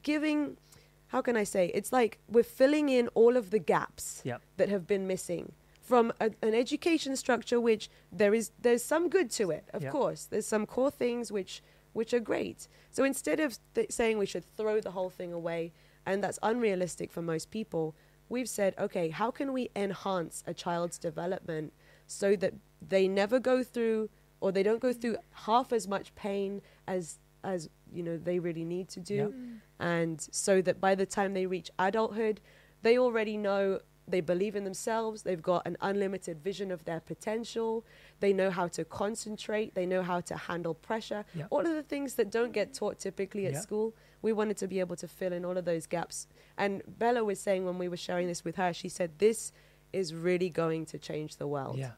giving 0.04 0.58
how 1.08 1.22
can 1.22 1.36
i 1.38 1.44
say 1.44 1.72
it's 1.74 1.92
like 1.92 2.18
we're 2.30 2.44
filling 2.44 2.90
in 2.90 3.08
all 3.10 3.36
of 3.38 3.50
the 3.52 3.60
gaps 3.60 4.22
Yeah. 4.24 4.38
that 4.58 4.70
have 4.70 4.86
been 4.88 5.06
missing 5.08 5.52
from 5.82 6.12
a, 6.20 6.32
an 6.42 6.54
education 6.54 7.16
structure 7.16 7.60
which 7.62 7.90
there 8.12 8.34
is 8.34 8.52
there's 8.62 8.84
some 8.84 9.08
good 9.10 9.30
to 9.32 9.52
it 9.52 9.66
of 9.74 9.84
Yeah. 9.84 9.90
course 9.92 10.26
there's 10.26 10.46
some 10.48 10.66
core 10.66 10.92
things 10.92 11.32
which 11.32 11.62
which 11.94 12.14
are 12.14 12.20
great. 12.20 12.68
So 12.92 13.04
instead 13.04 13.40
of 13.40 13.58
th- 13.74 13.92
saying 13.92 14.20
we 14.20 14.28
should 14.28 14.46
throw 14.56 14.80
the 14.80 14.92
whole 14.92 15.10
thing 15.10 15.34
away, 15.34 15.72
and 16.06 16.24
that's 16.24 16.38
unrealistic 16.44 17.12
for 17.12 17.24
most 17.24 17.50
people, 17.50 17.96
we've 18.30 18.48
said, 18.48 18.76
okay, 18.78 19.10
how 19.10 19.32
can 19.32 19.52
we 19.52 19.72
enhance 19.76 20.44
a 20.46 20.54
child's 20.54 21.00
development 21.00 21.74
so 22.06 22.36
that 22.36 22.54
they 22.88 23.08
never 23.08 23.40
go 23.40 23.64
through 23.64 24.10
or 24.42 24.52
they 24.52 24.62
don't 24.62 24.80
go 24.80 24.94
through 24.94 25.18
half 25.48 25.74
as 25.74 25.88
much 25.88 26.14
pain 26.14 26.62
as 26.88 27.18
as 27.44 27.68
you 27.92 28.04
know 28.04 28.16
they 28.16 28.38
really 28.38 28.66
need 28.66 28.90
to 28.90 29.00
do 29.00 29.16
Yeah. 29.16 29.24
Mm. 29.26 29.58
And 29.80 30.28
so 30.32 30.62
that 30.62 30.80
by 30.82 30.96
the 30.96 31.06
time 31.06 31.34
they 31.34 31.46
reach 31.46 31.70
adulthood 31.80 32.40
they 32.82 32.98
already 32.98 33.38
know 33.38 33.80
they 34.08 34.22
believe 34.22 34.56
in 34.56 34.64
themselves 34.64 35.24
they've 35.24 35.42
got 35.42 35.62
an 35.68 35.76
unlimited 35.82 36.42
vision 36.42 36.72
of 36.72 36.84
their 36.86 37.00
potential 37.00 37.86
they 38.20 38.32
know 38.34 38.50
how 38.50 38.68
to 38.68 38.84
concentrate 38.86 39.76
they 39.76 39.86
know 39.86 40.02
how 40.02 40.20
to 40.22 40.36
handle 40.36 40.74
pressure 40.74 41.26
Yeah. 41.36 41.46
all 41.50 41.60
of 41.62 41.74
the 41.74 41.84
things 41.84 42.16
that 42.16 42.32
don't 42.32 42.54
get 42.54 42.74
taught 42.74 43.00
typically 43.00 43.46
at 43.46 43.54
Yeah. 43.54 43.60
school 43.62 43.96
we 44.22 44.34
wanted 44.34 44.58
to 44.58 44.68
be 44.68 44.80
able 44.80 44.96
to 44.96 45.08
fill 45.08 45.34
in 45.34 45.44
all 45.46 45.58
of 45.58 45.66
those 45.66 45.86
gaps 45.86 46.28
and 46.58 46.82
bella 46.88 47.24
was 47.24 47.40
saying 47.40 47.66
when 47.66 47.78
we 47.78 47.88
were 47.88 47.98
sharing 47.98 48.28
this 48.28 48.44
with 48.44 48.56
her 48.56 48.72
she 48.74 48.90
said 48.90 49.12
this 49.20 49.52
is 49.94 50.14
really 50.14 50.50
going 50.50 50.86
to 50.86 50.98
change 50.98 51.36
the 51.38 51.48
world 51.48 51.78
Yeah. 51.78 51.92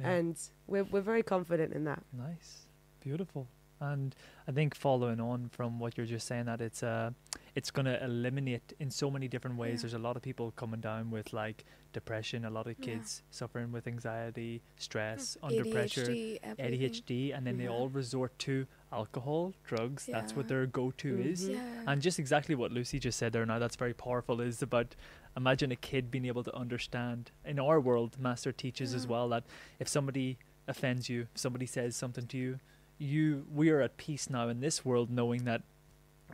yeah. 0.00 0.10
and 0.10 0.40
we're, 0.66 0.84
we're 0.84 1.00
very 1.12 1.22
confident 1.22 1.72
in 1.72 1.84
that 1.84 2.02
Nice, 2.12 2.66
beautiful, 3.00 3.46
and 3.82 4.14
I 4.48 4.52
think 4.52 4.74
following 4.74 5.20
on 5.20 5.48
from 5.50 5.78
what 5.78 5.96
you're 5.96 6.06
just 6.06 6.26
saying, 6.26 6.46
that 6.46 6.60
it's 6.60 6.82
uh, 6.82 7.10
it's 7.54 7.70
going 7.70 7.86
to 7.86 8.02
eliminate 8.04 8.72
in 8.78 8.90
so 8.90 9.10
many 9.10 9.28
different 9.28 9.56
ways. 9.56 9.74
Yeah. 9.80 9.82
There's 9.82 9.94
a 9.94 9.98
lot 9.98 10.16
of 10.16 10.22
people 10.22 10.52
coming 10.52 10.80
down 10.80 11.10
with 11.10 11.32
like 11.32 11.64
depression, 11.92 12.44
a 12.44 12.50
lot 12.50 12.66
of 12.66 12.76
Yeah. 12.78 12.86
kids 12.86 13.22
suffering 13.30 13.72
with 13.72 13.86
anxiety, 13.86 14.62
stress, 14.76 15.36
under 15.42 15.64
pressure, 15.64 16.04
ADHD, 16.06 16.38
everything. 16.42 16.80
ADHD, 16.80 17.32
and 17.32 17.46
then 17.46 17.58
they 17.58 17.64
Mhm. 17.66 17.72
all 17.76 17.88
resort 17.88 18.38
to 18.40 18.66
alcohol, 18.90 19.52
drugs. 19.64 20.06
That's 20.06 20.34
what 20.36 20.48
their 20.48 20.66
go-to 20.66 21.18
is. 21.20 21.48
Mhm. 21.48 21.54
Yeah. 21.54 21.84
And 21.88 22.00
just 22.02 22.18
exactly 22.18 22.54
what 22.54 22.72
Lucy 22.72 22.98
just 22.98 23.18
said 23.18 23.32
there 23.32 23.44
now, 23.46 23.58
that's 23.58 23.76
very 23.76 23.94
powerful, 23.94 24.40
is 24.40 24.62
about 24.62 24.94
imagine 25.36 25.70
a 25.72 25.76
kid 25.76 26.10
being 26.10 26.26
able 26.26 26.44
to 26.44 26.54
understand. 26.54 27.30
In 27.44 27.58
our 27.58 27.80
world, 27.80 28.18
Master 28.18 28.52
teaches 28.52 28.94
as 28.94 29.06
well 29.06 29.28
that 29.30 29.44
if 29.78 29.88
somebody 29.88 30.38
offends 30.68 31.08
you, 31.08 31.22
if 31.34 31.38
somebody 31.38 31.66
says 31.66 31.96
something 31.96 32.26
to 32.28 32.38
you, 32.38 32.60
you 32.98 33.44
we 33.52 33.70
are 33.70 33.80
at 33.80 33.96
peace 33.96 34.28
now 34.30 34.48
in 34.48 34.60
this 34.60 34.84
world 34.84 35.10
knowing 35.10 35.44
that 35.44 35.62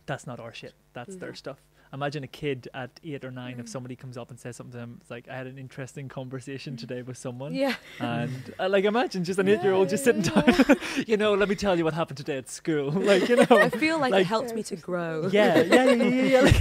that's 0.07 0.27
not 0.27 0.41
our 0.41 0.53
shit. 0.53 0.75
That's 0.93 1.17
their 1.17 1.33
Mhm. 1.33 1.37
stuff. 1.37 1.59
Imagine 1.91 2.23
a 2.23 2.27
kid 2.27 2.69
at 2.75 2.91
eight 3.03 3.25
or 3.25 3.31
nine 3.31 3.59
if 3.59 3.65
Mm. 3.65 3.69
somebody 3.71 3.97
comes 3.97 4.19
up 4.19 4.29
and 4.31 4.39
says 4.39 4.57
something 4.57 4.73
to 4.73 4.77
them. 4.79 4.99
It's 5.01 5.11
like 5.11 5.27
I 5.29 5.35
had 5.37 5.47
an 5.47 5.57
interesting 5.59 6.09
conversation 6.09 6.75
Mm. 6.75 6.79
today 6.81 7.01
with 7.03 7.17
someone, 7.17 7.55
yeah 7.55 7.77
and 7.99 8.55
uh, 8.61 8.69
like 8.69 8.85
imagine 8.85 9.25
just 9.25 9.39
an 9.39 9.47
Yeah, 9.47 9.55
eight-year-old 9.55 9.89
just 9.89 10.05
sitting 10.05 10.23
yeah. 10.23 10.43
down. 10.43 10.77
you 11.07 11.17
know, 11.17 11.33
let 11.35 11.49
me 11.49 11.55
tell 11.55 11.79
you 11.79 11.85
what 11.85 11.95
happened 11.95 12.19
today 12.19 12.37
at 12.37 12.49
school. 12.51 12.91
Like 13.11 13.29
you 13.31 13.37
know, 13.37 13.47
i 13.51 13.71
feel 13.71 13.99
like, 13.99 14.13
Like- 14.13 14.23
it 14.23 14.27
helped 14.27 14.55
me 14.55 14.63
to 14.65 14.77
grow 14.77 15.29
yeah, 15.33 15.63
yeah, 15.63 15.85
yeah, 15.85 16.05
yeah, 16.05 16.53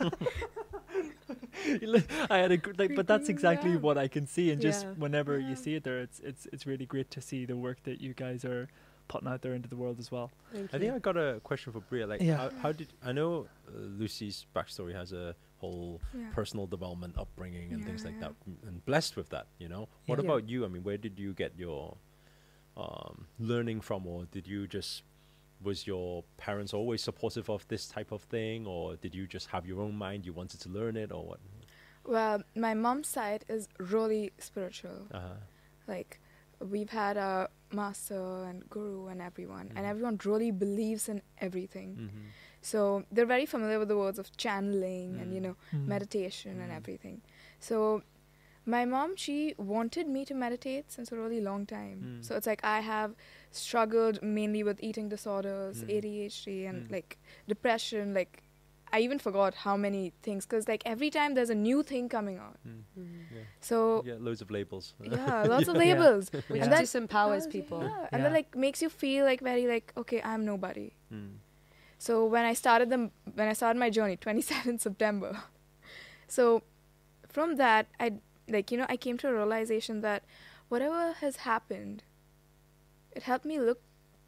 yeah. 0.00 0.10
Like, 1.82 2.08
I 2.30 2.38
had 2.38 2.52
a 2.52 2.56
gr- 2.56 2.72
like, 2.78 2.94
but 2.94 3.06
that's 3.06 3.28
exactly 3.28 3.72
Yeah. 3.72 3.76
what 3.78 3.98
I 3.98 4.08
can 4.08 4.26
see, 4.26 4.50
and 4.52 4.60
just 4.60 4.84
Yeah. 4.84 4.92
whenever 4.92 5.38
Yeah. 5.38 5.48
you 5.50 5.56
see 5.56 5.74
it 5.74 5.82
there, 5.84 5.98
it's 6.00 6.20
it's 6.20 6.46
it's 6.52 6.66
really 6.66 6.86
great 6.86 7.10
to 7.10 7.20
see 7.20 7.44
the 7.44 7.56
work 7.56 7.82
that 7.82 8.00
you 8.00 8.14
guys 8.14 8.44
are 8.44 8.68
putting 9.08 9.28
out 9.28 9.42
there 9.42 9.54
into 9.54 9.68
the 9.68 9.76
world 9.76 9.98
as 9.98 10.10
well. 10.12 10.30
Thank 10.52 10.72
I 10.74 10.78
think. 10.78 10.92
I 10.94 10.98
got 10.98 11.16
a 11.16 11.40
question 11.42 11.72
for 11.72 11.80
Bria. 11.80 12.06
Like, 12.06 12.20
Yeah. 12.22 12.36
how, 12.36 12.50
how 12.62 12.72
did 12.72 12.88
I 13.04 13.12
know 13.12 13.46
uh, 13.68 13.70
Lucy's 14.00 14.46
backstory 14.54 14.94
has 14.94 15.12
a 15.12 15.34
whole 15.58 16.00
Yeah. 16.14 16.30
personal 16.32 16.66
development, 16.66 17.16
upbringing, 17.18 17.72
and 17.72 17.84
things 17.84 18.04
like 18.04 18.14
Yeah. 18.20 18.28
that, 18.28 18.68
and 18.68 18.84
blessed 18.84 19.16
with 19.16 19.28
that. 19.30 19.46
You 19.58 19.68
know, 19.68 19.88
what 20.06 20.18
Yeah. 20.18 20.24
about 20.26 20.48
you? 20.48 20.64
I 20.64 20.68
mean, 20.68 20.84
where 20.84 20.98
did 20.98 21.18
you 21.18 21.32
get 21.34 21.52
your 21.58 21.96
um, 22.76 23.26
learning 23.40 23.80
from, 23.80 24.06
or 24.06 24.24
did 24.26 24.46
you 24.46 24.66
just 24.68 25.02
was 25.60 25.84
your 25.88 26.22
parents 26.36 26.72
always 26.72 27.02
supportive 27.02 27.50
of 27.50 27.66
this 27.66 27.88
type 27.88 28.12
of 28.12 28.22
thing, 28.22 28.64
or 28.64 28.94
did 28.94 29.12
you 29.12 29.26
just 29.26 29.48
have 29.48 29.66
your 29.66 29.80
own 29.80 29.96
mind? 29.96 30.24
You 30.24 30.32
wanted 30.32 30.60
to 30.60 30.68
learn 30.68 30.96
it, 30.96 31.10
or 31.10 31.24
what? 31.26 31.40
Well, 32.06 32.44
my 32.54 32.74
mom's 32.74 33.08
side 33.08 33.44
is 33.48 33.68
really 33.78 34.30
spiritual. 34.38 35.08
Uh-huh. 35.10 35.34
Like, 35.88 36.20
we've 36.60 36.90
had 36.90 37.16
a 37.16 37.50
master 37.72 38.44
and 38.44 38.68
guru 38.70 39.06
and 39.08 39.20
everyone, 39.20 39.68
and 39.76 39.84
Mhm. 39.84 39.90
everyone 39.90 40.18
really 40.24 40.50
believes 40.50 41.08
in 41.08 41.22
everything. 41.38 41.96
Mm-hmm. 41.96 42.26
So 42.60 43.04
they're 43.12 43.26
very 43.26 43.46
familiar 43.46 43.78
with 43.78 43.88
the 43.88 43.96
words 43.96 44.18
of 44.18 44.36
channeling 44.36 45.20
and 45.20 45.32
you 45.32 45.40
Mm. 45.40 45.42
know 45.42 45.56
Mm. 45.72 45.86
meditation 45.86 46.60
and 46.60 46.70
Mm. 46.72 46.76
everything. 46.76 47.22
So 47.60 48.02
my 48.66 48.84
mom, 48.84 49.16
she 49.16 49.54
wanted 49.56 50.06
me 50.08 50.24
to 50.26 50.34
meditate 50.34 50.90
since 50.90 51.10
a 51.12 51.16
really 51.16 51.40
long 51.40 51.64
time. 51.66 51.98
Mm. 52.20 52.24
So 52.24 52.36
it's 52.36 52.46
like 52.46 52.62
I 52.64 52.80
have 52.80 53.14
struggled 53.50 54.22
mainly 54.22 54.62
with 54.62 54.82
eating 54.82 55.08
disorders, 55.08 55.82
Mm. 55.84 55.90
ADHD, 55.90 56.66
and 56.66 56.86
Mm. 56.86 56.90
like 56.92 57.18
depression. 57.46 58.12
Like 58.12 58.42
I 58.92 59.00
even 59.00 59.18
forgot 59.18 59.54
how 59.54 59.76
many 59.76 60.12
things 60.22 60.46
because 60.46 60.66
like 60.68 60.82
every 60.86 61.10
time 61.10 61.34
there's 61.34 61.50
a 61.50 61.54
new 61.54 61.82
thing 61.82 62.08
coming 62.08 62.38
out. 62.38 62.56
Mm. 62.66 62.82
Mhm. 62.98 63.06
Yeah. 63.34 63.40
So 63.60 64.02
yeah, 64.06 64.14
loads 64.18 64.40
of 64.40 64.50
labels. 64.50 64.94
yeah, 65.00 65.42
lots 65.44 65.68
of 65.72 65.74
Yeah. 65.76 65.80
labels. 65.94 66.30
which 66.32 66.60
Yeah. 66.62 66.68
that- 66.68 66.84
disempowers 66.84 67.44
Yeah, 67.46 67.52
people 67.52 67.82
Yeah, 67.82 68.08
and 68.12 68.22
Yeah. 68.22 68.28
that 68.28 68.32
like 68.32 68.56
makes 68.56 68.80
you 68.82 68.88
feel 68.88 69.24
like 69.24 69.40
very 69.40 69.66
like 69.66 69.92
okay, 69.96 70.20
I'm 70.22 70.44
nobody. 70.44 70.92
Mm. 71.12 71.36
So 71.98 72.24
when 72.26 72.44
I 72.44 72.54
started 72.54 72.88
the 72.90 73.10
when 73.34 73.48
I 73.48 73.52
started 73.54 73.78
my 73.78 73.90
journey, 73.90 74.16
27th 74.26 74.80
September. 74.80 75.32
So 76.28 76.62
from 77.28 77.56
that, 77.56 77.86
I 78.00 78.12
like 78.48 78.70
you 78.70 78.78
know 78.78 78.86
I 78.88 78.96
came 78.96 79.18
to 79.18 79.28
a 79.28 79.32
realization 79.34 80.00
that 80.02 80.22
whatever 80.68 81.12
has 81.20 81.36
happened, 81.48 82.02
it 83.12 83.22
helped 83.24 83.44
me 83.44 83.58
look 83.58 83.80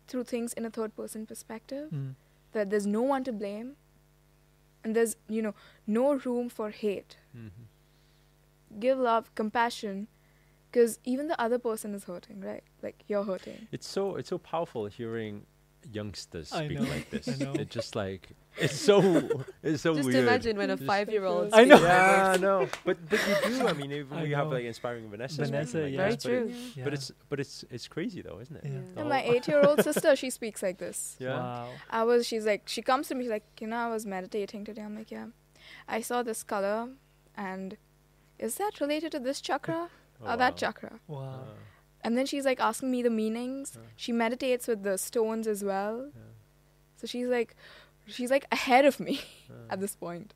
through 0.09 0.25
things 0.25 0.53
in 0.53 0.65
a 0.67 0.71
third 0.71 0.95
person 0.97 1.27
perspective. 1.27 1.91
Mm. 1.93 2.15
That 2.53 2.69
there's 2.71 2.87
no 2.87 3.01
one 3.03 3.23
to 3.25 3.33
blame, 3.33 3.77
and 4.85 4.95
there's 4.97 5.17
you 5.29 5.43
know 5.43 5.55
no 5.87 6.15
room 6.15 6.49
for 6.49 6.71
hate. 6.71 7.17
Mhm. 7.37 7.51
Give 8.79 8.99
love, 8.99 9.35
compassion, 9.35 10.07
because 10.71 10.99
even 11.05 11.27
the 11.29 11.41
other 11.41 11.59
person 11.59 11.95
is 11.95 12.05
hurting, 12.05 12.41
right? 12.41 12.63
Like 12.83 13.05
you're 13.09 13.25
hurting. 13.25 13.67
It's 13.73 13.89
so 13.89 14.17
it's 14.17 14.29
so 14.29 14.39
powerful 14.39 14.87
hearing 14.87 15.47
youngsters 15.93 16.53
I 16.53 16.67
speak 16.67 16.79
know, 16.81 16.89
like 16.89 17.11
this. 17.11 17.29
I 17.29 17.45
know. 17.45 17.53
It's 17.55 17.73
just 17.75 17.95
like 17.97 18.29
it's 18.57 18.75
so 18.79 19.01
it's 19.63 19.83
so 19.83 19.95
just 19.95 20.09
weird. 20.09 20.25
imagine 20.25 20.57
when 20.57 20.71
a 20.71 20.77
five-year-old 20.77 21.51
I 21.53 21.65
know. 21.65 21.81
Yeah, 21.81 22.33
this. 22.33 22.41
no, 22.41 22.69
but 22.85 22.97
but 23.09 23.21
you 23.29 23.51
do. 23.59 23.69
I 23.69 23.73
mean, 23.73 23.93
even 23.93 24.19
I 24.19 24.23
we 24.25 24.31
have 24.33 24.47
know. 24.49 24.55
like 24.55 24.65
inspiring 24.65 25.09
Vanessa. 25.09 25.35
speaking 25.37 25.53
Vanessa, 25.53 25.79
like 25.79 25.93
yeah. 25.93 25.97
Very 25.99 26.15
this, 26.15 26.25
but 26.25 26.33
it- 26.33 26.39
true. 26.47 26.55
Yeah. 26.77 26.85
But 26.85 26.95
it's 26.95 27.13
but 27.29 27.41
it's 27.41 27.65
it's 27.71 27.89
crazy 27.89 28.23
though, 28.23 28.39
isn't 28.41 28.57
it? 28.57 28.65
Yeah. 28.65 28.71
Yeah. 28.73 29.01
And 29.01 29.09
my 29.09 29.23
eight-year-old 29.23 29.83
sister, 29.89 30.17
she 30.17 30.31
speaks 30.31 30.63
like 30.63 30.79
this. 30.79 31.17
Yeah. 31.19 31.39
Wow. 31.39 31.69
I 31.91 32.03
was, 32.05 32.27
she's 32.27 32.45
like, 32.47 32.69
she 32.69 32.83
comes 32.83 33.09
to 33.09 33.15
me, 33.15 33.25
she's 33.25 33.31
like, 33.31 33.47
you 33.61 33.67
know, 33.67 33.77
I 33.77 33.89
was 33.89 34.05
meditating 34.07 34.65
today. 34.65 34.83
I'm 34.83 34.97
like, 34.97 35.11
yeah. 35.11 35.27
I 35.89 36.01
saw 36.01 36.23
this 36.23 36.43
color, 36.43 36.89
and 37.37 37.77
is 38.39 38.57
that 38.57 38.81
related 38.81 39.13
to 39.13 39.19
this 39.21 39.41
chakra 39.41 39.89
Oh, 40.23 40.33
or 40.33 40.37
that 40.37 40.57
chakra? 40.57 40.99
Wow. 41.07 41.21
Uh, 41.23 41.55
And 42.03 42.17
then 42.17 42.27
she's 42.27 42.45
like 42.45 42.61
asking 42.61 42.91
me 42.91 43.03
the 43.03 43.11
meanings. 43.11 43.73
Yeah. 43.77 43.83
She 43.97 44.13
meditates 44.13 44.67
with 44.67 44.83
the 44.83 44.97
stones 44.99 45.47
as 45.47 45.63
well. 45.63 46.11
yeah, 46.15 46.23
So 46.97 47.07
she's 47.07 47.29
like, 47.29 47.55
she's 48.07 48.31
like 48.31 48.47
ahead 48.51 48.85
of 48.85 48.99
me 49.01 49.21
uh, 49.51 49.55
at 49.73 49.81
this 49.81 49.95
point. 49.97 50.33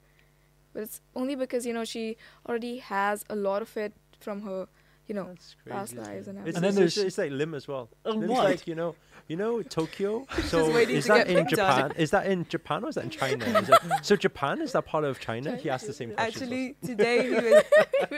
But 0.73 0.83
it's 0.83 1.01
only 1.15 1.35
because, 1.37 1.65
you 1.67 1.73
know, 1.73 1.85
she 1.85 2.17
already 2.49 2.79
has 2.79 3.25
a 3.31 3.37
lot 3.37 3.63
of 3.63 3.77
it 3.77 3.93
from 4.21 4.43
her, 4.43 4.67
you 5.07 5.15
know, 5.15 5.25
that's 5.27 5.57
past 5.69 5.95
crazy, 5.95 6.11
isn't 6.11 6.15
lives 6.15 6.29
and 6.29 6.49
It's, 6.49 6.57
And 6.57 6.65
then 6.65 6.71
it's, 6.71 6.79
it's, 6.81 6.95
there's- 6.97 7.07
it's 7.09 7.19
like 7.19 7.31
Lim 7.33 7.55
as 7.55 7.69
well. 7.69 7.89
Uh, 8.07 8.11
Lim's 8.11 8.29
what? 8.31 8.45
like 8.45 8.67
you 8.67 8.75
know, 8.75 8.95
you 9.29 9.37
know 9.37 9.63
Tokyo. 9.63 10.27
So 10.45 10.77
is 10.77 11.07
that 11.07 11.29
in 11.29 11.37
picked 11.47 11.59
on. 11.59 11.79
Japan? 11.79 11.93
Is 11.97 12.11
that 12.11 12.27
in 12.27 12.47
Japan 12.49 12.85
or 12.85 12.89
is 12.89 12.95
that 12.97 13.05
in 13.05 13.11
China? 13.11 13.45
Is 13.45 13.67
that, 13.69 14.01
so 14.05 14.17
Japan 14.17 14.61
is 14.63 14.73
that 14.73 14.87
part 14.87 15.05
of 15.05 15.21
China? 15.21 15.57
He 15.57 15.69
asked 15.71 15.87
the 15.87 15.93
same 15.93 16.13
question. 16.15 16.43
Actually, 16.43 16.77
today 16.85 17.23
he 17.29 17.35
was 17.35 17.63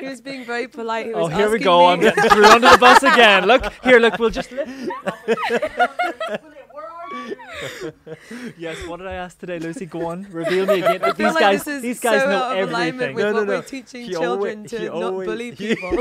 he 0.01 0.07
was 0.09 0.21
being 0.21 0.45
very 0.45 0.69
polite. 0.69 1.07
He 1.07 1.13
Oh, 1.15 1.27
here 1.27 1.51
we 1.51 1.59
go. 1.59 1.81
me- 1.81 1.93
I'm 1.93 2.01
getting 2.01 2.31
thrown 2.31 2.45
under 2.45 2.71
the 2.71 2.79
bus 2.79 3.03
again. 3.03 3.47
Look 3.47 3.73
here. 3.83 3.99
Look, 3.99 4.19
we'll 4.19 4.31
just 4.31 4.53
lift. 4.57 4.71
yes. 8.59 8.87
What 8.87 8.99
did 8.99 9.07
I 9.09 9.15
ask 9.15 9.39
today, 9.39 9.59
Lucy? 9.59 9.87
Go 9.87 10.07
on. 10.07 10.27
Reveal 10.31 10.67
me 10.67 10.75
again. 10.81 11.03
I 11.03 11.13
feel 11.13 11.27
These 11.27 11.35
like 11.35 11.41
guys. 11.41 11.65
this 11.65 11.75
is 11.77 11.83
these 11.83 12.01
guys 12.01 12.23
so 12.23 12.29
know 12.31 12.37
out 12.43 12.59
of 12.59 12.69
alignment 12.69 13.11
everything. 13.11 13.15
with 13.17 13.25
No, 13.25 13.31
no, 13.33 13.39
what 13.39 13.47
no. 13.47 13.55
we're 13.57 13.63
teaching 13.63 14.03
He 14.05 14.11
children 14.11 14.57
always- 14.59 14.71
to 14.71 14.79
he 14.79 14.85
not 14.87 15.03
always- 15.03 15.27
bully 15.29 15.53
people. 15.53 15.93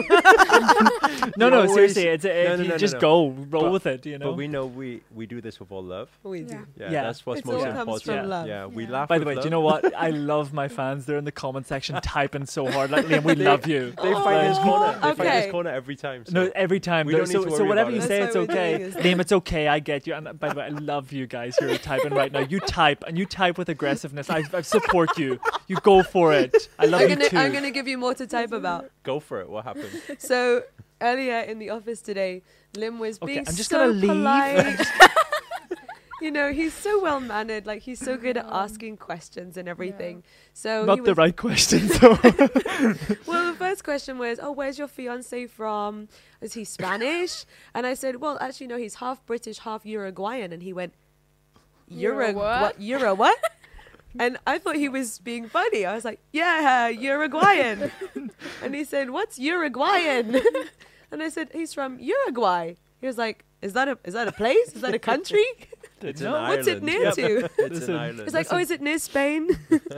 no, 1.38 1.50
no. 1.50 1.62
always- 1.62 1.74
seriously, 1.74 2.04
it's 2.08 2.26
a, 2.26 2.44
No, 2.46 2.56
no, 2.56 2.64
no, 2.64 2.70
no, 2.70 2.78
just 2.78 2.94
no. 2.96 3.00
go 3.00 3.30
roll 3.50 3.64
But- 3.64 3.72
with 3.72 3.86
it. 3.88 4.06
You 4.06 4.18
know. 4.18 4.28
But 4.30 4.38
we 4.38 4.48
know 4.48 4.66
we 4.66 5.02
we 5.14 5.26
do 5.26 5.42
this 5.42 5.60
with 5.60 5.72
all 5.72 5.84
love. 5.84 6.10
we 6.24 6.42
do. 6.42 6.54
Yeah. 6.54 6.62
Yeah, 6.78 6.92
Yeah. 6.92 7.04
that's 7.04 7.26
what's 7.26 7.40
It 7.42 7.46
most 7.46 7.54
all 7.62 7.66
important. 7.66 7.88
comes 7.88 8.02
from 8.04 8.30
love. 8.30 8.48
Yeah, 8.48 8.66
we 8.66 8.84
Yeah. 8.86 8.90
laugh. 8.92 9.08
By 9.10 9.20
the 9.20 9.26
with 9.26 9.38
way, 9.38 9.42
do 9.42 9.46
you 9.48 9.52
know 9.52 9.62
what? 9.62 9.94
I 9.96 10.10
love 10.10 10.54
my 10.54 10.68
fans. 10.68 11.06
They're 11.06 11.18
in 11.18 11.26
the 11.26 11.32
comment 11.32 11.68
section 11.68 11.96
typing 12.02 12.46
so 12.46 12.70
hard. 12.70 12.92
Like 12.92 13.06
Liam, 13.06 13.24
we 13.24 13.36
love 13.36 13.68
you. 13.68 13.94
They 14.02 14.14
find 14.14 14.50
this 14.50 14.58
corner. 14.60 14.94
They 15.02 15.14
find 15.16 15.30
this 15.44 15.52
corner 15.52 15.70
every 15.72 15.96
time. 15.96 16.26
So. 16.26 16.32
No, 16.34 16.52
every 16.56 16.80
time. 16.80 17.08
We 17.08 17.14
don't 17.14 17.28
need 17.28 17.32
so, 17.34 17.46
to 17.46 17.52
so 17.58 17.66
whatever 17.66 17.92
you 17.92 18.02
say, 18.02 18.22
it's 18.22 18.36
okay. 18.36 18.92
Liam, 18.96 19.20
it's 19.20 19.32
okay. 19.32 19.68
I 19.68 19.80
get 19.80 20.06
you. 20.08 20.14
And 20.14 20.40
by 20.40 20.50
the 20.50 20.56
way, 20.56 20.66
I 20.66 20.70
love 20.70 21.12
you 21.12 21.15
guys 21.26 21.56
who 21.58 21.70
are 21.72 21.78
typing 21.78 22.14
right 22.14 22.32
now. 22.32 22.42
You 22.42 22.60
type 22.60 23.04
and 23.08 23.18
you 23.18 23.26
type 23.26 23.58
with 23.58 23.70
aggressiveness. 23.70 24.30
I, 24.30 24.44
I 24.54 24.62
support 24.62 25.18
you. 25.18 25.40
You 25.68 25.78
go 25.78 26.04
for 26.04 26.34
it. 26.34 26.54
I 26.78 26.86
love 26.86 27.02
I'm 27.02 27.10
you 27.10 27.16
gonna 27.16 27.30
too. 27.30 27.38
I'm 27.38 27.54
gonna 27.54 27.72
give 27.72 27.88
you 27.88 27.98
more 27.98 28.14
to 28.16 28.28
type 28.28 28.52
about. 28.52 28.90
Go 29.04 29.22
for 29.22 29.40
it. 29.42 29.50
What 29.50 29.64
happened? 29.64 29.90
So 30.20 30.64
earlier 31.02 31.40
in 31.40 31.60
the 31.60 31.70
office 31.70 32.02
today, 32.02 32.44
Lim 32.76 33.00
was 33.00 33.18
Okay, 33.22 33.36
being 33.36 33.48
I'm 33.48 33.56
just 33.56 33.70
so 33.70 33.80
gonna 33.80 33.92
leave. 33.94 34.10
polite. 34.10 34.88
you 36.22 36.32
know, 36.32 36.52
he's 36.52 36.74
so 36.74 37.02
well 37.02 37.20
mannered. 37.20 37.66
Like 37.66 37.82
he's 37.82 38.00
so 38.00 38.18
good 38.18 38.38
at 38.38 38.46
asking 38.50 38.98
questions 38.98 39.58
and 39.58 39.68
everything. 39.68 40.24
So 40.54 40.82
he 40.82 40.88
Not 40.88 41.04
the 41.04 41.14
right 41.16 41.36
question, 41.36 41.88
though. 41.88 42.18
well, 43.28 43.52
the 43.52 43.56
first 43.58 43.84
question 43.84 44.18
was, 44.18 44.40
"Oh, 44.42 44.52
where's 44.52 44.78
your 44.80 44.88
fiance 44.88 45.48
from? 45.48 46.08
Is 46.42 46.54
he 46.54 46.64
Spanish?" 46.64 47.46
and 47.74 47.86
I 47.86 47.94
said, 47.94 48.18
"Well, 48.22 48.38
actually, 48.42 48.68
no, 48.68 48.78
he's 48.78 48.96
half 48.96 49.26
British, 49.26 49.60
half 49.60 49.86
Uruguayan." 49.86 50.52
And 50.54 50.64
he 50.64 50.74
went, 50.74 50.94
Euro 51.90 52.26
"Uruguay, 52.28 52.62
what?" 52.62 52.82
Euro 52.82 53.14
what?" 53.16 53.38
and 54.20 54.38
I 54.48 54.58
thought 54.58 54.76
he 54.76 54.90
was 54.90 55.20
being 55.20 55.48
funny. 55.48 55.86
I 55.86 55.94
was 55.94 56.06
like, 56.06 56.20
"Yeah, 56.32 56.88
Uruguayan." 56.90 57.92
and 58.64 58.76
he 58.76 58.84
said, 58.84 59.10
"What's 59.12 59.38
Uruguayan?" 59.40 60.36
and 61.12 61.22
I 61.24 61.30
said, 61.30 61.50
"He's 61.54 61.74
from 61.74 62.00
Uruguay." 62.00 62.76
He 63.02 63.08
was 63.08 63.18
like, 63.18 63.44
"Is 63.62 63.74
that 63.74 63.88
a 63.88 63.98
is 64.04 64.14
that 64.14 64.28
a 64.28 64.32
place? 64.32 64.74
Is 64.74 64.82
that 64.82 64.94
a 64.94 65.00
country?" 65.00 65.46
It's 66.02 66.22
No, 66.22 66.36
an 66.36 66.50
what's 66.50 66.68
it 66.68 66.84
near 66.84 67.04
Yep. 67.06 67.14
to? 67.16 67.46
It's 67.58 67.58
Listen, 67.80 67.96
an 67.96 68.00
island. 68.02 68.20
It's 68.22 68.34
like, 68.34 68.48
"Oh, 68.52 68.58
is 68.58 68.70
it 68.70 68.82
near 68.82 69.00
Spain?" 69.00 69.50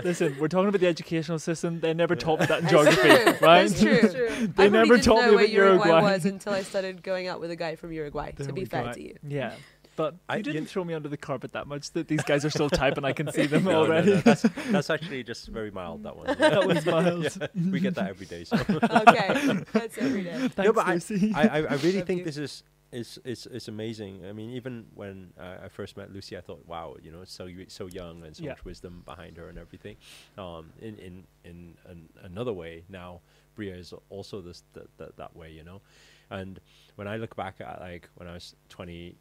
Listen, 0.03 0.37
we're 0.39 0.47
talking 0.47 0.69
about 0.69 0.79
the 0.79 0.87
educational 0.87 1.39
system. 1.39 1.79
They 1.81 1.93
never 1.93 2.15
taught 2.15 2.39
me 2.39 2.45
that 2.45 2.61
in 2.63 2.69
geography, 2.69 3.01
true. 3.01 3.33
right? 3.41 3.67
That's 3.67 3.81
true. 3.81 4.47
They 4.55 4.65
I 4.65 4.69
never 4.69 4.95
didn't 4.95 5.03
taught 5.03 5.21
know 5.25 5.29
me 5.31 5.35
where 5.35 5.45
about 5.45 5.49
Uruguay, 5.53 5.87
Uruguay. 5.89 6.01
was 6.13 6.25
until 6.25 6.53
I 6.53 6.61
started 6.61 7.01
going 7.03 7.27
out 7.27 7.39
with 7.41 7.51
a 7.51 7.55
guy 7.55 7.75
from 7.75 7.91
Uruguay. 7.91 8.31
There 8.37 8.47
to 8.47 8.53
be 8.53 8.63
fair 8.65 8.85
go. 8.85 8.93
to 8.93 9.01
you. 9.01 9.15
Yeah. 9.27 9.53
But 9.97 10.13
you 10.29 10.37
you 10.37 10.43
didn't 10.43 10.53
kn- 10.59 10.65
throw 10.67 10.83
me 10.85 10.93
under 10.93 11.09
the 11.09 11.17
carpet 11.17 11.51
that 11.51 11.67
much 11.67 11.91
that 11.91 12.07
these 12.07 12.23
guys 12.23 12.45
are 12.45 12.49
still 12.49 12.69
typing. 12.69 13.03
I 13.03 13.11
can 13.11 13.29
see 13.33 13.47
them 13.47 13.63
No, 13.65 13.71
no, 13.71 13.77
no, 13.79 13.85
already. 13.85 14.21
that's, 14.21 14.43
that's 14.71 14.89
actually 14.89 15.23
just 15.23 15.47
very 15.49 15.71
mild. 15.71 16.03
That 16.03 16.15
one. 16.15 16.27
that 16.39 16.65
was 16.65 16.85
mild. 16.85 17.23
Yeah, 17.41 17.47
we 17.71 17.79
get 17.81 17.95
that 17.95 18.07
every 18.07 18.25
day. 18.27 18.45
So. 18.45 18.55
Okay, 18.67 19.63
that's 19.73 19.97
every 19.97 20.23
day. 20.23 20.47
Thanks, 20.47 20.71
but 20.73 20.87
I- 20.87 20.93
Lucy. 20.93 21.33
I, 21.35 21.41
I, 21.41 21.57
I 21.57 21.59
really 21.75 21.97
Love 21.97 22.07
think 22.07 22.19
you. 22.19 22.25
this 22.25 22.37
is 22.37 22.63
is 22.91 23.19
is 23.25 23.47
is 23.47 23.67
amazing. 23.67 24.23
I 24.25 24.31
mean, 24.33 24.51
even 24.51 24.85
when 24.95 25.33
uh, 25.39 25.65
I 25.65 25.67
first 25.67 25.97
met 25.97 26.13
Lucy, 26.13 26.37
I 26.37 26.41
thought, 26.41 26.63
wow, 26.67 26.95
you 27.01 27.11
know, 27.11 27.23
so 27.25 27.49
so 27.67 27.87
young 27.87 28.23
and 28.23 28.33
so 28.35 28.43
Yeah. 28.43 28.51
much 28.51 28.63
wisdom 28.65 29.01
behind 29.03 29.35
her 29.37 29.49
and 29.49 29.57
everything. 29.57 29.97
Um, 30.37 30.71
in 30.79 30.97
in 30.99 31.23
in 31.43 31.73
an, 31.85 32.07
another 32.23 32.53
way, 32.53 32.83
now 32.87 33.19
Bria 33.55 33.75
is 33.75 33.93
also 34.09 34.41
this 34.41 34.63
th- 34.73 34.85
th- 34.97 35.11
that 35.17 35.35
way, 35.35 35.51
you 35.51 35.63
know. 35.63 35.81
And 36.29 36.59
when 36.95 37.07
I 37.07 37.17
look 37.17 37.35
back 37.35 37.55
at 37.61 37.79
like 37.81 38.09
when 38.15 38.27
I 38.29 38.33
was 38.33 38.55
20, 38.69 39.15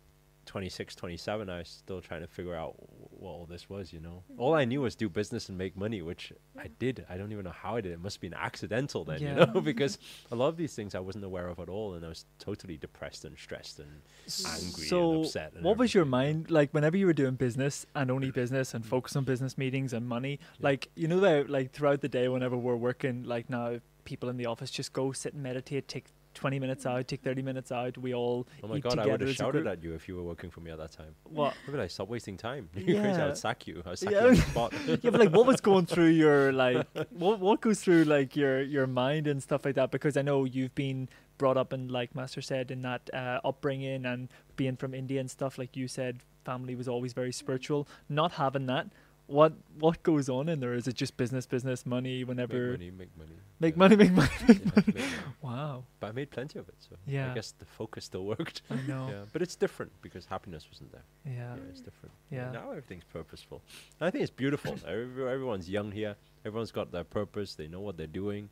26, 0.46 0.94
27, 0.94 1.50
I 1.50 1.58
was 1.58 1.68
still 1.68 2.00
trying 2.00 2.22
to 2.22 2.26
figure 2.26 2.54
out 2.54 2.74
what 3.10 3.30
all 3.30 3.46
this 3.46 3.68
was, 3.68 3.92
you 3.92 4.00
know. 4.00 4.22
All 4.38 4.54
I 4.54 4.64
knew 4.64 4.82
was 4.82 4.94
do 4.94 5.08
business 5.08 5.48
and 5.48 5.58
make 5.58 5.76
money, 5.76 6.02
which 6.02 6.32
I 6.58 6.68
did. 6.78 7.04
I 7.10 7.16
don't 7.16 7.32
even 7.32 7.44
know 7.44 7.50
how 7.52 7.76
I 7.76 7.80
did. 7.80 7.92
It 7.92 8.00
must 8.00 8.16
have 8.16 8.20
been 8.20 8.34
accidental 8.34 9.04
then, 9.04 9.20
Yeah. 9.20 9.30
you 9.30 9.46
know, 9.54 9.60
because 9.72 9.98
a 10.30 10.36
lot 10.36 10.48
of 10.48 10.56
these 10.56 10.74
things 10.74 10.94
I 10.94 11.00
wasn't 11.00 11.24
aware 11.24 11.48
of 11.48 11.58
at 11.58 11.68
all, 11.68 11.94
and 11.94 12.04
I 12.04 12.08
was 12.08 12.24
totally 12.38 12.76
depressed 12.76 13.24
and 13.24 13.36
stressed 13.36 13.80
and 13.80 14.02
angry 14.46 14.86
so, 14.86 15.12
and 15.12 15.24
upset. 15.24 15.52
And 15.54 15.64
what 15.64 15.76
was 15.76 15.94
your 15.94 16.04
mind 16.04 16.50
like 16.50 16.72
whenever 16.72 16.96
you 16.96 17.06
were 17.06 17.12
doing 17.12 17.34
business 17.34 17.86
and 17.94 18.10
only 18.10 18.30
business 18.30 18.74
and 18.74 18.84
mm. 18.84 18.88
focus 18.88 19.16
on 19.16 19.24
business 19.24 19.58
meetings 19.58 19.92
and 19.92 20.08
money? 20.08 20.38
Yeah. 20.58 20.64
Like 20.68 20.88
you 20.94 21.08
know 21.08 21.20
that 21.20 21.50
like 21.50 21.72
throughout 21.72 22.00
the 22.00 22.08
day, 22.08 22.28
whenever 22.28 22.56
we're 22.56 22.76
working, 22.76 23.24
like 23.24 23.50
now 23.50 23.80
people 24.04 24.28
in 24.28 24.36
the 24.36 24.46
office 24.46 24.70
just 24.70 24.92
go 24.92 25.12
sit 25.12 25.34
and 25.34 25.42
meditate, 25.42 25.88
take 25.88 26.06
twenty 26.36 26.58
minutes 26.60 26.86
out, 26.86 27.08
take 27.08 27.22
thirty 27.22 27.42
minutes 27.42 27.72
out. 27.72 27.98
We 27.98 28.14
all 28.14 28.46
Oh 28.62 28.68
my 28.68 28.78
god, 28.78 28.98
I 29.00 29.06
would 29.06 29.20
have 29.22 29.34
shouted 29.34 29.66
at 29.66 29.82
you 29.82 29.94
if 29.94 30.06
you 30.06 30.14
were 30.14 30.22
working 30.22 30.50
for 30.50 30.60
me 30.60 30.70
at 30.70 30.78
that 30.78 30.92
time. 30.92 31.14
What? 31.24 31.54
Look 31.66 31.74
at 31.74 31.80
I 31.82 31.88
stop 31.88 32.08
wasting 32.08 32.36
time. 32.36 32.68
You're 32.74 33.00
crazy, 33.00 33.20
I 33.20 33.26
would 33.26 33.36
sack 33.38 33.66
you. 33.66 33.82
I 33.84 33.88
would 33.90 33.98
sack 33.98 34.12
Yeah. 34.12 34.20
you 34.22 34.28
on 34.28 34.34
the 34.36 34.40
spot. 34.52 34.72
yeah, 34.86 35.10
but 35.10 35.20
like, 35.20 35.30
what 35.32 35.46
was 35.46 35.60
going 35.60 35.86
through 35.92 36.10
your 36.24 36.52
like, 36.52 36.86
what 37.10 37.40
what 37.40 37.60
goes 37.60 37.80
through 37.80 38.04
like 38.04 38.36
your 38.36 38.62
your 38.62 38.86
mind 38.86 39.26
and 39.26 39.42
stuff 39.42 39.64
like 39.64 39.74
that? 39.74 39.90
Because 39.90 40.16
I 40.16 40.22
know 40.22 40.44
you've 40.44 40.74
been 40.74 41.08
brought 41.38 41.56
up 41.56 41.72
in 41.72 41.88
like 41.88 42.14
Master 42.14 42.40
said 42.40 42.70
in 42.70 42.82
that 42.82 43.10
uh, 43.12 43.40
upbringing 43.44 44.06
and 44.06 44.28
being 44.56 44.76
from 44.76 44.94
India 44.94 45.18
and 45.20 45.30
stuff. 45.30 45.58
Like 45.58 45.76
you 45.76 45.88
said, 45.88 46.20
family 46.44 46.74
was 46.74 46.88
always 46.88 47.12
very 47.12 47.32
spiritual. 47.32 47.86
Not 48.08 48.32
having 48.32 48.66
that, 48.66 48.86
what 49.26 49.52
what 49.78 50.02
goes 50.02 50.28
on 50.28 50.48
in 50.48 50.60
there? 50.60 50.74
Is 50.74 50.86
it 50.86 50.94
just 50.94 51.16
business, 51.16 51.46
business, 51.46 51.84
money? 51.84 52.22
Whenever 52.24 52.54
make 52.78 52.78
money, 52.78 52.90
make 52.90 53.16
money. 53.18 53.36
make 53.60 53.74
Yeah. 53.74 53.78
money, 53.78 53.96
make 53.96 54.12
money. 54.12 54.30
Yeah, 54.48 54.54
make 54.76 54.86
money. 54.94 55.06
Wow, 55.42 55.84
But 56.00 56.06
I 56.08 56.12
made 56.12 56.30
plenty 56.30 56.58
of 56.58 56.68
it, 56.68 56.74
so 56.78 56.96
Yeah. 57.06 57.30
I 57.30 57.34
guess 57.34 57.52
the 57.52 57.64
focus 57.64 58.04
still 58.04 58.24
worked. 58.24 58.62
I 58.70 58.76
know. 58.86 59.08
Yeah, 59.12 59.24
but 59.32 59.42
it's 59.42 59.56
different 59.56 59.92
because 60.02 60.26
happiness 60.26 60.66
wasn't 60.70 60.92
there. 60.92 61.04
Yeah, 61.24 61.54
Yeah, 61.56 61.70
it's 61.70 61.80
different. 61.80 62.14
Yeah. 62.30 62.50
Now 62.52 62.70
everything's 62.70 63.04
purposeful. 63.12 63.62
And 64.00 64.06
I 64.06 64.10
think 64.10 64.22
it's 64.22 64.30
beautiful. 64.44 64.76
Every, 64.86 65.28
everyone's 65.28 65.68
young 65.68 65.90
here. 65.92 66.14
Everyone's 66.44 66.72
got 66.72 66.92
their 66.92 67.04
purpose. 67.04 67.54
They 67.56 67.66
know 67.68 67.80
what 67.80 67.96
they're 67.96 68.06
doing. 68.22 68.48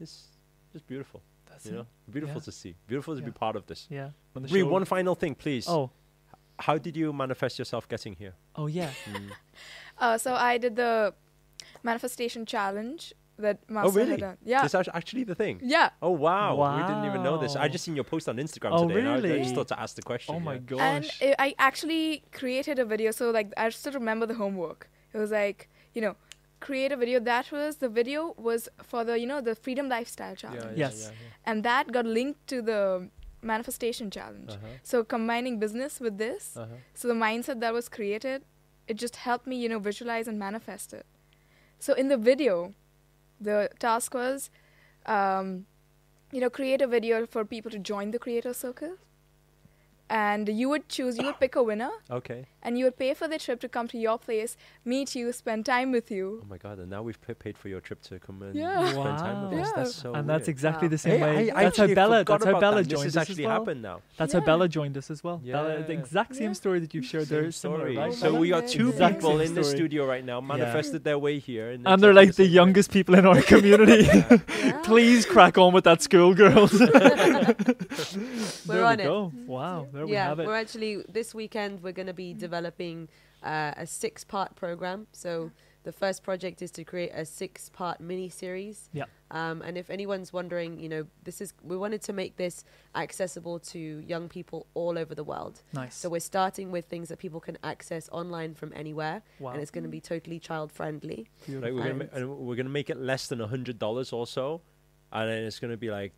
It's 0.00 0.28
just 0.72 0.86
beautiful. 0.86 1.20
that's 1.48 1.66
you 1.66 1.72
it. 1.72 1.76
know, 1.76 1.86
beautiful 2.10 2.36
Yeah. 2.40 2.44
to 2.44 2.52
see. 2.52 2.74
Beautiful 2.86 3.14
to 3.14 3.20
Yeah. 3.20 3.26
be 3.26 3.32
part 3.32 3.56
of 3.56 3.66
this. 3.66 3.86
Yeah. 3.90 4.10
On 4.34 4.42
the 4.42 4.48
Bree, 4.48 4.60
show- 4.60 4.68
one 4.68 4.84
final 4.86 5.14
thing, 5.14 5.34
please. 5.34 5.66
Oh, 5.68 5.90
How 6.58 6.78
did 6.78 6.96
you 6.96 7.12
manifest 7.12 7.58
yourself 7.58 7.88
getting 7.88 8.14
here? 8.14 8.34
oh 8.56 8.66
yeah. 8.66 8.90
Mm. 9.10 9.30
Uh, 9.98 10.18
so 10.18 10.34
I 10.34 10.58
did 10.58 10.76
the 10.76 11.14
manifestation 11.82 12.44
challenge 12.44 13.14
that 13.38 13.58
Master 13.70 13.88
oh, 13.88 13.92
really? 13.92 14.10
had 14.12 14.20
done. 14.20 14.36
Yeah. 14.44 14.64
Is 14.64 14.72
that 14.72 14.88
actually 14.94 15.24
the 15.24 15.34
thing? 15.34 15.60
yeah. 15.62 15.90
Oh 16.02 16.10
wow. 16.10 16.76
we 16.76 16.82
didn't 16.82 17.04
even 17.06 17.22
know 17.22 17.38
this. 17.38 17.56
I 17.56 17.68
just 17.68 17.84
seen 17.84 17.94
your 17.94 18.04
post 18.04 18.28
on 18.28 18.36
Instagram 18.36 18.70
Oh, 18.72 18.88
today. 18.88 19.00
and 19.00 19.26
I, 19.26 19.34
I 19.36 19.38
just 19.42 19.54
thought 19.54 19.68
to 19.68 19.80
ask 19.80 19.96
the 19.96 20.02
question. 20.02 20.34
Oh 20.34 20.40
my 20.40 20.54
yeah. 20.54 20.60
gosh. 20.66 21.18
And 21.22 21.34
I 21.38 21.46
I 21.46 21.54
actually 21.58 22.24
created 22.32 22.78
a 22.78 22.84
video. 22.84 23.10
So 23.10 23.30
like 23.30 23.52
I 23.56 23.68
still 23.70 23.92
remember 23.92 24.26
the 24.26 24.34
homework. 24.34 24.90
It 25.14 25.18
was 25.18 25.30
like 25.30 25.68
you 25.94 26.02
know, 26.02 26.14
create 26.60 26.92
a 26.92 26.96
video. 26.96 27.20
That 27.20 27.50
was 27.52 27.76
the 27.76 27.88
video 27.88 28.34
was 28.36 28.68
for 28.82 29.04
the 29.04 29.18
you 29.18 29.26
know 29.26 29.40
the 29.40 29.54
freedom 29.54 29.88
lifestyle 29.88 30.34
challenge, 30.36 30.64
Yeah, 30.64 30.84
Yes. 30.84 30.94
Yeah, 31.04 31.12
and 31.48 31.64
that 31.64 31.92
got 31.92 32.06
linked 32.06 32.46
to 32.48 32.60
the 32.60 33.08
manifestation 33.42 34.10
challenge. 34.10 34.50
Uh-huh. 34.50 34.66
So 34.82 35.04
combining 35.04 35.58
business 35.58 36.00
with 36.00 36.18
this, 36.18 36.56
Uh-huh. 36.56 36.76
so 36.94 37.08
the 37.08 37.14
mindset 37.14 37.60
that 37.60 37.72
was 37.72 37.88
created, 37.88 38.44
it 38.88 38.94
just 38.96 39.16
helped 39.16 39.46
me 39.46 39.56
you 39.56 39.68
know 39.68 39.78
visualize 39.78 40.26
and 40.28 40.38
manifest 40.38 40.92
it. 40.92 41.06
So 41.78 41.92
in 41.94 42.08
the 42.08 42.16
video, 42.16 42.74
the 43.40 43.68
task 43.78 44.14
was, 44.14 44.50
um, 45.04 45.66
you 46.32 46.40
know, 46.40 46.48
create 46.50 46.80
a 46.82 46.86
video 46.86 47.26
for 47.26 47.44
people 47.44 47.70
to 47.70 47.78
join 47.78 48.10
the 48.10 48.18
creator 48.18 48.52
circle. 48.54 48.96
And 50.08 50.48
you 50.48 50.68
would 50.68 50.88
choose, 50.88 51.18
you 51.18 51.26
would 51.26 51.40
pick 51.40 51.56
a 51.56 51.62
winner, 51.64 51.90
Okay. 52.10 52.46
and 52.62 52.78
you 52.78 52.84
would 52.84 52.96
pay 52.96 53.12
for 53.12 53.26
the 53.26 53.38
trip 53.38 53.58
to 53.60 53.68
come 53.68 53.88
to 53.88 53.98
your 53.98 54.18
place, 54.18 54.56
meet 54.84 55.16
you, 55.16 55.32
spend 55.32 55.66
time 55.66 55.90
with 55.90 56.12
you. 56.12 56.42
Oh 56.44 56.46
my 56.48 56.58
god! 56.58 56.78
And 56.78 56.88
now 56.90 57.02
we've 57.02 57.20
pa- 57.20 57.34
paid 57.34 57.58
for 57.58 57.68
your 57.68 57.80
trip 57.80 58.02
to 58.02 58.20
come 58.20 58.40
and 58.42 58.54
Yeah. 58.54 58.88
spend 58.92 59.18
time 59.18 59.50
with 59.50 59.58
us. 59.60 59.66
Wow. 59.66 59.72
That's 59.76 59.96
Yeah. 59.96 60.02
so 60.02 60.14
and 60.14 60.28
that's 60.30 60.46
exactly 60.46 60.86
Wow. 60.86 60.90
the 60.90 60.98
same 60.98 61.18
Hey, 61.18 61.22
way. 61.46 61.50
I 61.50 61.64
that's 61.64 61.78
how 61.78 61.88
Bella. 61.88 62.22
That's 62.24 62.44
how 62.44 62.60
Bella 62.60 62.82
that. 62.82 62.88
joined 62.88 63.02
This 63.06 63.14
is 63.14 63.16
us 63.16 63.22
actually 63.22 63.44
as 63.44 63.48
well. 63.48 63.58
happened 63.58 63.82
now. 63.82 64.00
That's 64.16 64.32
Yeah. 64.32 64.40
how 64.40 64.46
Bella 64.46 64.68
joined 64.68 64.96
us 64.96 65.10
as 65.10 65.24
well. 65.24 65.38
Bella, 65.38 65.82
the 65.82 65.92
exact 65.92 66.36
same 66.36 66.48
Yeah. 66.54 66.62
story 66.62 66.78
that 66.80 66.94
you've 66.94 67.04
shared 67.04 67.26
there. 67.26 67.42
Same 67.42 67.48
is 67.48 67.56
similar, 67.56 67.78
story. 67.80 67.96
right? 67.96 68.12
So 68.14 68.34
we 68.38 68.48
got 68.50 68.68
two 68.68 68.90
Exact 68.90 69.16
people 69.16 69.40
in 69.40 69.54
the 69.54 69.64
studio 69.64 70.06
right 70.06 70.24
now, 70.24 70.40
manifested 70.40 71.02
their 71.02 71.18
way 71.18 71.40
here, 71.40 71.70
and, 71.72 71.84
and 71.86 72.00
they're 72.00 72.14
like 72.14 72.34
the 72.36 72.44
exactly 72.44 72.44
same 72.46 72.52
way. 72.52 72.54
youngest 72.54 72.90
people 72.92 73.14
in 73.16 73.26
our 73.26 73.42
community. 73.42 74.06
Please 74.84 75.26
crack 75.26 75.58
on 75.58 75.72
with 75.72 75.82
that 75.84 76.00
school, 76.02 76.32
girls. 76.32 76.72
We're 78.66 78.74
there 78.74 78.84
on 78.84 78.96
we 78.98 79.02
it. 79.02 79.06
go. 79.06 79.32
Wow, 79.46 79.86
there 79.96 80.06
we 80.06 80.12
yeah, 80.12 80.28
have 80.28 80.40
it. 80.40 80.46
we're 80.46 80.54
actually 80.54 81.02
this 81.08 81.34
weekend 81.34 81.82
we're 81.82 81.92
going 81.92 82.06
to 82.06 82.12
be 82.14 82.34
developing 82.34 83.08
uh, 83.42 83.72
a 83.76 83.86
six-part 83.86 84.56
program. 84.56 85.06
So 85.12 85.50
the 85.84 85.92
first 85.92 86.24
project 86.24 86.62
is 86.62 86.70
to 86.72 86.84
create 86.84 87.10
a 87.14 87.24
six-part 87.24 88.00
mini 88.00 88.28
series. 88.28 88.88
Yeah. 88.92 89.04
Um, 89.30 89.62
and 89.62 89.78
if 89.78 89.88
anyone's 89.88 90.32
wondering, 90.32 90.80
you 90.80 90.88
know, 90.88 91.06
this 91.22 91.40
is 91.40 91.52
we 91.62 91.76
wanted 91.76 92.02
to 92.02 92.12
make 92.12 92.36
this 92.36 92.64
accessible 92.94 93.58
to 93.60 93.78
young 93.78 94.28
people 94.28 94.66
all 94.74 94.98
over 94.98 95.14
the 95.14 95.22
world. 95.24 95.62
Nice. 95.72 95.94
So 95.94 96.08
we're 96.08 96.20
starting 96.20 96.72
with 96.72 96.86
things 96.86 97.08
that 97.08 97.18
people 97.18 97.40
can 97.40 97.56
access 97.62 98.08
online 98.10 98.54
from 98.54 98.72
anywhere, 98.74 99.22
wow. 99.38 99.52
and 99.52 99.62
it's 99.62 99.70
going 99.70 99.84
to 99.84 99.90
be 99.90 100.00
totally 100.00 100.38
child 100.40 100.72
friendly. 100.72 101.28
Right, 101.48 101.72
we're 101.74 101.82
gonna 101.82 101.90
And- 101.90 101.98
ma- 101.98 102.16
and 102.16 102.38
we're 102.38 102.56
gonna 102.56 102.68
make 102.68 102.90
it 102.90 102.98
less 102.98 103.28
than 103.28 103.40
a 103.40 103.46
hundred 103.46 103.78
dollars 103.78 104.12
also, 104.12 104.62
and 105.12 105.30
then 105.30 105.44
it's 105.44 105.60
gonna 105.60 105.76
be 105.76 105.90
like 105.90 106.12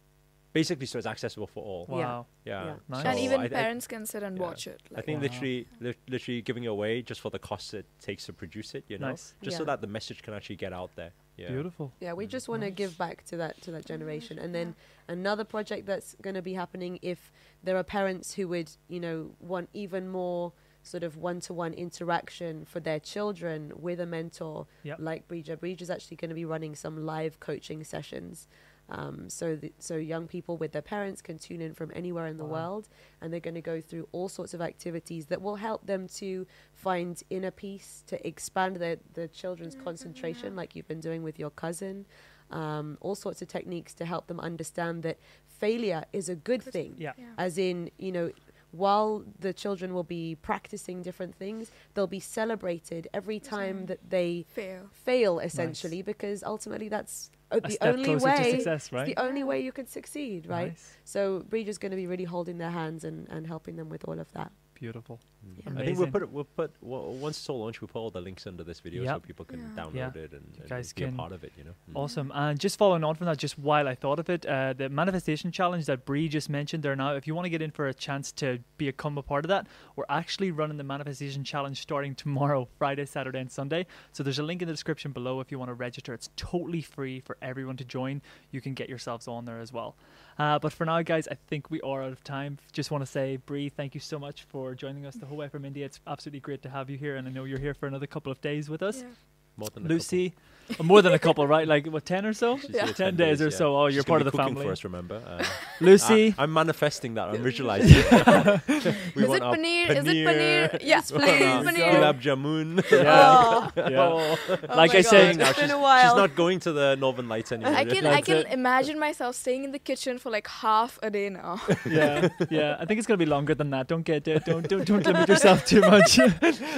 basically 0.61 0.87
so 0.87 0.99
it's 0.99 1.07
accessible 1.15 1.47
for 1.55 1.63
all. 1.71 1.85
Wow. 1.89 2.27
Yeah, 2.45 2.65
Yeah. 2.65 2.75
Nice. 2.89 3.05
and 3.07 3.19
even 3.27 3.41
I- 3.41 3.45
I- 3.45 3.49
parents 3.63 3.87
can 3.93 4.03
sit 4.13 4.23
and 4.23 4.37
yeah. 4.37 4.43
watch 4.47 4.67
it. 4.67 4.81
I 4.99 5.03
think 5.03 5.17
Wow. 5.19 5.23
literally, 5.27 5.59
li- 5.81 5.95
literally 6.09 6.41
giving 6.43 6.65
it 6.65 6.73
away 6.77 7.03
just 7.11 7.21
for 7.21 7.31
the 7.31 7.39
cost 7.51 7.75
it 7.75 7.87
takes 8.09 8.23
to 8.27 8.33
produce 8.33 8.75
it, 8.79 8.85
you 8.89 8.99
know, 8.99 9.11
Nice. 9.11 9.35
just 9.43 9.57
so 9.57 9.65
that 9.71 9.81
the 9.81 9.87
message 9.99 10.23
can 10.23 10.33
actually 10.35 10.57
get 10.57 10.73
out 10.73 10.91
there. 11.01 11.13
Yeah. 11.37 11.51
Beautiful. 11.57 11.87
Yeah, 12.01 12.15
we 12.15 12.27
Mm. 12.27 12.31
just 12.37 12.49
want 12.49 12.63
to 12.63 12.71
give 12.83 12.93
back 12.99 13.25
to 13.31 13.37
that 13.43 13.55
to 13.65 13.71
that 13.75 13.85
generation. 13.87 14.39
And 14.41 14.51
then 14.53 14.75
another 15.07 15.45
project 15.45 15.87
that's 15.87 16.11
going 16.27 16.35
to 16.35 16.43
be 16.43 16.55
happening 16.55 16.99
if 17.03 17.31
there 17.63 17.77
are 17.77 17.85
parents 17.85 18.35
who 18.37 18.49
would, 18.49 18.71
you 18.89 19.01
know, 19.05 19.17
want 19.41 19.69
even 19.73 20.09
more 20.09 20.53
sort 20.83 21.03
of 21.03 21.17
one-to-one 21.17 21.75
interaction 21.75 22.65
for 22.65 22.81
their 22.81 22.99
children 22.99 23.73
with 23.77 24.01
a 24.01 24.07
mentor 24.07 24.67
Yep. 24.85 24.99
like 25.01 25.29
Breja. 25.29 25.55
Breja 25.57 25.83
is 25.83 25.91
actually 25.91 26.17
going 26.17 26.31
to 26.31 26.35
be 26.35 26.45
running 26.55 26.75
some 26.75 26.97
live 27.05 27.39
coaching 27.41 27.85
sessions. 27.85 28.49
Um, 28.91 29.29
so, 29.29 29.57
th- 29.57 29.75
so 29.79 29.97
young 29.97 30.27
people 30.27 30.57
with 30.57 30.73
their 30.73 30.83
parents 30.83 31.21
can 31.21 31.39
tune 31.39 31.61
in 31.61 31.75
from 31.75 31.91
anywhere 31.95 32.27
in 32.27 32.37
the 32.39 32.45
Wow. 32.45 32.53
world, 32.73 32.89
and 33.21 33.31
they're 33.33 33.41
going 33.41 33.55
to 33.55 33.61
go 33.61 33.81
through 33.81 34.09
all 34.13 34.29
sorts 34.29 34.55
of 34.55 34.61
activities 34.63 35.27
that 35.27 35.43
will 35.43 35.57
help 35.57 35.87
them 35.87 36.09
to 36.09 36.47
find 36.73 37.23
inner 37.29 37.51
peace, 37.51 38.03
to 38.07 38.27
expand 38.27 38.77
their 38.77 38.97
the 39.15 39.29
children's 39.29 39.75
concentration, 39.75 40.57
like 40.57 40.75
you've 40.75 40.89
been 40.89 41.01
doing 41.01 41.23
with 41.23 41.39
your 41.39 41.51
cousin. 41.51 42.07
Um, 42.51 42.97
all 43.03 43.15
sorts 43.15 43.43
of 43.43 43.49
techniques 43.49 43.93
to 43.95 44.07
help 44.07 44.27
them 44.27 44.41
understand 44.41 45.03
that 45.03 45.19
failure 45.47 46.05
is 46.15 46.31
a 46.31 46.35
good 46.35 46.63
thing 46.63 46.95
Yeah. 46.97 47.13
yeah. 47.19 47.25
as 47.37 47.59
in 47.59 47.91
you 47.99 48.11
know 48.13 48.31
while 48.71 49.23
the 49.41 49.53
children 49.53 49.93
will 49.93 50.03
be 50.05 50.35
practicing 50.37 51.03
different 51.03 51.35
things, 51.35 51.71
they'll 51.95 52.07
be 52.07 52.21
celebrated 52.21 53.09
every 53.15 53.41
time 53.41 53.87
that 53.87 53.99
they 54.11 54.45
Fail. 54.49 54.89
fail, 54.93 55.39
essentially, 55.41 56.03
because 56.03 56.43
ultimately 56.43 56.89
that's 56.89 57.31
uh, 57.51 57.61
the 57.61 57.79
only 57.81 58.17
way 58.17 58.51
success, 58.53 58.93
right? 58.93 59.07
the 59.07 59.23
only 59.23 59.45
way 59.45 59.61
you 59.61 59.73
could 59.73 59.89
succeed, 59.89 60.47
right? 60.47 60.69
Nice. 60.69 60.97
So 61.05 61.45
Bridget's 61.49 61.79
going 61.79 61.91
to 61.91 61.97
be 61.97 62.07
really 62.07 62.25
holding 62.25 62.59
their 62.59 62.71
hands 62.71 63.05
and, 63.05 63.29
and 63.29 63.47
helping 63.47 63.77
them 63.77 63.89
with 63.89 64.05
all 64.07 64.19
of 64.19 64.31
that. 64.33 64.53
Beautiful. 64.75 65.21
Yeah. 65.43 65.73
I 65.81 65.85
think 65.85 65.99
we'll 65.99 66.09
put 66.11 66.23
it, 66.23 66.31
we'll 66.31 66.45
put 66.45 66.73
well, 66.81 67.05
once 67.15 67.39
it's 67.39 67.49
all 67.49 67.61
launched, 67.61 67.81
we'll 67.81 67.89
put 67.89 67.99
all 68.01 68.11
the 68.11 68.21
links 68.21 68.47
under 68.47 68.65
this 68.65 68.81
video 68.81 69.05
so 69.05 69.21
people 69.21 69.45
can 69.45 69.61
Yeah. 69.61 69.83
download 69.85 69.95
Yeah. 69.95 70.23
it 70.23 70.33
and, 70.33 70.57
and 70.61 70.69
guys 70.69 70.93
be 70.93 71.05
a 71.05 71.13
part 71.13 71.33
of 71.33 71.45
it. 71.45 71.53
You 71.57 71.65
know. 71.65 71.71
Mm. 71.91 71.97
Awesome. 71.97 72.33
And 72.35 72.59
just 72.59 72.77
following 72.79 73.05
on 73.05 73.15
from 73.15 73.27
that, 73.27 73.39
just 73.39 73.59
while 73.59 73.87
I 73.89 73.95
thought 73.95 74.19
of 74.19 74.29
it, 74.29 74.45
uh, 74.47 74.73
the 74.73 74.89
manifestation 74.89 75.51
challenge 75.53 75.87
that 75.87 76.05
Bree 76.05 76.29
just 76.29 76.49
mentioned 76.51 76.83
there 76.83 76.97
now, 76.97 77.15
if 77.15 77.27
you 77.27 77.35
want 77.35 77.47
to 77.47 77.51
get 77.51 77.63
in 77.63 77.71
for 77.71 77.87
a 77.89 77.95
chance 77.95 78.33
to 78.33 78.59
become 78.77 79.17
a 79.19 79.23
part 79.23 79.45
of 79.45 79.49
that, 79.49 79.67
we're 79.97 80.05
actually 80.09 80.51
running 80.51 80.77
the 80.77 80.85
manifestation 80.85 81.45
challenge 81.45 81.81
starting 81.81 82.15
tomorrow, 82.15 82.69
Friday, 82.79 83.07
Saturday, 83.07 83.41
and 83.41 83.51
Sunday. 83.51 83.87
So 84.13 84.23
there's 84.23 84.39
a 84.39 84.43
link 84.43 84.61
in 84.63 84.69
the 84.69 84.75
description 84.75 85.13
below 85.13 85.41
if 85.41 85.51
you 85.53 85.59
want 85.59 85.69
to 85.71 85.75
register. 85.75 86.13
It's 86.15 86.31
totally 86.37 86.83
free 86.83 87.21
for 87.21 87.37
everyone 87.41 87.77
to 87.79 87.85
join. 87.85 88.23
You 88.51 88.61
can 88.61 88.75
get 88.75 88.89
yourselves 88.89 89.29
on 89.29 89.45
there 89.45 89.61
as 89.61 89.73
well. 89.73 89.97
Uh, 90.39 90.59
but 90.59 90.73
for 90.73 90.85
now, 90.85 91.03
guys, 91.03 91.27
I 91.29 91.35
think 91.49 91.69
we 91.71 91.81
are 91.81 92.03
out 92.03 92.13
of 92.13 92.23
time. 92.23 92.59
Just 92.73 92.93
want 92.93 93.03
to 93.03 93.07
say, 93.11 93.37
Bree, 93.39 93.69
thank 93.69 93.95
you 93.95 94.01
so 94.01 94.19
much 94.21 94.45
for 94.45 94.75
joining 94.75 95.05
us 95.05 95.17
the 95.17 95.27
whole 95.27 95.38
way 95.39 95.49
from 95.49 95.65
India. 95.65 95.87
It's 95.87 96.01
absolutely 96.07 96.41
great 96.41 96.63
to 96.63 96.69
have 96.69 96.91
you 96.91 96.99
here, 96.99 97.17
and 97.17 97.27
I 97.27 97.31
know 97.31 97.45
you're 97.45 97.59
here 97.59 97.75
for 97.75 97.87
another 97.87 98.07
couple 98.07 98.31
of 98.31 98.41
days 98.41 98.69
with 98.69 98.83
us. 98.83 98.99
Yeah. 98.99 99.09
More 99.57 99.69
than 99.73 99.89
Lucy, 99.89 100.35
more 100.83 101.03
than 101.03 101.13
a 101.13 101.19
couple, 101.19 101.47
right? 101.47 101.67
Like 101.67 101.87
what, 101.87 102.05
ten 102.05 102.25
or 102.27 102.33
so? 102.33 102.59
She's 102.59 102.71
Yeah. 102.71 102.85
here 102.87 102.95
10 102.95 103.17
days 103.17 103.41
or 103.41 103.45
yeah. 103.45 103.51
so. 103.51 103.77
Oh, 103.77 103.87
you're 103.87 103.93
She's 103.93 104.05
gonna 104.05 104.11
part 104.13 104.21
of 104.23 104.25
be 104.27 104.31
the 104.31 104.37
cooking 104.37 104.55
family. 104.55 104.67
for 104.67 104.73
us. 104.73 104.85
Remember, 104.85 105.23
uh, 105.27 105.45
Lucy, 105.81 106.35
I, 106.39 106.45
am 106.45 106.53
manifesting 106.53 107.15
that. 107.15 107.29
I'm 107.29 107.43
visualizing. 107.43 107.89
it. 107.97 108.95
we 109.15 109.23
Is 109.23 109.29
want 109.29 109.43
it 109.43 109.43
our 109.43 109.57
paneer? 109.57 109.91
Is 109.91 110.07
it 110.07 110.17
paneer? 110.27 110.79
Yes, 110.83 111.11
please, 111.19 111.25
paneer. 111.27 111.93
Gulab 111.95 112.21
jamun. 112.21 112.91
yeah, 112.91 113.29
Oh, 113.29 113.73
yeah. 113.77 114.03
oh 114.03 114.77
Like 114.77 114.93
my 114.93 114.99
I 114.99 115.03
say- 115.03 115.27
God, 115.33 115.37
now 115.39 115.51
it's 115.51 115.59
been 115.59 115.69
she's, 115.69 115.73
a 115.75 115.79
while. 115.79 116.11
she's 116.11 116.17
not 116.17 116.35
going 116.37 116.61
to 116.61 116.73
the 116.73 116.97
Northern 116.97 117.29
Lights 117.29 117.53
anymore. 117.53 117.75
I 117.75 117.85
can 117.85 118.07
I 118.07 118.21
can 118.21 118.47
imagine 118.47 118.99
myself 118.99 119.37
staying 119.37 119.65
in 119.65 119.73
the 119.73 119.79
kitchen 119.79 120.19
for 120.19 120.31
like 120.31 120.47
half 120.49 120.99
a 121.03 121.11
day 121.11 121.29
now. 121.31 121.61
yeah, 121.87 122.29
yeah. 122.51 122.77
I 122.81 122.85
think 122.85 122.99
it's 122.99 123.07
gonna 123.07 123.19
be 123.19 123.27
longer 123.27 123.55
than 123.55 123.71
that. 123.71 123.89
Don't 123.89 124.03
get 124.03 124.27
it. 124.29 124.45
Don't 124.45 124.69
don't 124.69 124.85
don't 124.85 125.05
limit 125.07 125.29
yourself 125.29 125.65
too 125.65 125.81
much. 125.81 126.19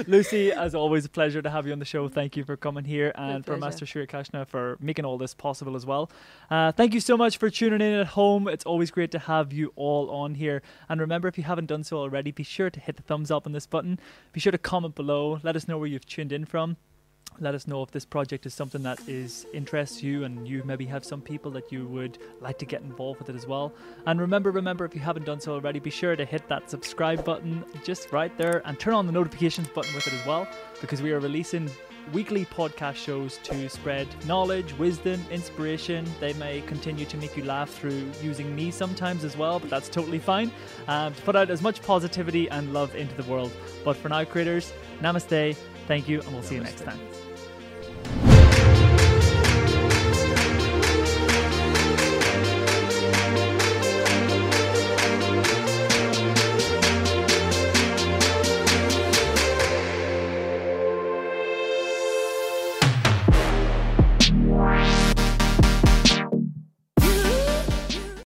Lucy, 0.07 0.51
as 0.51 0.75
always, 0.75 1.05
a 1.05 1.09
pleasure 1.09 1.41
to 1.41 1.49
have 1.49 1.65
you 1.67 1.73
on 1.73 1.79
the 1.79 1.85
show. 1.85 2.07
Thank 2.09 2.37
you 2.37 2.43
for 2.43 2.55
coming 2.57 2.83
here, 2.85 3.11
and 3.15 3.45
for 3.45 3.51
pleasure. 3.57 3.61
Master 3.81 3.91
Sri 3.91 4.05
Akarshana 4.05 4.47
for 4.47 4.77
making 4.79 5.05
all 5.05 5.17
this 5.17 5.33
possible 5.33 5.75
as 5.75 5.87
well. 5.87 6.11
Uh, 6.51 6.71
thank 6.71 6.93
you 6.93 6.99
so 6.99 7.17
much 7.17 7.37
for 7.37 7.49
tuning 7.49 7.81
in 7.81 7.93
at 7.99 8.07
home. 8.07 8.47
It's 8.47 8.63
always 8.63 8.91
great 8.91 9.09
to 9.11 9.19
have 9.19 9.51
you 9.51 9.73
all 9.75 10.11
on 10.11 10.35
here. 10.35 10.61
And 10.87 11.01
remember, 11.01 11.27
if 11.27 11.35
you 11.37 11.43
haven't 11.43 11.65
done 11.65 11.83
so 11.83 11.97
already, 11.97 12.31
be 12.31 12.43
sure 12.43 12.69
to 12.69 12.79
hit 12.79 12.97
the 12.97 13.03
thumbs 13.03 13.31
up 13.31 13.47
on 13.47 13.53
this 13.53 13.65
button. 13.65 13.99
Be 14.33 14.39
sure 14.39 14.51
to 14.51 14.59
comment 14.59 14.93
below. 14.93 15.39
Let 15.41 15.55
us 15.55 15.67
know 15.67 15.79
where 15.79 15.87
you've 15.87 16.05
tuned 16.05 16.31
in 16.31 16.45
from. 16.45 16.77
Let 17.39 17.55
us 17.55 17.65
know 17.65 17.81
if 17.81 17.89
this 17.89 18.05
project 18.05 18.45
is 18.45 18.53
something 18.53 18.83
that 18.83 18.99
is 19.07 19.47
interests 19.51 20.03
you 20.03 20.25
and 20.25 20.47
you 20.47 20.63
maybe 20.63 20.85
have 20.85 21.03
some 21.03 21.21
people 21.21 21.49
that 21.51 21.71
you 21.71 21.87
would 21.87 22.19
like 22.39 22.59
to 22.59 22.65
get 22.65 22.81
involved 22.81 23.19
with 23.19 23.29
it 23.29 23.35
as 23.35 23.47
well. 23.47 23.73
And 24.05 24.21
remember, 24.21 24.51
remember, 24.51 24.85
if 24.85 24.93
you 24.93 25.01
haven't 25.01 25.25
done 25.25 25.39
so 25.39 25.53
already, 25.53 25.79
be 25.79 25.89
sure 25.89 26.15
to 26.15 26.25
hit 26.25 26.47
that 26.49 26.69
subscribe 26.69 27.25
button 27.25 27.63
just 27.83 28.11
right 28.11 28.35
there 28.37 28.61
and 28.65 28.79
turn 28.79 28.93
on 28.93 29.07
the 29.07 29.11
notifications 29.11 29.69
button 29.69 29.95
with 29.95 30.05
it 30.05 30.13
as 30.13 30.25
well 30.25 30.47
because 30.81 31.01
we 31.01 31.13
are 31.13 31.19
releasing 31.19 31.67
weekly 32.13 32.45
podcast 32.45 32.95
shows 32.95 33.37
to 33.43 33.69
spread 33.69 34.07
knowledge, 34.25 34.73
wisdom, 34.77 35.23
inspiration. 35.29 36.05
They 36.19 36.33
may 36.33 36.61
continue 36.61 37.05
to 37.05 37.17
make 37.17 37.35
you 37.37 37.43
laugh 37.43 37.69
through 37.69 38.09
using 38.21 38.55
me 38.55 38.71
sometimes 38.71 39.23
as 39.23 39.37
well, 39.37 39.59
but 39.59 39.69
that's 39.69 39.89
totally 39.89 40.19
fine. 40.19 40.51
Um, 40.87 41.13
to 41.13 41.21
put 41.21 41.35
out 41.35 41.49
as 41.49 41.61
much 41.61 41.81
positivity 41.81 42.49
and 42.49 42.73
love 42.73 42.95
into 42.95 43.15
the 43.15 43.29
world. 43.29 43.51
But 43.83 43.97
for 43.97 44.09
now, 44.09 44.23
creators, 44.23 44.73
namaste, 45.01 45.55
thank 45.87 46.07
you, 46.07 46.21
and 46.21 46.33
we'll 46.33 46.43
see 46.43 46.55
you 46.55 46.61
next 46.61 46.83
time. 46.83 46.99